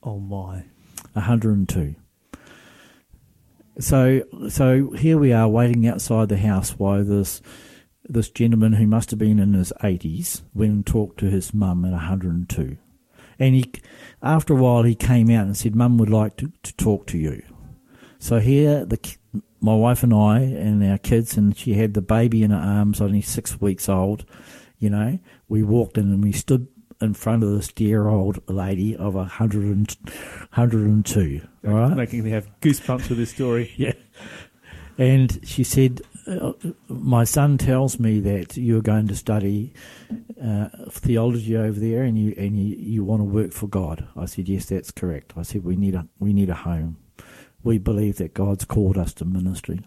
oh 0.04 0.20
my! 0.20 0.64
102. 1.12 1.96
So, 3.78 4.24
so 4.48 4.92
here 4.92 5.18
we 5.18 5.34
are 5.34 5.50
waiting 5.50 5.86
outside 5.86 6.30
the 6.30 6.38
house 6.38 6.80
while 6.80 7.04
this 7.04 7.42
this 8.08 8.30
gentleman 8.30 8.72
who 8.74 8.88
must 8.88 9.10
have 9.10 9.20
been 9.20 9.40
in 9.40 9.56
his 9.56 9.74
80s 9.82 10.44
went 10.54 10.72
and 10.72 10.86
talked 10.86 11.20
to 11.20 11.30
his 11.30 11.54
mum 11.54 11.84
at 11.84 11.92
102. 11.92 12.78
And 13.38 13.56
he, 13.56 13.70
after 14.22 14.54
a 14.54 14.58
while, 14.58 14.84
he 14.84 14.96
came 14.96 15.30
out 15.30 15.46
and 15.46 15.58
said, 15.58 15.76
"Mum 15.76 15.98
would 15.98 16.10
like 16.10 16.38
to, 16.38 16.54
to 16.64 16.74
talk 16.78 17.06
to 17.08 17.18
you." 17.18 17.44
So 18.18 18.40
here, 18.40 18.86
the 18.86 18.98
my 19.64 19.74
wife 19.74 20.04
and 20.04 20.14
I 20.14 20.40
and 20.42 20.84
our 20.84 20.98
kids, 20.98 21.38
and 21.38 21.58
she 21.58 21.76
had 21.76 21.94
the 21.94 22.02
baby 22.02 22.44
in 22.44 22.52
her 22.52 22.58
arms, 22.58 23.00
only 23.00 23.22
six 23.22 23.62
weeks 23.62 23.88
old. 23.88 24.26
You 24.78 24.90
know, 24.90 25.20
we 25.48 25.64
walked 25.64 25.98
in 25.98 26.12
and 26.12 26.22
we 26.22 26.34
stood 26.34 26.68
in 27.00 27.14
front 27.14 27.44
of 27.44 27.52
this 27.52 27.70
dear 27.70 28.08
old 28.08 28.42
lady 28.50 28.94
of 28.94 29.16
a 29.16 29.24
hundred 29.24 29.64
and 29.64 29.96
hundred 30.52 30.86
and 30.86 31.06
two. 31.06 31.48
All 31.66 31.76
right, 31.76 31.96
Making 31.96 32.26
me 32.26 32.32
have 32.32 32.50
goosebumps 32.60 33.08
with 33.08 33.18
this 33.18 33.30
story. 33.30 33.74
yeah. 33.78 33.94
And 34.98 35.40
she 35.48 35.64
said, 35.64 36.02
uh, 36.28 36.52
"My 36.90 37.24
son 37.24 37.58
tells 37.58 38.00
me 38.00 38.20
that 38.20 38.58
you're 38.58 38.82
going 38.82 39.08
to 39.08 39.16
study 39.16 39.74
uh, 40.44 40.68
theology 40.92 41.56
over 41.56 41.80
there, 41.80 42.04
and 42.04 42.20
you 42.20 42.36
and 42.38 42.60
you, 42.60 42.76
you 42.76 43.04
want 43.06 43.22
to 43.22 43.26
work 43.26 43.54
for 43.54 43.68
God." 43.68 44.08
I 44.18 44.26
said, 44.26 44.50
"Yes, 44.50 44.66
that's 44.66 44.92
correct." 44.92 45.34
I 45.38 45.44
said, 45.44 45.64
"We 45.64 45.78
need 45.78 45.96
a 45.96 46.06
we 46.20 46.34
need 46.34 46.50
a 46.50 46.56
home. 46.56 46.98
We 47.64 47.78
believe 47.78 48.18
that 48.18 48.34
God's 48.34 48.66
called 48.66 48.98
us 48.98 49.14
to 49.16 49.26
ministry." 49.26 49.82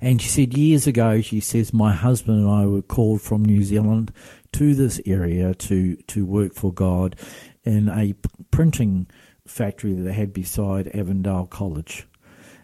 And 0.00 0.20
she 0.20 0.28
said, 0.28 0.56
years 0.56 0.86
ago, 0.86 1.20
she 1.20 1.40
says, 1.40 1.72
my 1.72 1.92
husband 1.92 2.38
and 2.40 2.50
I 2.50 2.66
were 2.66 2.82
called 2.82 3.22
from 3.22 3.44
New 3.44 3.62
Zealand 3.62 4.12
to 4.52 4.74
this 4.74 5.00
area 5.06 5.54
to, 5.54 5.96
to 5.96 6.26
work 6.26 6.54
for 6.54 6.72
God 6.72 7.16
in 7.64 7.88
a 7.88 8.14
printing 8.50 9.06
factory 9.46 9.94
that 9.94 10.02
they 10.02 10.12
had 10.12 10.32
beside 10.32 10.88
Avondale 10.88 11.46
College. 11.46 12.06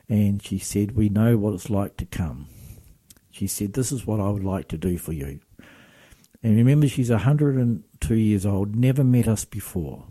And 0.08 0.42
she 0.42 0.58
said, 0.58 0.92
We 0.92 1.08
know 1.08 1.38
what 1.38 1.54
it's 1.54 1.70
like 1.70 1.96
to 1.98 2.06
come. 2.06 2.48
She 3.30 3.46
said, 3.46 3.72
This 3.72 3.92
is 3.92 4.06
what 4.06 4.20
I 4.20 4.28
would 4.28 4.44
like 4.44 4.68
to 4.68 4.76
do 4.76 4.98
for 4.98 5.12
you. 5.12 5.40
And 6.42 6.56
remember, 6.56 6.88
she's 6.88 7.10
102 7.10 8.14
years 8.14 8.44
old, 8.44 8.74
never 8.74 9.04
met 9.04 9.28
us 9.28 9.44
before. 9.44 10.04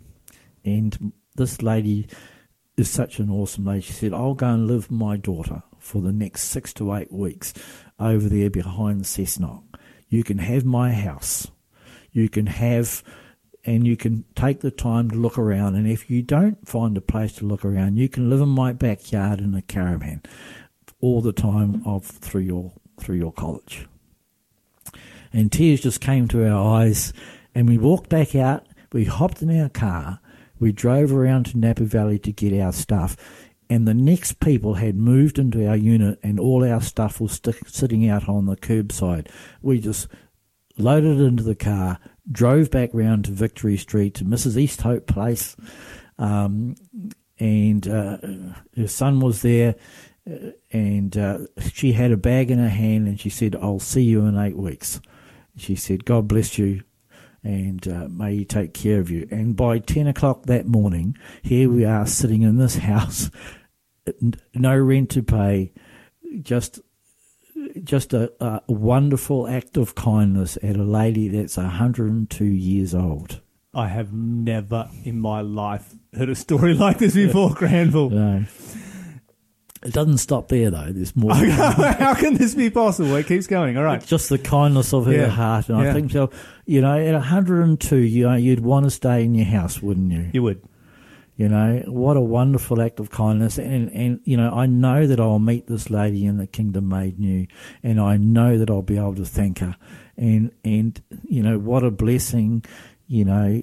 And 0.64 1.12
this 1.36 1.62
lady 1.62 2.08
is 2.82 2.90
such 2.90 3.20
an 3.20 3.30
awesome 3.30 3.64
lady. 3.64 3.82
She 3.82 3.92
said, 3.92 4.12
I'll 4.12 4.34
go 4.34 4.48
and 4.48 4.66
live 4.66 4.90
with 4.90 4.90
my 4.90 5.16
daughter 5.16 5.62
for 5.78 6.02
the 6.02 6.12
next 6.12 6.42
six 6.42 6.72
to 6.74 6.94
eight 6.94 7.12
weeks 7.12 7.54
over 8.00 8.28
there 8.28 8.50
behind 8.50 9.02
Cessnock. 9.02 9.62
You 10.08 10.24
can 10.24 10.38
have 10.38 10.64
my 10.64 10.92
house. 10.92 11.46
You 12.10 12.28
can 12.28 12.46
have, 12.46 13.04
and 13.64 13.86
you 13.86 13.96
can 13.96 14.24
take 14.34 14.60
the 14.60 14.72
time 14.72 15.10
to 15.10 15.16
look 15.16 15.38
around. 15.38 15.76
And 15.76 15.86
if 15.86 16.10
you 16.10 16.22
don't 16.22 16.66
find 16.68 16.96
a 16.96 17.00
place 17.00 17.34
to 17.34 17.46
look 17.46 17.64
around, 17.64 17.98
you 17.98 18.08
can 18.08 18.28
live 18.28 18.40
in 18.40 18.48
my 18.48 18.72
backyard 18.72 19.38
in 19.38 19.54
a 19.54 19.62
caravan 19.62 20.20
all 21.00 21.20
the 21.20 21.32
time 21.32 21.82
of 21.86 22.04
through 22.04 22.42
your 22.42 22.72
through 22.98 23.16
your 23.16 23.32
college. 23.32 23.86
And 25.32 25.52
tears 25.52 25.80
just 25.80 26.00
came 26.00 26.26
to 26.28 26.46
our 26.50 26.80
eyes, 26.80 27.12
and 27.54 27.68
we 27.68 27.78
walked 27.78 28.10
back 28.10 28.34
out. 28.34 28.66
We 28.92 29.04
hopped 29.04 29.40
in 29.40 29.56
our 29.60 29.68
car. 29.68 30.20
We 30.62 30.70
drove 30.70 31.12
around 31.12 31.46
to 31.46 31.56
Nappy 31.56 31.86
Valley 31.86 32.20
to 32.20 32.30
get 32.30 32.56
our 32.60 32.72
stuff, 32.72 33.16
and 33.68 33.88
the 33.88 33.94
next 33.94 34.38
people 34.38 34.74
had 34.74 34.94
moved 34.94 35.36
into 35.36 35.66
our 35.66 35.74
unit, 35.74 36.20
and 36.22 36.38
all 36.38 36.64
our 36.64 36.80
stuff 36.80 37.20
was 37.20 37.32
stick, 37.32 37.56
sitting 37.66 38.08
out 38.08 38.28
on 38.28 38.46
the 38.46 38.54
curbside. 38.54 39.26
We 39.60 39.80
just 39.80 40.06
loaded 40.78 41.20
into 41.20 41.42
the 41.42 41.56
car, 41.56 41.98
drove 42.30 42.70
back 42.70 42.90
round 42.92 43.24
to 43.24 43.32
Victory 43.32 43.76
Street 43.76 44.14
to 44.14 44.24
Mrs. 44.24 44.54
Easthope 44.54 45.08
Place, 45.08 45.56
um, 46.16 46.76
and 47.40 47.88
uh, 47.88 48.18
her 48.76 48.86
son 48.86 49.18
was 49.18 49.42
there, 49.42 49.74
uh, 50.30 50.52
and 50.70 51.18
uh, 51.18 51.38
she 51.72 51.90
had 51.90 52.12
a 52.12 52.16
bag 52.16 52.52
in 52.52 52.60
her 52.60 52.68
hand, 52.68 53.08
and 53.08 53.18
she 53.18 53.30
said, 53.30 53.56
"I'll 53.56 53.80
see 53.80 54.04
you 54.04 54.26
in 54.26 54.38
eight 54.38 54.56
weeks." 54.56 55.00
She 55.56 55.74
said, 55.74 56.04
"God 56.04 56.28
bless 56.28 56.56
you." 56.56 56.84
And 57.44 57.86
uh, 57.88 58.08
may 58.08 58.36
he 58.36 58.44
take 58.44 58.72
care 58.72 59.00
of 59.00 59.10
you. 59.10 59.26
And 59.30 59.56
by 59.56 59.78
10 59.78 60.06
o'clock 60.06 60.46
that 60.46 60.66
morning, 60.66 61.16
here 61.42 61.68
we 61.68 61.84
are 61.84 62.06
sitting 62.06 62.42
in 62.42 62.56
this 62.56 62.76
house, 62.78 63.30
no 64.54 64.76
rent 64.76 65.10
to 65.10 65.22
pay, 65.22 65.72
just 66.40 66.80
just 67.84 68.12
a, 68.12 68.32
a 68.44 68.60
wonderful 68.66 69.46
act 69.46 69.76
of 69.76 69.94
kindness 69.94 70.58
at 70.62 70.76
a 70.76 70.82
lady 70.82 71.28
that's 71.28 71.56
102 71.56 72.44
years 72.44 72.94
old. 72.94 73.40
I 73.74 73.88
have 73.88 74.12
never 74.12 74.90
in 75.04 75.18
my 75.18 75.40
life 75.40 75.94
heard 76.14 76.28
a 76.28 76.34
story 76.34 76.74
like 76.86 76.98
this 76.98 77.14
before, 77.14 77.54
Granville. 77.54 78.10
No. 78.10 78.44
It 79.84 79.92
doesn't 79.92 80.18
stop 80.18 80.48
there 80.48 80.70
though. 80.70 80.88
There's 80.92 81.14
more. 81.16 81.34
How 81.34 82.14
can 82.14 82.34
this 82.34 82.54
be 82.54 82.70
possible? 82.70 83.16
It 83.16 83.26
keeps 83.26 83.46
going. 83.46 83.76
All 83.76 83.82
right. 83.84 84.04
Just 84.04 84.28
the 84.28 84.38
kindness 84.38 84.92
of 84.94 85.06
her 85.06 85.12
Yeah. 85.12 85.26
heart, 85.28 85.68
and 85.68 85.80
Yeah. 85.82 85.90
I 85.90 85.92
think 85.92 86.12
so. 86.12 86.30
You 86.66 86.80
know, 86.80 86.96
at 86.98 87.14
102, 87.14 87.96
you 87.96 88.28
know, 88.28 88.36
you'd 88.36 88.60
want 88.60 88.84
to 88.84 88.90
stay 88.90 89.24
in 89.24 89.34
your 89.34 89.46
house, 89.46 89.82
wouldn't 89.82 90.12
you? 90.12 90.30
You 90.32 90.42
would. 90.44 90.62
You 91.36 91.48
know, 91.48 91.82
what 91.86 92.16
a 92.16 92.20
wonderful 92.20 92.80
act 92.80 93.00
of 93.00 93.10
kindness. 93.10 93.58
And, 93.58 93.90
and, 93.92 94.20
you 94.24 94.36
know, 94.36 94.50
I 94.52 94.66
know 94.66 95.06
that 95.06 95.18
I'll 95.18 95.38
meet 95.40 95.66
this 95.66 95.90
lady 95.90 96.26
in 96.26 96.36
the 96.36 96.46
kingdom 96.46 96.88
made 96.88 97.18
new, 97.18 97.46
and 97.82 97.98
I 98.00 98.18
know 98.18 98.58
that 98.58 98.70
I'll 98.70 98.82
be 98.82 98.98
able 98.98 99.14
to 99.16 99.24
thank 99.24 99.58
her. 99.58 99.74
And, 100.16 100.52
and, 100.62 101.00
you 101.24 101.42
know, 101.42 101.58
what 101.58 101.82
a 101.84 101.90
blessing, 101.90 102.64
you 103.08 103.24
know, 103.24 103.60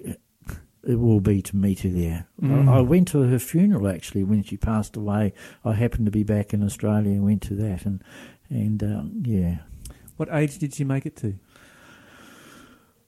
it 0.89 0.99
will 0.99 1.19
be 1.21 1.41
to 1.43 1.55
meet 1.55 1.79
her 1.81 1.89
there. 1.89 2.27
I, 2.43 2.77
I 2.79 2.81
went 2.81 3.07
to 3.09 3.19
her 3.21 3.39
funeral 3.39 3.87
actually 3.87 4.23
when 4.23 4.43
she 4.43 4.57
passed 4.57 4.95
away. 4.97 5.33
I 5.63 5.73
happened 5.73 6.05
to 6.05 6.11
be 6.11 6.23
back 6.23 6.53
in 6.53 6.63
Australia 6.63 7.11
and 7.11 7.23
went 7.23 7.41
to 7.43 7.55
that. 7.55 7.85
And, 7.85 8.03
And 8.49 8.81
uh, 8.83 9.03
yeah, 9.21 9.59
What 10.17 10.29
age 10.31 10.57
did 10.57 10.73
she 10.73 10.83
make 10.83 11.05
it 11.05 11.15
to? 11.17 11.35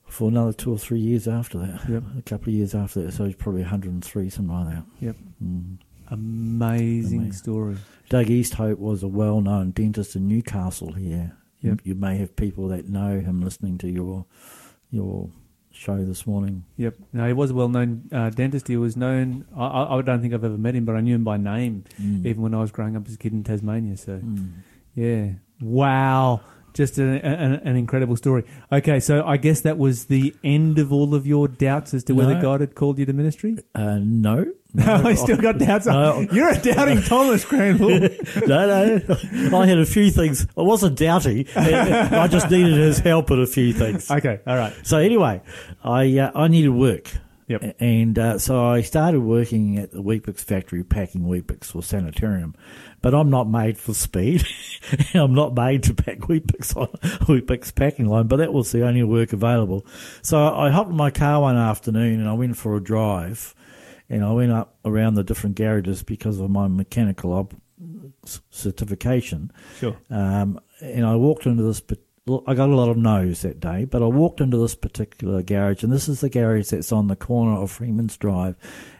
for 0.08 0.28
another 0.28 0.52
two 0.52 0.72
or 0.74 0.78
three 0.78 1.00
years 1.00 1.26
after 1.28 1.58
that. 1.58 1.88
Yep. 1.90 2.04
A 2.18 2.22
couple 2.24 2.50
of 2.50 2.54
years 2.56 2.76
after 2.76 3.02
that, 3.04 3.14
so 3.14 3.24
he's 3.24 3.36
probably 3.36 3.62
103, 3.62 4.30
something 4.30 4.54
like 4.54 4.76
that. 4.76 4.84
Yep. 5.00 5.16
Mm. 5.42 5.78
Amazing 6.10 7.20
Amazing. 7.20 7.32
story. 7.32 7.78
Doug 8.10 8.26
Easthope 8.26 8.78
was 8.78 9.04
a 9.04 9.08
well-known 9.08 9.72
dentist 9.72 10.18
in 10.18 10.28
Newcastle 10.28 10.92
here. 10.94 11.38
You, 11.62 11.70
Yep. 11.72 11.80
you 11.86 11.96
may 11.96 12.18
have 12.18 12.36
people 12.36 12.68
that 12.70 12.90
know 12.90 13.22
him 13.22 13.42
listening 13.42 13.78
to 13.80 13.88
your 13.90 14.26
your 14.90 15.30
show 15.82 15.98
this 16.06 16.28
morning. 16.28 16.64
Yep. 16.78 16.96
No, 17.12 17.26
he 17.26 17.34
was 17.34 17.50
a 17.50 17.54
well-known 17.56 18.08
uh, 18.12 18.30
dentist. 18.30 18.68
He 18.68 18.78
was 18.78 18.96
known. 18.96 19.46
I, 19.58 19.98
I, 19.98 20.02
don't 20.04 20.22
think 20.22 20.34
I've 20.34 20.44
ever 20.44 20.58
met 20.58 20.76
him, 20.76 20.86
but 20.86 20.96
I 20.96 21.02
knew 21.02 21.16
him 21.16 21.24
by 21.24 21.38
name, 21.38 21.84
Mm. 22.00 22.26
even 22.26 22.42
when 22.44 22.54
I 22.54 22.62
was 22.62 22.72
growing 22.72 22.96
up 22.96 23.08
as 23.08 23.16
a 23.16 23.18
kid 23.18 23.34
in 23.34 23.44
Tasmania. 23.44 23.98
So, 23.98 24.20
Mm. 24.20 24.52
yeah. 24.96 25.32
Wow. 25.60 26.42
Just 26.74 26.98
an, 26.98 27.16
an, 27.18 27.54
an 27.54 27.76
incredible 27.76 28.16
story. 28.16 28.44
Okay, 28.72 29.00
so 29.02 29.26
I 29.26 29.38
guess 29.38 29.62
that 29.62 29.78
was 29.78 30.06
the 30.06 30.34
end 30.44 30.80
of 30.80 30.94
all 30.94 31.14
of 31.14 31.28
your 31.28 31.48
doubts 31.50 31.94
as 31.94 32.04
to 32.06 32.14
whether 32.14 32.36
No. 32.36 32.42
God 32.42 32.62
had 32.62 32.76
called 32.76 32.98
you 32.98 33.06
to 33.06 33.14
ministry. 33.14 33.58
Uh, 33.76 34.00
no. 34.02 34.46
No, 34.74 34.86
I 35.06 35.16
still 35.16 35.36
got 35.36 35.58
doubts. 35.58 35.86
No. 35.86 36.26
You're 36.32 36.48
a 36.48 36.58
doubting 36.58 37.02
Thomas, 37.02 37.44
Crandall. 37.44 37.90
no, 38.48 39.00
no. 39.06 39.58
I 39.60 39.66
had 39.66 39.78
a 39.80 39.86
few 39.86 40.10
things. 40.12 40.48
I 40.58 40.62
wasn't 40.62 40.98
doubting. 40.98 41.46
I 41.58 42.30
just 42.30 42.50
needed 42.50 42.78
his 42.78 43.00
help 43.00 43.30
at 43.32 43.40
a 43.40 43.46
few 43.48 43.74
things. 43.74 44.10
okay, 44.10 44.40
all 44.48 44.56
right. 44.56 44.74
So 44.84 44.98
anyway, 44.98 45.42
I 45.84 46.18
uh, 46.20 46.32
I 46.34 46.48
needed 46.48 46.70
work. 46.70 47.12
Yep. 47.52 47.76
And 47.80 48.18
uh, 48.18 48.40
so 48.40 48.66
I 48.66 48.82
started 48.82 49.20
working 49.22 49.78
at 49.78 49.92
the 49.92 50.02
Weet-Bix 50.02 50.40
factory, 50.40 50.84
packing 50.84 51.28
Weet-Bix 51.28 51.66
for 51.66 51.84
sanitarium. 51.84 52.56
But 53.02 53.14
I'm 53.14 53.30
not 53.30 53.50
made 53.50 53.78
for 53.78 53.94
speed. 53.94 54.46
I'm 55.14 55.34
not 55.34 55.54
made 55.54 55.84
to 55.84 55.94
pack 55.94 56.28
Weet-Bix 56.30 56.76
on 56.78 56.88
Weet-Bix 57.28 57.76
packing 57.76 58.08
line. 58.08 58.28
But 58.28 58.38
that 58.38 58.54
was 58.54 58.72
the 58.72 58.86
only 58.88 59.04
work 59.04 59.34
available. 59.34 59.86
So 60.22 60.38
I 60.54 60.70
hopped 60.70 60.92
in 60.92 60.96
my 60.96 61.12
car 61.12 61.42
one 61.42 61.58
afternoon 61.58 62.20
and 62.22 62.30
I 62.30 62.34
went 62.34 62.58
for 62.58 62.76
a 62.76 62.84
drive. 62.84 63.54
And 64.10 64.26
I 64.26 64.32
went 64.34 64.52
up 64.52 64.78
around 64.84 65.14
the 65.16 65.24
different 65.24 65.56
garages 65.56 66.04
because 66.04 66.40
of 66.40 66.50
my 66.50 66.68
mechanical 66.68 67.50
certification. 68.50 69.52
Sure. 69.80 69.96
Um, 70.10 70.60
and 70.82 71.06
I 71.06 71.16
walked 71.16 71.46
into 71.46 71.64
this. 71.64 71.80
pa- 71.80 71.96
well, 71.96 72.11
I 72.28 72.54
got 72.54 72.70
a 72.70 72.76
lot 72.76 72.90
of 72.90 72.98
no's 72.98 73.42
that 73.42 73.60
day, 73.60 73.86
but 73.86 74.04
I 74.04 74.06
walked 74.06 74.42
into 74.42 74.58
this 74.58 74.76
particular 74.76 75.42
garage, 75.42 75.82
and 75.84 75.92
this 75.92 76.08
is 76.08 76.22
the 76.22 76.30
garage 76.30 76.70
that's 76.70 76.92
on 76.92 77.08
the 77.08 77.16
corner 77.16 77.60
of 77.60 77.72
Freeman's 77.72 78.16
Drive, 78.16 78.56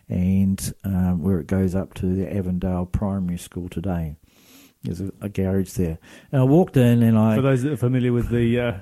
and 0.10 0.74
um, 0.84 1.22
where 1.22 1.40
it 1.40 1.46
goes 1.46 1.76
up 1.76 1.94
to 1.96 2.08
the 2.16 2.36
Avondale 2.36 2.88
Primary 2.88 3.38
School 3.38 3.70
today. 3.70 4.16
There's 4.82 5.02
a, 5.02 5.12
a 5.22 5.30
garage 5.30 5.74
there, 5.74 6.00
and 6.32 6.42
I 6.42 6.46
walked 6.46 6.78
in, 6.78 7.04
and 7.04 7.16
I 7.16 7.36
For 7.36 7.42
those 7.44 7.62
that 7.62 7.74
are 7.74 7.78
familiar 7.78 8.12
with 8.12 8.30
the 8.30 8.60
uh, 8.60 8.74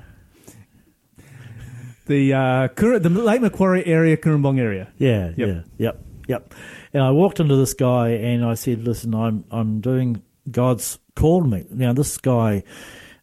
the 2.05 2.33
uh, 2.33 2.67
the 2.77 3.09
Lake 3.09 3.41
Macquarie 3.41 3.85
area, 3.85 4.15
Cooranbong 4.15 4.57
area. 4.59 4.87
Yeah, 4.97 5.31
Yep. 5.35 5.47
yeah, 5.47 5.61
yep, 5.77 6.01
yep. 6.27 6.53
And 6.93 7.03
I 7.03 7.11
walked 7.11 7.41
into 7.41 7.57
this 7.57 7.73
guy 7.73 8.09
and 8.11 8.45
I 8.45 8.53
said, 8.53 8.83
"Listen, 8.85 9.13
I'm 9.13 9.43
I'm 9.51 9.81
doing 9.81 10.23
God's 10.49 10.97
called 11.15 11.49
me." 11.49 11.65
Now 11.69 11.91
this 11.93 12.17
guy, 12.17 12.63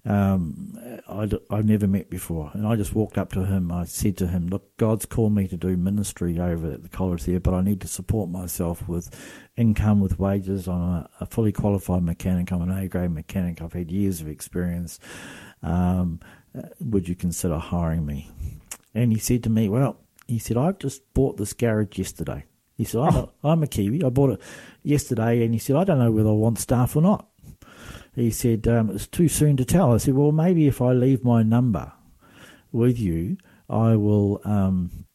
um, 0.07 1.01
I 1.09 1.29
have 1.57 1.65
never 1.67 1.87
met 1.87 2.09
before, 2.09 2.51
and 2.55 2.67
I 2.67 2.77
just 2.77 2.95
walked 2.95 3.19
up 3.19 3.33
to 3.33 3.45
him. 3.45 3.73
I 3.73 3.85
said 3.85 4.17
to 4.19 4.29
him, 4.29 4.49
"Look, 4.49 4.77
God's 4.77 5.07
called 5.07 5.35
me 5.35 5.49
to 5.49 5.57
do 5.57 5.77
ministry 5.77 6.39
over 6.39 6.73
at 6.73 6.83
the 6.83 6.89
college 6.89 7.25
there, 7.25 7.41
but 7.41 7.55
I 7.55 7.61
need 7.61 7.81
to 7.83 7.89
support 7.89 8.31
myself 8.31 8.89
with 8.89 9.11
income, 9.57 10.01
with 10.01 10.19
wages. 10.19 10.69
I'm 10.69 10.81
a, 10.81 11.11
a 11.21 11.27
fully 11.27 11.53
qualified 11.53 12.03
mechanic. 12.03 12.53
I'm 12.53 12.63
an 12.63 12.71
A 12.71 12.89
grade 12.89 13.11
mechanic. 13.11 13.61
I've 13.61 13.73
had 13.73 13.91
years 13.91 14.21
of 14.21 14.29
experience. 14.29 14.99
Um, 15.63 16.21
uh, 16.57 16.69
would 16.81 17.09
you 17.09 17.15
consider 17.15 17.59
hiring 17.59 18.07
me?" 18.07 18.31
And 18.97 19.13
he 19.13 19.19
said 19.19 19.43
to 19.45 19.51
me, 19.51 19.69
Well, 19.69 19.99
he 20.27 20.39
said, 20.39 20.57
I've 20.57 20.79
just 20.79 21.13
bought 21.13 21.37
this 21.37 21.53
garage 21.53 21.99
yesterday. 21.99 22.47
He 22.77 22.85
said, 22.85 23.03
I'm, 23.03 23.15
a, 23.15 23.29
I'm 23.45 23.63
a 23.63 23.67
Kiwi. 23.67 24.03
I 24.03 24.09
bought 24.09 24.31
it 24.31 24.41
yesterday. 24.83 25.45
And 25.45 25.53
he 25.53 25.61
said, 25.61 25.77
I 25.77 25.85
don't 25.85 25.99
know 25.99 26.11
whether 26.11 26.31
I 26.31 26.33
want 26.33 26.59
staff 26.59 26.97
or 26.97 27.03
not. 27.03 27.29
He 28.17 28.31
said, 28.31 28.67
um, 28.67 28.91
It's 28.91 29.07
too 29.07 29.29
soon 29.29 29.57
to 29.59 29.65
tell. 29.65 29.93
I 29.93 29.99
said, 29.99 30.15
Well, 30.15 30.33
maybe 30.33 30.67
if 30.67 30.81
I 30.83 30.93
leave 30.93 31.23
my 31.23 31.43
number 31.43 31.93
with 32.73 32.99
you, 32.99 33.37
I 33.69 33.95
will 33.95 34.41
um, 34.45 35.07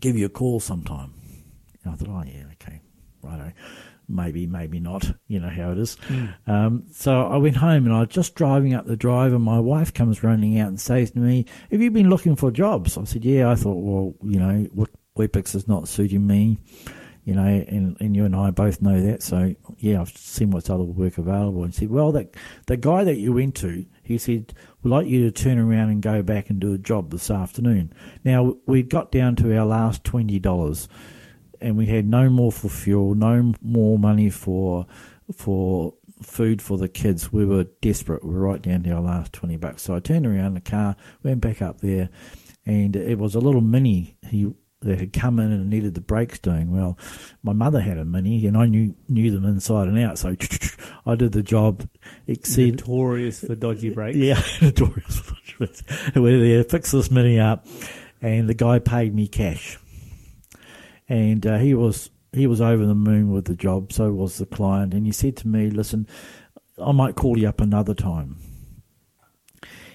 give 0.00 0.16
you 0.16 0.26
a 0.26 0.30
call 0.30 0.60
sometime. 0.60 1.12
And 1.82 1.92
I 1.92 1.96
thought, 1.96 2.08
Oh, 2.08 2.22
yeah, 2.24 2.44
okay, 2.52 2.80
righto. 3.20 3.52
Maybe, 4.08 4.46
maybe 4.46 4.80
not. 4.80 5.10
You 5.28 5.40
know 5.40 5.48
how 5.48 5.72
it 5.72 5.78
is. 5.78 5.96
Um, 6.46 6.84
so 6.92 7.22
I 7.26 7.38
went 7.38 7.56
home 7.56 7.86
and 7.86 7.94
I 7.94 8.00
was 8.00 8.10
just 8.10 8.34
driving 8.34 8.74
up 8.74 8.86
the 8.86 8.96
drive, 8.96 9.32
and 9.32 9.42
my 9.42 9.58
wife 9.58 9.92
comes 9.94 10.22
running 10.22 10.60
out 10.60 10.68
and 10.68 10.78
says 10.80 11.12
to 11.12 11.18
me, 11.18 11.46
"Have 11.72 11.80
you 11.80 11.90
been 11.90 12.10
looking 12.10 12.36
for 12.36 12.50
jobs?" 12.50 12.98
I 12.98 13.04
said, 13.04 13.24
"Yeah." 13.24 13.50
I 13.50 13.54
thought, 13.54 13.78
well, 13.82 14.14
you 14.22 14.38
know, 14.38 14.68
Weet-Bix 15.16 15.54
is 15.54 15.66
not 15.66 15.88
suiting 15.88 16.26
me, 16.26 16.58
you 17.24 17.34
know, 17.34 17.44
and, 17.44 17.96
and 18.00 18.14
you 18.14 18.24
and 18.24 18.36
I 18.36 18.50
both 18.50 18.82
know 18.82 19.00
that. 19.00 19.22
So 19.22 19.54
yeah, 19.78 20.00
I've 20.00 20.16
seen 20.16 20.50
what's 20.50 20.70
other 20.70 20.84
work 20.84 21.18
available. 21.18 21.64
And 21.64 21.74
said, 21.74 21.90
"Well, 21.90 22.12
that 22.12 22.34
the 22.66 22.76
guy 22.76 23.04
that 23.04 23.16
you 23.16 23.32
went 23.32 23.54
to, 23.56 23.86
he 24.02 24.18
said, 24.18 24.52
we'd 24.82 24.90
like 24.90 25.06
you 25.06 25.24
to 25.24 25.30
turn 25.30 25.58
around 25.58 25.90
and 25.90 26.02
go 26.02 26.22
back 26.22 26.50
and 26.50 26.60
do 26.60 26.74
a 26.74 26.78
job 26.78 27.10
this 27.10 27.30
afternoon." 27.30 27.92
Now 28.24 28.56
we'd 28.66 28.90
got 28.90 29.10
down 29.10 29.36
to 29.36 29.56
our 29.56 29.66
last 29.66 30.04
twenty 30.04 30.38
dollars 30.38 30.88
and 31.60 31.78
we 31.78 31.86
had 31.86 32.06
no 32.06 32.28
more 32.28 32.52
for 32.52 32.68
fuel, 32.68 33.14
no 33.14 33.54
more 33.62 33.98
money 33.98 34.28
for 34.28 34.86
for 35.32 35.94
food 36.22 36.60
for 36.60 36.76
the 36.76 36.88
kids. 36.88 37.32
We 37.32 37.46
were 37.46 37.64
desperate. 37.80 38.22
We 38.22 38.34
were 38.34 38.40
right 38.40 38.60
down 38.60 38.82
to 38.82 38.90
our 38.92 39.00
last 39.00 39.32
twenty 39.32 39.56
bucks. 39.56 39.82
So 39.82 39.94
I 39.94 40.00
turned 40.00 40.26
around 40.26 40.54
the 40.54 40.60
car, 40.60 40.94
went 41.22 41.40
back 41.40 41.62
up 41.62 41.80
there, 41.80 42.10
and 42.66 42.94
it 42.94 43.18
was 43.18 43.34
a 43.34 43.40
little 43.40 43.62
mini 43.62 44.18
he 44.28 44.52
that 44.84 45.00
had 45.00 45.12
come 45.12 45.38
in 45.38 45.50
and 45.50 45.68
needed 45.68 45.94
the 45.94 46.00
brakes 46.00 46.38
doing. 46.38 46.70
Well, 46.70 46.98
my 47.42 47.52
mother 47.52 47.80
had 47.80 47.98
a 47.98 48.04
mini, 48.04 48.46
and 48.46 48.56
I 48.56 48.66
knew 48.66 48.94
knew 49.08 49.30
them 49.30 49.44
inside 49.44 49.88
and 49.88 49.98
out. 49.98 50.18
So 50.18 50.36
I 51.06 51.14
did 51.14 51.32
the 51.32 51.42
job. 51.42 51.88
Exceed 52.26 52.76
Notorious 52.78 53.40
for 53.40 53.54
dodgy 53.54 53.90
brakes. 53.90 54.16
yeah, 54.16 54.42
notorious. 54.60 55.22
Where 56.14 56.40
they 56.40 56.62
fixed 56.64 56.92
this 56.92 57.10
mini 57.10 57.38
up, 57.38 57.66
and 58.20 58.48
the 58.48 58.54
guy 58.54 58.78
paid 58.78 59.14
me 59.14 59.28
cash, 59.28 59.78
and 61.08 61.46
uh, 61.46 61.58
he 61.58 61.74
was 61.74 62.10
he 62.32 62.46
was 62.46 62.60
over 62.60 62.84
the 62.84 62.94
moon 62.94 63.30
with 63.30 63.46
the 63.46 63.54
job. 63.54 63.92
So 63.92 64.12
was 64.12 64.38
the 64.38 64.46
client, 64.46 64.94
and 64.94 65.06
he 65.06 65.12
said 65.12 65.36
to 65.38 65.48
me, 65.48 65.70
"Listen, 65.70 66.06
I 66.82 66.92
might 66.92 67.14
call 67.14 67.38
you 67.38 67.48
up 67.48 67.60
another 67.60 67.94
time." 67.94 68.36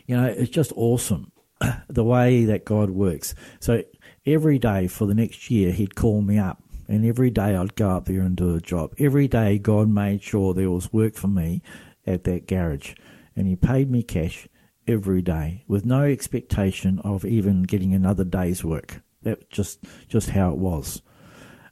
You 0.07 0.17
know, 0.17 0.25
it's 0.25 0.49
just 0.49 0.73
awesome 0.75 1.31
the 1.89 2.03
way 2.03 2.45
that 2.45 2.65
God 2.65 2.89
works. 2.89 3.35
So 3.59 3.83
every 4.25 4.59
day 4.59 4.87
for 4.87 5.05
the 5.05 5.13
next 5.13 5.49
year, 5.49 5.71
he'd 5.71 5.95
call 5.95 6.21
me 6.21 6.37
up. 6.37 6.61
And 6.87 7.05
every 7.05 7.29
day 7.29 7.55
I'd 7.55 7.75
go 7.75 7.91
up 7.91 8.05
there 8.05 8.21
and 8.21 8.35
do 8.35 8.55
a 8.55 8.61
job. 8.61 8.95
Every 8.97 9.27
day 9.27 9.59
God 9.59 9.89
made 9.89 10.23
sure 10.23 10.53
there 10.53 10.71
was 10.71 10.91
work 10.91 11.15
for 11.15 11.27
me 11.27 11.61
at 12.07 12.23
that 12.23 12.47
garage. 12.47 12.95
And 13.35 13.47
he 13.47 13.55
paid 13.55 13.91
me 13.91 14.01
cash 14.01 14.47
every 14.87 15.21
day 15.21 15.63
with 15.67 15.85
no 15.85 16.03
expectation 16.03 16.99
of 16.99 17.25
even 17.25 17.63
getting 17.63 17.93
another 17.93 18.23
day's 18.23 18.63
work. 18.63 19.01
That's 19.21 19.43
just, 19.49 19.83
just 20.07 20.31
how 20.31 20.51
it 20.51 20.57
was. 20.57 21.03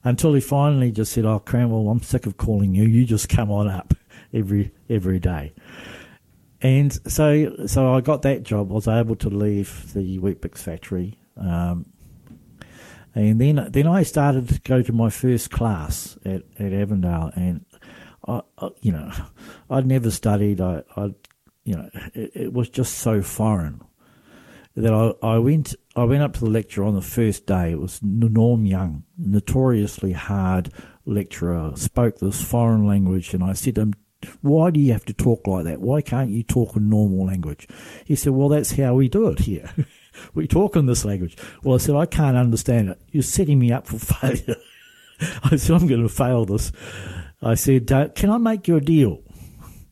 Until 0.04 0.34
he 0.34 0.42
finally 0.42 0.92
just 0.92 1.12
said, 1.14 1.26
Oh, 1.26 1.40
Cranwell, 1.40 1.92
I'm 1.92 2.02
sick 2.02 2.28
of 2.28 2.38
calling 2.38 2.76
you. 2.76 2.84
You 2.84 3.04
just 3.06 3.28
come 3.28 3.52
on 3.52 3.68
up 3.68 3.94
every, 4.34 4.72
every 4.88 5.20
day. 5.20 5.54
And 6.62 6.94
so, 7.12 7.66
so 7.66 7.94
I 7.94 8.02
got 8.02 8.22
that 8.24 8.44
job. 8.44 8.72
I 8.72 8.76
was 8.76 8.88
able 8.88 9.16
to 9.18 9.30
leave 9.30 9.94
the 9.94 10.20
Weet-Bix 10.20 10.58
factory, 10.60 11.20
um, 11.38 11.86
and 13.18 13.42
then 13.42 13.68
then 13.72 13.88
I 13.88 14.04
started 14.04 14.48
to 14.50 14.60
go 14.62 14.84
to 14.84 14.94
my 14.94 15.10
first 15.10 15.50
class 15.50 16.20
at, 16.24 16.44
at 16.60 16.72
Avondale, 16.72 17.32
and 17.36 17.66
I, 18.28 18.42
I, 18.60 18.70
you 18.82 18.92
know, 18.92 19.12
I'd 19.72 19.88
never 19.88 20.12
studied. 20.12 20.62
I, 20.62 20.84
I 20.96 21.16
you 21.64 21.76
know, 21.76 21.90
it, 22.14 22.32
it 22.36 22.54
was 22.54 22.70
just 22.70 23.00
so 23.00 23.24
foreign 23.24 23.82
that 24.76 24.94
I, 24.94 25.14
I 25.26 25.40
went 25.40 25.74
I 25.96 26.04
went 26.04 26.22
up 26.22 26.34
to 26.34 26.42
the 26.42 26.52
lecture 26.52 26.84
on 26.84 26.94
the 26.94 27.02
first 27.02 27.48
day. 27.48 27.72
It 27.72 27.80
was 27.80 28.00
Norm 28.04 28.68
Young, 28.68 29.04
notoriously 29.18 30.12
hard 30.12 30.72
lecturer, 31.06 31.72
spoke 31.76 32.20
this 32.20 32.44
foreign 32.44 32.86
language, 32.86 33.34
and 33.34 33.44
I 33.44 33.54
said 33.54 33.76
to 33.76 33.82
him, 33.82 33.94
"Why 34.42 34.70
do 34.70 34.80
you 34.80 34.94
have 34.94 35.06
to 35.06 35.14
talk 35.14 35.48
like 35.48 35.66
that? 35.66 35.82
Why 35.82 36.02
can't 36.02 36.30
you 36.30 36.44
talk 36.44 36.76
a 36.76 36.80
normal 36.80 37.26
language?" 37.26 37.68
He 38.06 38.16
said, 38.16 38.34
"Well, 38.34 38.50
that's 38.50 38.74
how 38.74 38.94
we 38.94 39.10
do 39.10 39.28
it 39.30 39.40
here. 39.40 39.74
we 40.34 40.48
talk 40.48 40.76
in 40.76 40.86
this 40.86 41.06
language." 41.06 41.38
Well, 41.64 41.76
I 41.76 41.78
said, 41.78 41.96
"I 41.96 42.06
can't 42.06 42.38
understand 42.38 42.90
it. 42.90 43.02
You're 43.12 43.24
setting 43.24 43.60
me 43.60 43.72
up 43.72 43.88
for 43.88 44.00
failure." 44.00 44.58
I 45.44 45.56
said, 45.56 45.76
"I'm 45.76 45.88
going 45.88 46.04
to 46.04 46.10
fail 46.10 46.46
this." 46.46 46.72
I 47.42 47.56
said, 47.56 47.88
"Can 48.16 48.30
I 48.30 48.38
make 48.38 48.68
you 48.68 48.78
a 48.78 48.82
deal?" 48.82 49.22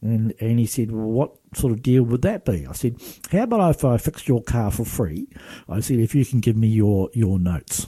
And 0.05 0.33
and 0.39 0.59
he 0.59 0.67
said, 0.67 0.91
well, 0.91 1.07
what 1.07 1.35
sort 1.55 1.73
of 1.73 1.81
deal 1.81 2.03
would 2.03 2.21
that 2.21 2.45
be? 2.45 2.67
I 2.67 2.73
said, 2.73 2.97
how 3.31 3.43
about 3.43 3.75
if 3.75 3.83
I 3.83 3.97
fix 3.97 4.27
your 4.27 4.43
car 4.43 4.69
for 4.69 4.85
free? 4.85 5.27
I 5.67 5.79
said, 5.79 5.99
if 5.99 6.13
you 6.13 6.25
can 6.25 6.41
give 6.41 6.55
me 6.55 6.67
your, 6.67 7.09
your 7.13 7.39
notes. 7.39 7.87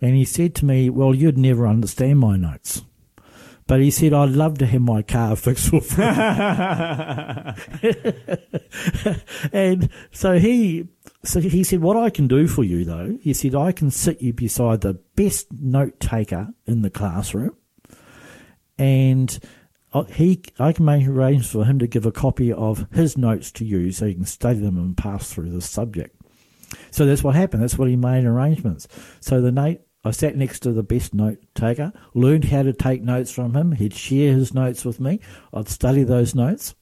And 0.00 0.14
he 0.14 0.24
said 0.24 0.54
to 0.56 0.64
me, 0.64 0.90
well, 0.90 1.14
you'd 1.14 1.38
never 1.38 1.66
understand 1.66 2.20
my 2.20 2.36
notes. 2.36 2.82
But 3.68 3.80
he 3.80 3.90
said, 3.90 4.14
I'd 4.14 4.30
love 4.30 4.56
to 4.58 4.66
have 4.66 4.80
my 4.80 5.02
car 5.02 5.36
fixed 5.36 5.68
for 5.68 5.82
free. 5.82 6.02
and 9.52 9.90
so 10.10 10.38
he, 10.38 10.88
so 11.22 11.40
he 11.40 11.62
said, 11.62 11.82
what 11.82 11.98
I 11.98 12.08
can 12.08 12.28
do 12.28 12.48
for 12.48 12.64
you 12.64 12.86
though, 12.86 13.18
he 13.20 13.34
said, 13.34 13.54
I 13.54 13.72
can 13.72 13.90
sit 13.90 14.22
you 14.22 14.32
beside 14.32 14.80
the 14.80 14.94
best 15.16 15.48
note 15.52 16.00
taker 16.00 16.48
in 16.66 16.80
the 16.80 16.88
classroom. 16.88 17.54
And 18.78 19.38
I- 19.92 20.06
he, 20.14 20.42
I 20.58 20.72
can 20.72 20.86
make 20.86 21.06
arrangements 21.06 21.50
for 21.50 21.66
him 21.66 21.78
to 21.80 21.86
give 21.86 22.06
a 22.06 22.12
copy 22.12 22.50
of 22.50 22.86
his 22.92 23.18
notes 23.18 23.52
to 23.52 23.66
you 23.66 23.92
so 23.92 24.06
you 24.06 24.14
can 24.14 24.24
study 24.24 24.60
them 24.60 24.78
and 24.78 24.96
pass 24.96 25.30
through 25.30 25.50
the 25.50 25.60
subject. 25.60 26.18
So 26.90 27.04
that's 27.04 27.22
what 27.22 27.34
happened. 27.34 27.62
That's 27.62 27.76
what 27.76 27.88
he 27.88 27.96
made 27.96 28.24
arrangements. 28.24 28.88
So 29.20 29.42
the 29.42 29.52
note, 29.52 29.82
I 30.04 30.10
sat 30.12 30.36
next 30.36 30.60
to 30.60 30.72
the 30.72 30.82
best 30.82 31.12
note 31.12 31.38
taker, 31.54 31.92
learned 32.14 32.44
how 32.44 32.62
to 32.62 32.72
take 32.72 33.02
notes 33.02 33.32
from 33.32 33.54
him. 33.54 33.72
He'd 33.72 33.94
share 33.94 34.32
his 34.32 34.54
notes 34.54 34.84
with 34.84 35.00
me. 35.00 35.20
I'd 35.52 35.68
study 35.68 36.04
those 36.04 36.34
notes. 36.34 36.74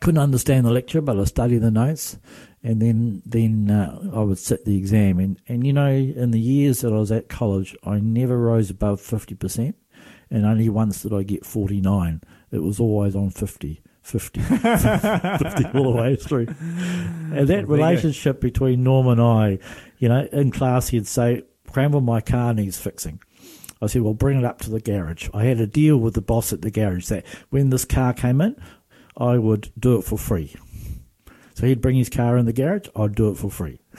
Couldn't 0.00 0.22
understand 0.22 0.64
the 0.64 0.70
lecture, 0.70 1.00
but 1.00 1.18
I'd 1.18 1.28
study 1.28 1.58
the 1.58 1.70
notes, 1.70 2.18
and 2.62 2.80
then 2.80 3.22
then 3.26 3.70
uh, 3.70 4.10
I 4.14 4.20
would 4.20 4.38
sit 4.38 4.64
the 4.64 4.76
exam. 4.76 5.18
And 5.18 5.38
and 5.48 5.66
you 5.66 5.72
know, 5.72 5.90
in 5.90 6.30
the 6.30 6.40
years 6.40 6.80
that 6.80 6.92
I 6.92 6.96
was 6.96 7.12
at 7.12 7.28
college, 7.28 7.76
I 7.84 7.98
never 7.98 8.38
rose 8.38 8.70
above 8.70 9.00
fifty 9.00 9.34
percent, 9.34 9.76
and 10.30 10.46
only 10.46 10.68
once 10.70 11.02
did 11.02 11.12
I 11.12 11.24
get 11.24 11.44
forty 11.44 11.80
nine. 11.80 12.22
It 12.50 12.62
was 12.62 12.80
always 12.80 13.14
on 13.14 13.30
50, 13.30 13.80
50, 14.02 14.40
50 14.42 14.58
all 15.78 15.92
the 15.92 15.94
way 15.94 16.16
through. 16.16 16.46
And 16.48 17.46
that 17.46 17.68
relationship 17.68 18.40
between 18.40 18.82
Norm 18.82 19.06
and 19.06 19.20
I, 19.20 19.58
you 19.98 20.08
know, 20.08 20.26
in 20.32 20.50
class 20.50 20.88
he'd 20.88 21.06
say, 21.06 21.44
Cranwell, 21.72 22.02
my 22.04 22.20
car 22.20 22.52
needs 22.54 22.78
fixing. 22.78 23.20
I 23.82 23.86
said, 23.86 24.02
well, 24.02 24.14
bring 24.14 24.38
it 24.38 24.44
up 24.44 24.58
to 24.60 24.70
the 24.70 24.80
garage. 24.80 25.28
I 25.32 25.44
had 25.44 25.58
a 25.60 25.66
deal 25.66 25.96
with 25.96 26.14
the 26.14 26.20
boss 26.20 26.52
at 26.52 26.60
the 26.62 26.70
garage 26.70 27.06
that 27.08 27.24
when 27.48 27.70
this 27.70 27.84
car 27.86 28.12
came 28.12 28.40
in, 28.40 28.60
I 29.16 29.38
would 29.38 29.72
do 29.78 29.96
it 29.96 30.02
for 30.02 30.18
free. 30.18 30.54
So 31.54 31.66
he'd 31.66 31.80
bring 31.80 31.96
his 31.96 32.08
car 32.10 32.36
in 32.36 32.46
the 32.46 32.52
garage, 32.52 32.88
I'd 32.94 33.14
do 33.14 33.30
it 33.30 33.36
for 33.36 33.50
free. 33.50 33.80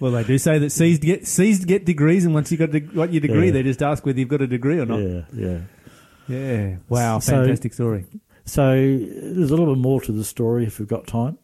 Well, 0.00 0.12
they 0.12 0.24
do 0.24 0.38
say 0.38 0.58
that 0.58 0.70
C's 0.70 0.98
get 0.98 1.66
get 1.66 1.84
degrees, 1.84 2.24
and 2.24 2.32
once 2.32 2.50
you 2.50 2.56
got, 2.56 2.70
de- 2.70 2.80
got 2.80 3.12
your 3.12 3.20
degree, 3.20 3.46
Yeah. 3.46 3.52
they 3.52 3.62
just 3.64 3.82
ask 3.82 4.04
whether 4.06 4.18
you've 4.18 4.30
got 4.30 4.40
a 4.40 4.46
degree 4.46 4.78
or 4.78 4.86
not. 4.86 4.98
Yeah, 4.98 5.22
yeah. 5.34 5.58
Yeah. 6.26 6.76
Wow. 6.88 7.18
So- 7.18 7.32
Fantastic 7.32 7.74
story. 7.74 8.06
So 8.46 8.72
there's 8.74 9.50
a 9.50 9.54
little 9.56 9.74
bit 9.74 9.80
more 9.80 10.00
to 10.02 10.12
the 10.12 10.24
story 10.24 10.64
if 10.64 10.78
we've 10.78 10.88
got 10.88 11.06
time. 11.06 11.36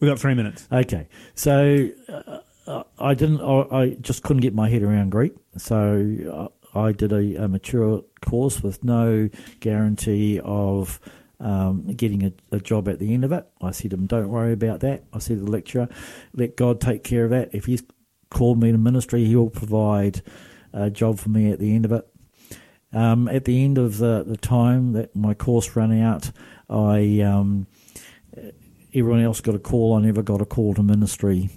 We've 0.00 0.10
got 0.10 0.18
three 0.18 0.34
minutes. 0.34 0.66
Okay, 0.72 1.06
so 1.36 1.88
uh, 2.08 2.38
I 2.98 3.14
didn't. 3.14 3.40
I, 3.40 3.60
I 3.70 3.90
just 4.00 4.22
couldn't 4.22 4.42
get 4.42 4.54
my 4.54 4.68
head 4.68 4.82
around 4.82 5.10
Greek, 5.10 5.34
so 5.56 6.50
uh, 6.74 6.78
I 6.78 6.92
did 6.92 7.12
a, 7.12 7.44
a 7.44 7.48
mature 7.48 8.02
course 8.20 8.62
with 8.62 8.82
no 8.82 9.28
guarantee 9.60 10.40
of 10.42 11.00
um, 11.38 11.86
getting 11.94 12.24
a, 12.24 12.32
a 12.50 12.60
job 12.60 12.88
at 12.88 12.98
the 12.98 13.14
end 13.14 13.24
of 13.24 13.32
it. 13.32 13.46
I 13.62 13.70
said 13.70 13.90
to 13.90 13.96
him, 13.96 14.06
"Don't 14.06 14.28
worry 14.28 14.52
about 14.52 14.80
that." 14.80 15.04
I 15.12 15.18
said 15.18 15.38
to 15.38 15.44
the 15.44 15.50
lecturer, 15.50 15.88
"Let 16.32 16.56
God 16.56 16.80
take 16.80 17.04
care 17.04 17.24
of 17.24 17.30
that. 17.30 17.50
If 17.54 17.66
He's 17.66 17.82
called 18.30 18.60
me 18.60 18.72
to 18.72 18.78
ministry, 18.78 19.24
He 19.24 19.36
will 19.36 19.50
provide 19.50 20.22
a 20.72 20.90
job 20.90 21.18
for 21.18 21.28
me 21.28 21.50
at 21.52 21.58
the 21.58 21.74
end 21.74 21.84
of 21.84 21.92
it." 21.92 22.08
Um, 22.92 23.28
at 23.28 23.44
the 23.44 23.64
end 23.64 23.78
of 23.78 23.98
the, 23.98 24.24
the 24.26 24.36
time 24.36 24.92
that 24.92 25.14
my 25.14 25.34
course 25.34 25.76
ran 25.76 26.00
out, 26.00 26.30
I 26.70 27.20
um, 27.20 27.66
everyone 28.94 29.20
else 29.20 29.40
got 29.40 29.54
a 29.54 29.58
call. 29.58 29.94
I 29.94 30.00
never 30.00 30.22
got 30.22 30.40
a 30.40 30.46
call 30.46 30.74
to 30.74 30.82
ministry. 30.82 31.50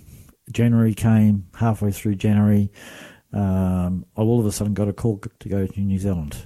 January 0.51 0.93
came 0.93 1.47
halfway 1.55 1.91
through 1.91 2.15
January. 2.15 2.71
Um, 3.31 4.05
I 4.17 4.21
all 4.21 4.39
of 4.39 4.45
a 4.45 4.51
sudden 4.51 4.73
got 4.73 4.87
a 4.87 4.93
call 4.93 5.21
to 5.39 5.49
go 5.49 5.67
to 5.67 5.79
New 5.79 5.99
Zealand, 5.99 6.37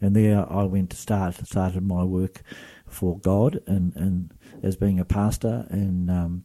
and 0.00 0.14
there 0.14 0.50
I 0.50 0.64
went 0.64 0.90
to 0.90 0.96
start 0.96 1.34
started 1.46 1.82
my 1.82 2.04
work 2.04 2.42
for 2.86 3.18
God 3.18 3.60
and, 3.66 3.94
and 3.96 4.32
as 4.62 4.76
being 4.76 5.00
a 5.00 5.04
pastor 5.04 5.66
in 5.70 6.10
um, 6.10 6.44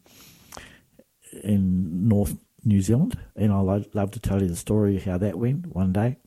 in 1.43 2.07
North 2.07 2.37
New 2.63 2.81
Zealand. 2.81 3.17
And 3.35 3.51
I 3.51 3.59
lo- 3.59 3.85
love 3.93 4.11
to 4.11 4.19
tell 4.19 4.41
you 4.41 4.47
the 4.47 4.55
story 4.55 4.99
how 4.99 5.17
that 5.17 5.37
went 5.37 5.75
one 5.75 5.93
day. 5.93 6.17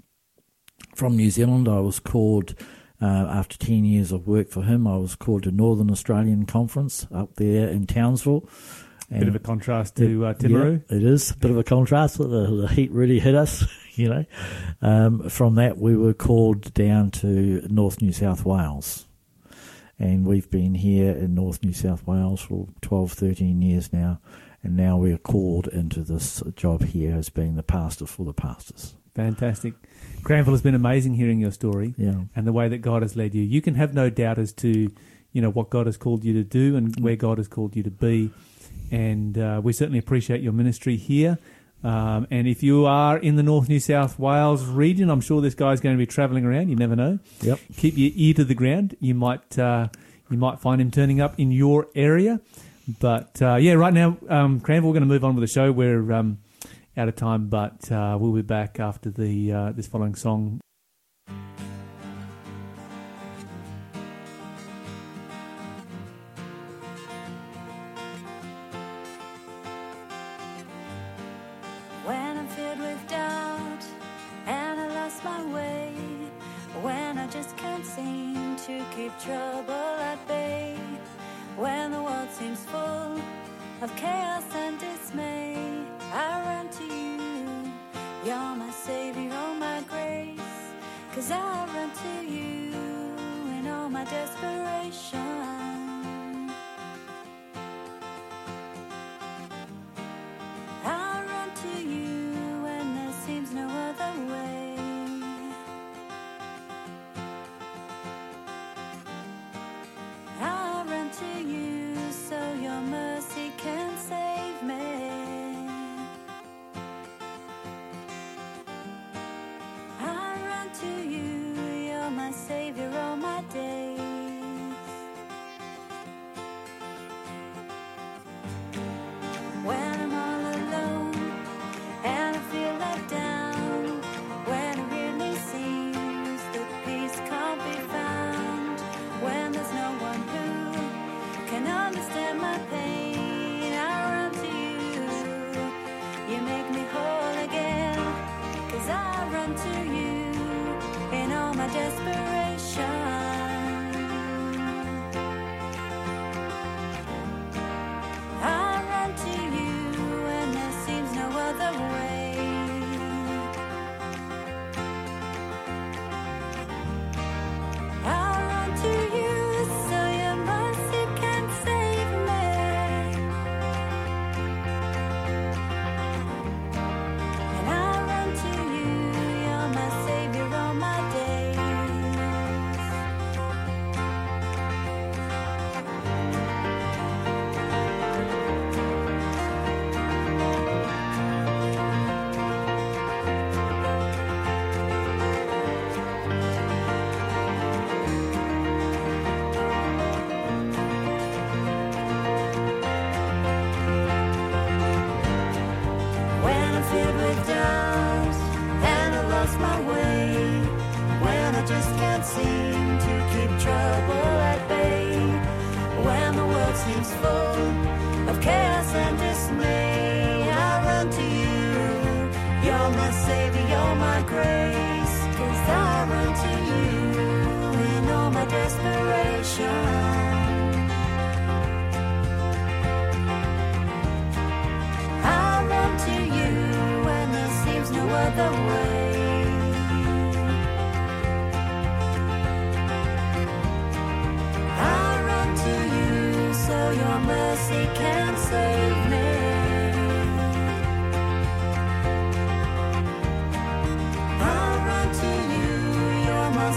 From 0.94 1.16
New 1.16 1.30
Zealand, 1.30 1.68
I 1.68 1.80
was 1.80 1.98
called 1.98 2.54
uh, 3.00 3.06
after 3.06 3.58
10 3.58 3.84
years 3.84 4.12
of 4.12 4.26
work 4.26 4.50
for 4.50 4.62
him. 4.62 4.86
I 4.86 4.96
was 4.96 5.14
called 5.14 5.44
to 5.44 5.50
Northern 5.50 5.90
Australian 5.90 6.46
Conference 6.46 7.06
up 7.12 7.36
there 7.36 7.68
in 7.68 7.86
Townsville. 7.86 8.48
Bit 9.18 9.28
of 9.28 9.34
a 9.36 9.38
contrast 9.40 9.96
to 9.96 10.26
uh, 10.26 10.34
Timaru. 10.34 10.82
Yeah, 10.90 10.96
it 10.96 11.02
is 11.04 11.30
a 11.30 11.36
bit 11.36 11.50
of 11.50 11.58
a 11.58 11.64
contrast. 11.64 12.18
The, 12.18 12.26
the 12.26 12.68
heat 12.68 12.90
really 12.92 13.18
hit 13.20 13.34
us, 13.34 13.64
you 13.94 14.08
know. 14.08 14.24
Um, 14.82 15.28
from 15.28 15.54
that, 15.56 15.78
we 15.78 15.96
were 15.96 16.14
called 16.14 16.72
down 16.74 17.10
to 17.12 17.66
North 17.70 18.00
New 18.02 18.12
South 18.12 18.44
Wales. 18.44 19.06
And 19.98 20.26
we've 20.26 20.50
been 20.50 20.74
here 20.74 21.12
in 21.12 21.34
North 21.34 21.62
New 21.62 21.72
South 21.72 22.06
Wales 22.06 22.40
for 22.42 22.66
12, 22.82 23.12
13 23.12 23.62
years 23.62 23.92
now. 23.92 24.20
And 24.62 24.76
now 24.76 24.96
we 24.96 25.12
are 25.12 25.18
called 25.18 25.68
into 25.68 26.00
this 26.02 26.42
job 26.56 26.84
here 26.84 27.14
as 27.16 27.28
being 27.28 27.54
the 27.54 27.62
pastor 27.62 28.06
for 28.06 28.24
the 28.24 28.32
pastors. 28.32 28.94
Fantastic. 29.14 29.74
Granville 30.22 30.54
has 30.54 30.62
been 30.62 30.74
amazing 30.74 31.14
hearing 31.14 31.38
your 31.38 31.52
story 31.52 31.94
Yeah. 31.96 32.22
and 32.34 32.46
the 32.46 32.52
way 32.52 32.68
that 32.68 32.78
God 32.78 33.02
has 33.02 33.14
led 33.14 33.34
you. 33.34 33.42
You 33.42 33.62
can 33.62 33.74
have 33.76 33.94
no 33.94 34.10
doubt 34.10 34.38
as 34.38 34.52
to, 34.54 34.90
you 35.32 35.40
know, 35.42 35.50
what 35.50 35.70
God 35.70 35.86
has 35.86 35.96
called 35.96 36.24
you 36.24 36.32
to 36.32 36.42
do 36.42 36.76
and 36.76 36.98
where 36.98 37.14
God 37.14 37.38
has 37.38 37.46
called 37.46 37.76
you 37.76 37.82
to 37.84 37.90
be. 37.90 38.30
And 38.94 39.36
uh, 39.36 39.60
we 39.60 39.72
certainly 39.72 39.98
appreciate 39.98 40.40
your 40.40 40.52
ministry 40.52 40.96
here. 40.96 41.36
Um, 41.82 42.28
and 42.30 42.46
if 42.46 42.62
you 42.62 42.86
are 42.86 43.18
in 43.18 43.34
the 43.34 43.42
North 43.42 43.68
New 43.68 43.80
South 43.80 44.20
Wales 44.20 44.64
region, 44.64 45.10
I'm 45.10 45.20
sure 45.20 45.40
this 45.40 45.56
guy's 45.56 45.80
going 45.80 45.96
to 45.96 45.98
be 45.98 46.06
travelling 46.06 46.44
around. 46.44 46.68
You 46.68 46.76
never 46.76 46.94
know. 46.94 47.18
Yep. 47.40 47.58
Keep 47.76 47.98
your 47.98 48.12
ear 48.14 48.34
to 48.34 48.44
the 48.44 48.54
ground. 48.54 48.96
You 49.00 49.16
might 49.16 49.58
uh, 49.58 49.88
you 50.30 50.38
might 50.38 50.60
find 50.60 50.80
him 50.80 50.92
turning 50.92 51.20
up 51.20 51.34
in 51.38 51.50
your 51.50 51.88
area. 51.96 52.40
But 53.00 53.42
uh, 53.42 53.56
yeah, 53.56 53.72
right 53.72 53.92
now, 53.92 54.16
um, 54.28 54.60
Cranville, 54.60 54.90
we're 54.90 54.94
going 54.94 55.08
to 55.08 55.12
move 55.12 55.24
on 55.24 55.34
with 55.34 55.42
the 55.42 55.52
show. 55.52 55.72
We're 55.72 56.12
um, 56.12 56.38
out 56.96 57.08
of 57.08 57.16
time, 57.16 57.48
but 57.48 57.90
uh, 57.90 58.16
we'll 58.20 58.32
be 58.32 58.42
back 58.42 58.78
after 58.78 59.10
the 59.10 59.52
uh, 59.52 59.72
this 59.72 59.88
following 59.88 60.14
song. 60.14 60.60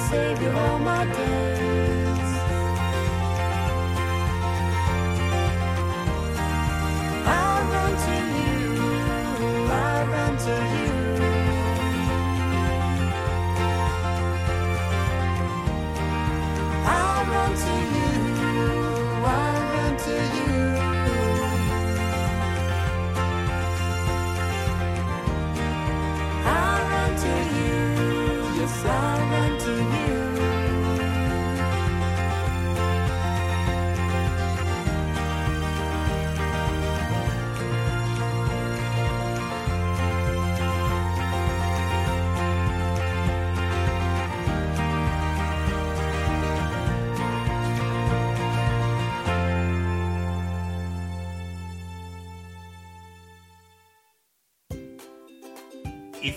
Savior 0.10 0.54
all 0.54 0.80
my 0.80 1.06
days. 1.06 1.57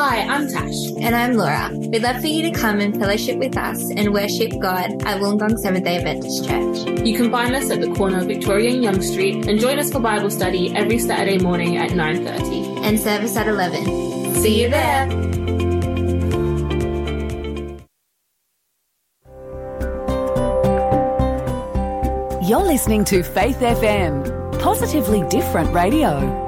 Hi, 0.00 0.20
I'm 0.20 0.46
Tash. 0.46 0.92
And 1.00 1.12
I'm 1.12 1.34
Laura. 1.34 1.70
We'd 1.72 2.02
love 2.02 2.20
for 2.20 2.28
you 2.28 2.42
to 2.42 2.52
come 2.52 2.78
and 2.78 2.96
fellowship 2.96 3.36
with 3.36 3.56
us 3.56 3.90
and 3.90 4.12
worship 4.12 4.52
God 4.60 4.92
at 5.02 5.20
Wollongong 5.20 5.58
Seventh 5.58 5.84
day 5.84 5.96
Adventist 5.96 6.46
Church. 6.46 7.04
You 7.04 7.16
can 7.16 7.32
find 7.32 7.56
us 7.56 7.68
at 7.72 7.80
the 7.80 7.92
corner 7.94 8.20
of 8.20 8.28
Victoria 8.28 8.70
and 8.70 8.84
Young 8.84 9.02
Street 9.02 9.48
and 9.48 9.58
join 9.58 9.76
us 9.80 9.90
for 9.90 9.98
Bible 9.98 10.30
study 10.30 10.72
every 10.76 11.00
Saturday 11.00 11.38
morning 11.38 11.78
at 11.78 11.90
9.30. 11.90 12.84
And 12.84 13.00
service 13.00 13.36
at 13.36 13.48
11. 13.48 14.36
See 14.36 14.62
you 14.62 14.70
there! 14.70 15.08
You're 22.48 22.62
listening 22.62 23.04
to 23.06 23.24
Faith 23.24 23.58
FM, 23.58 24.60
positively 24.60 25.24
different 25.28 25.74
radio. 25.74 26.47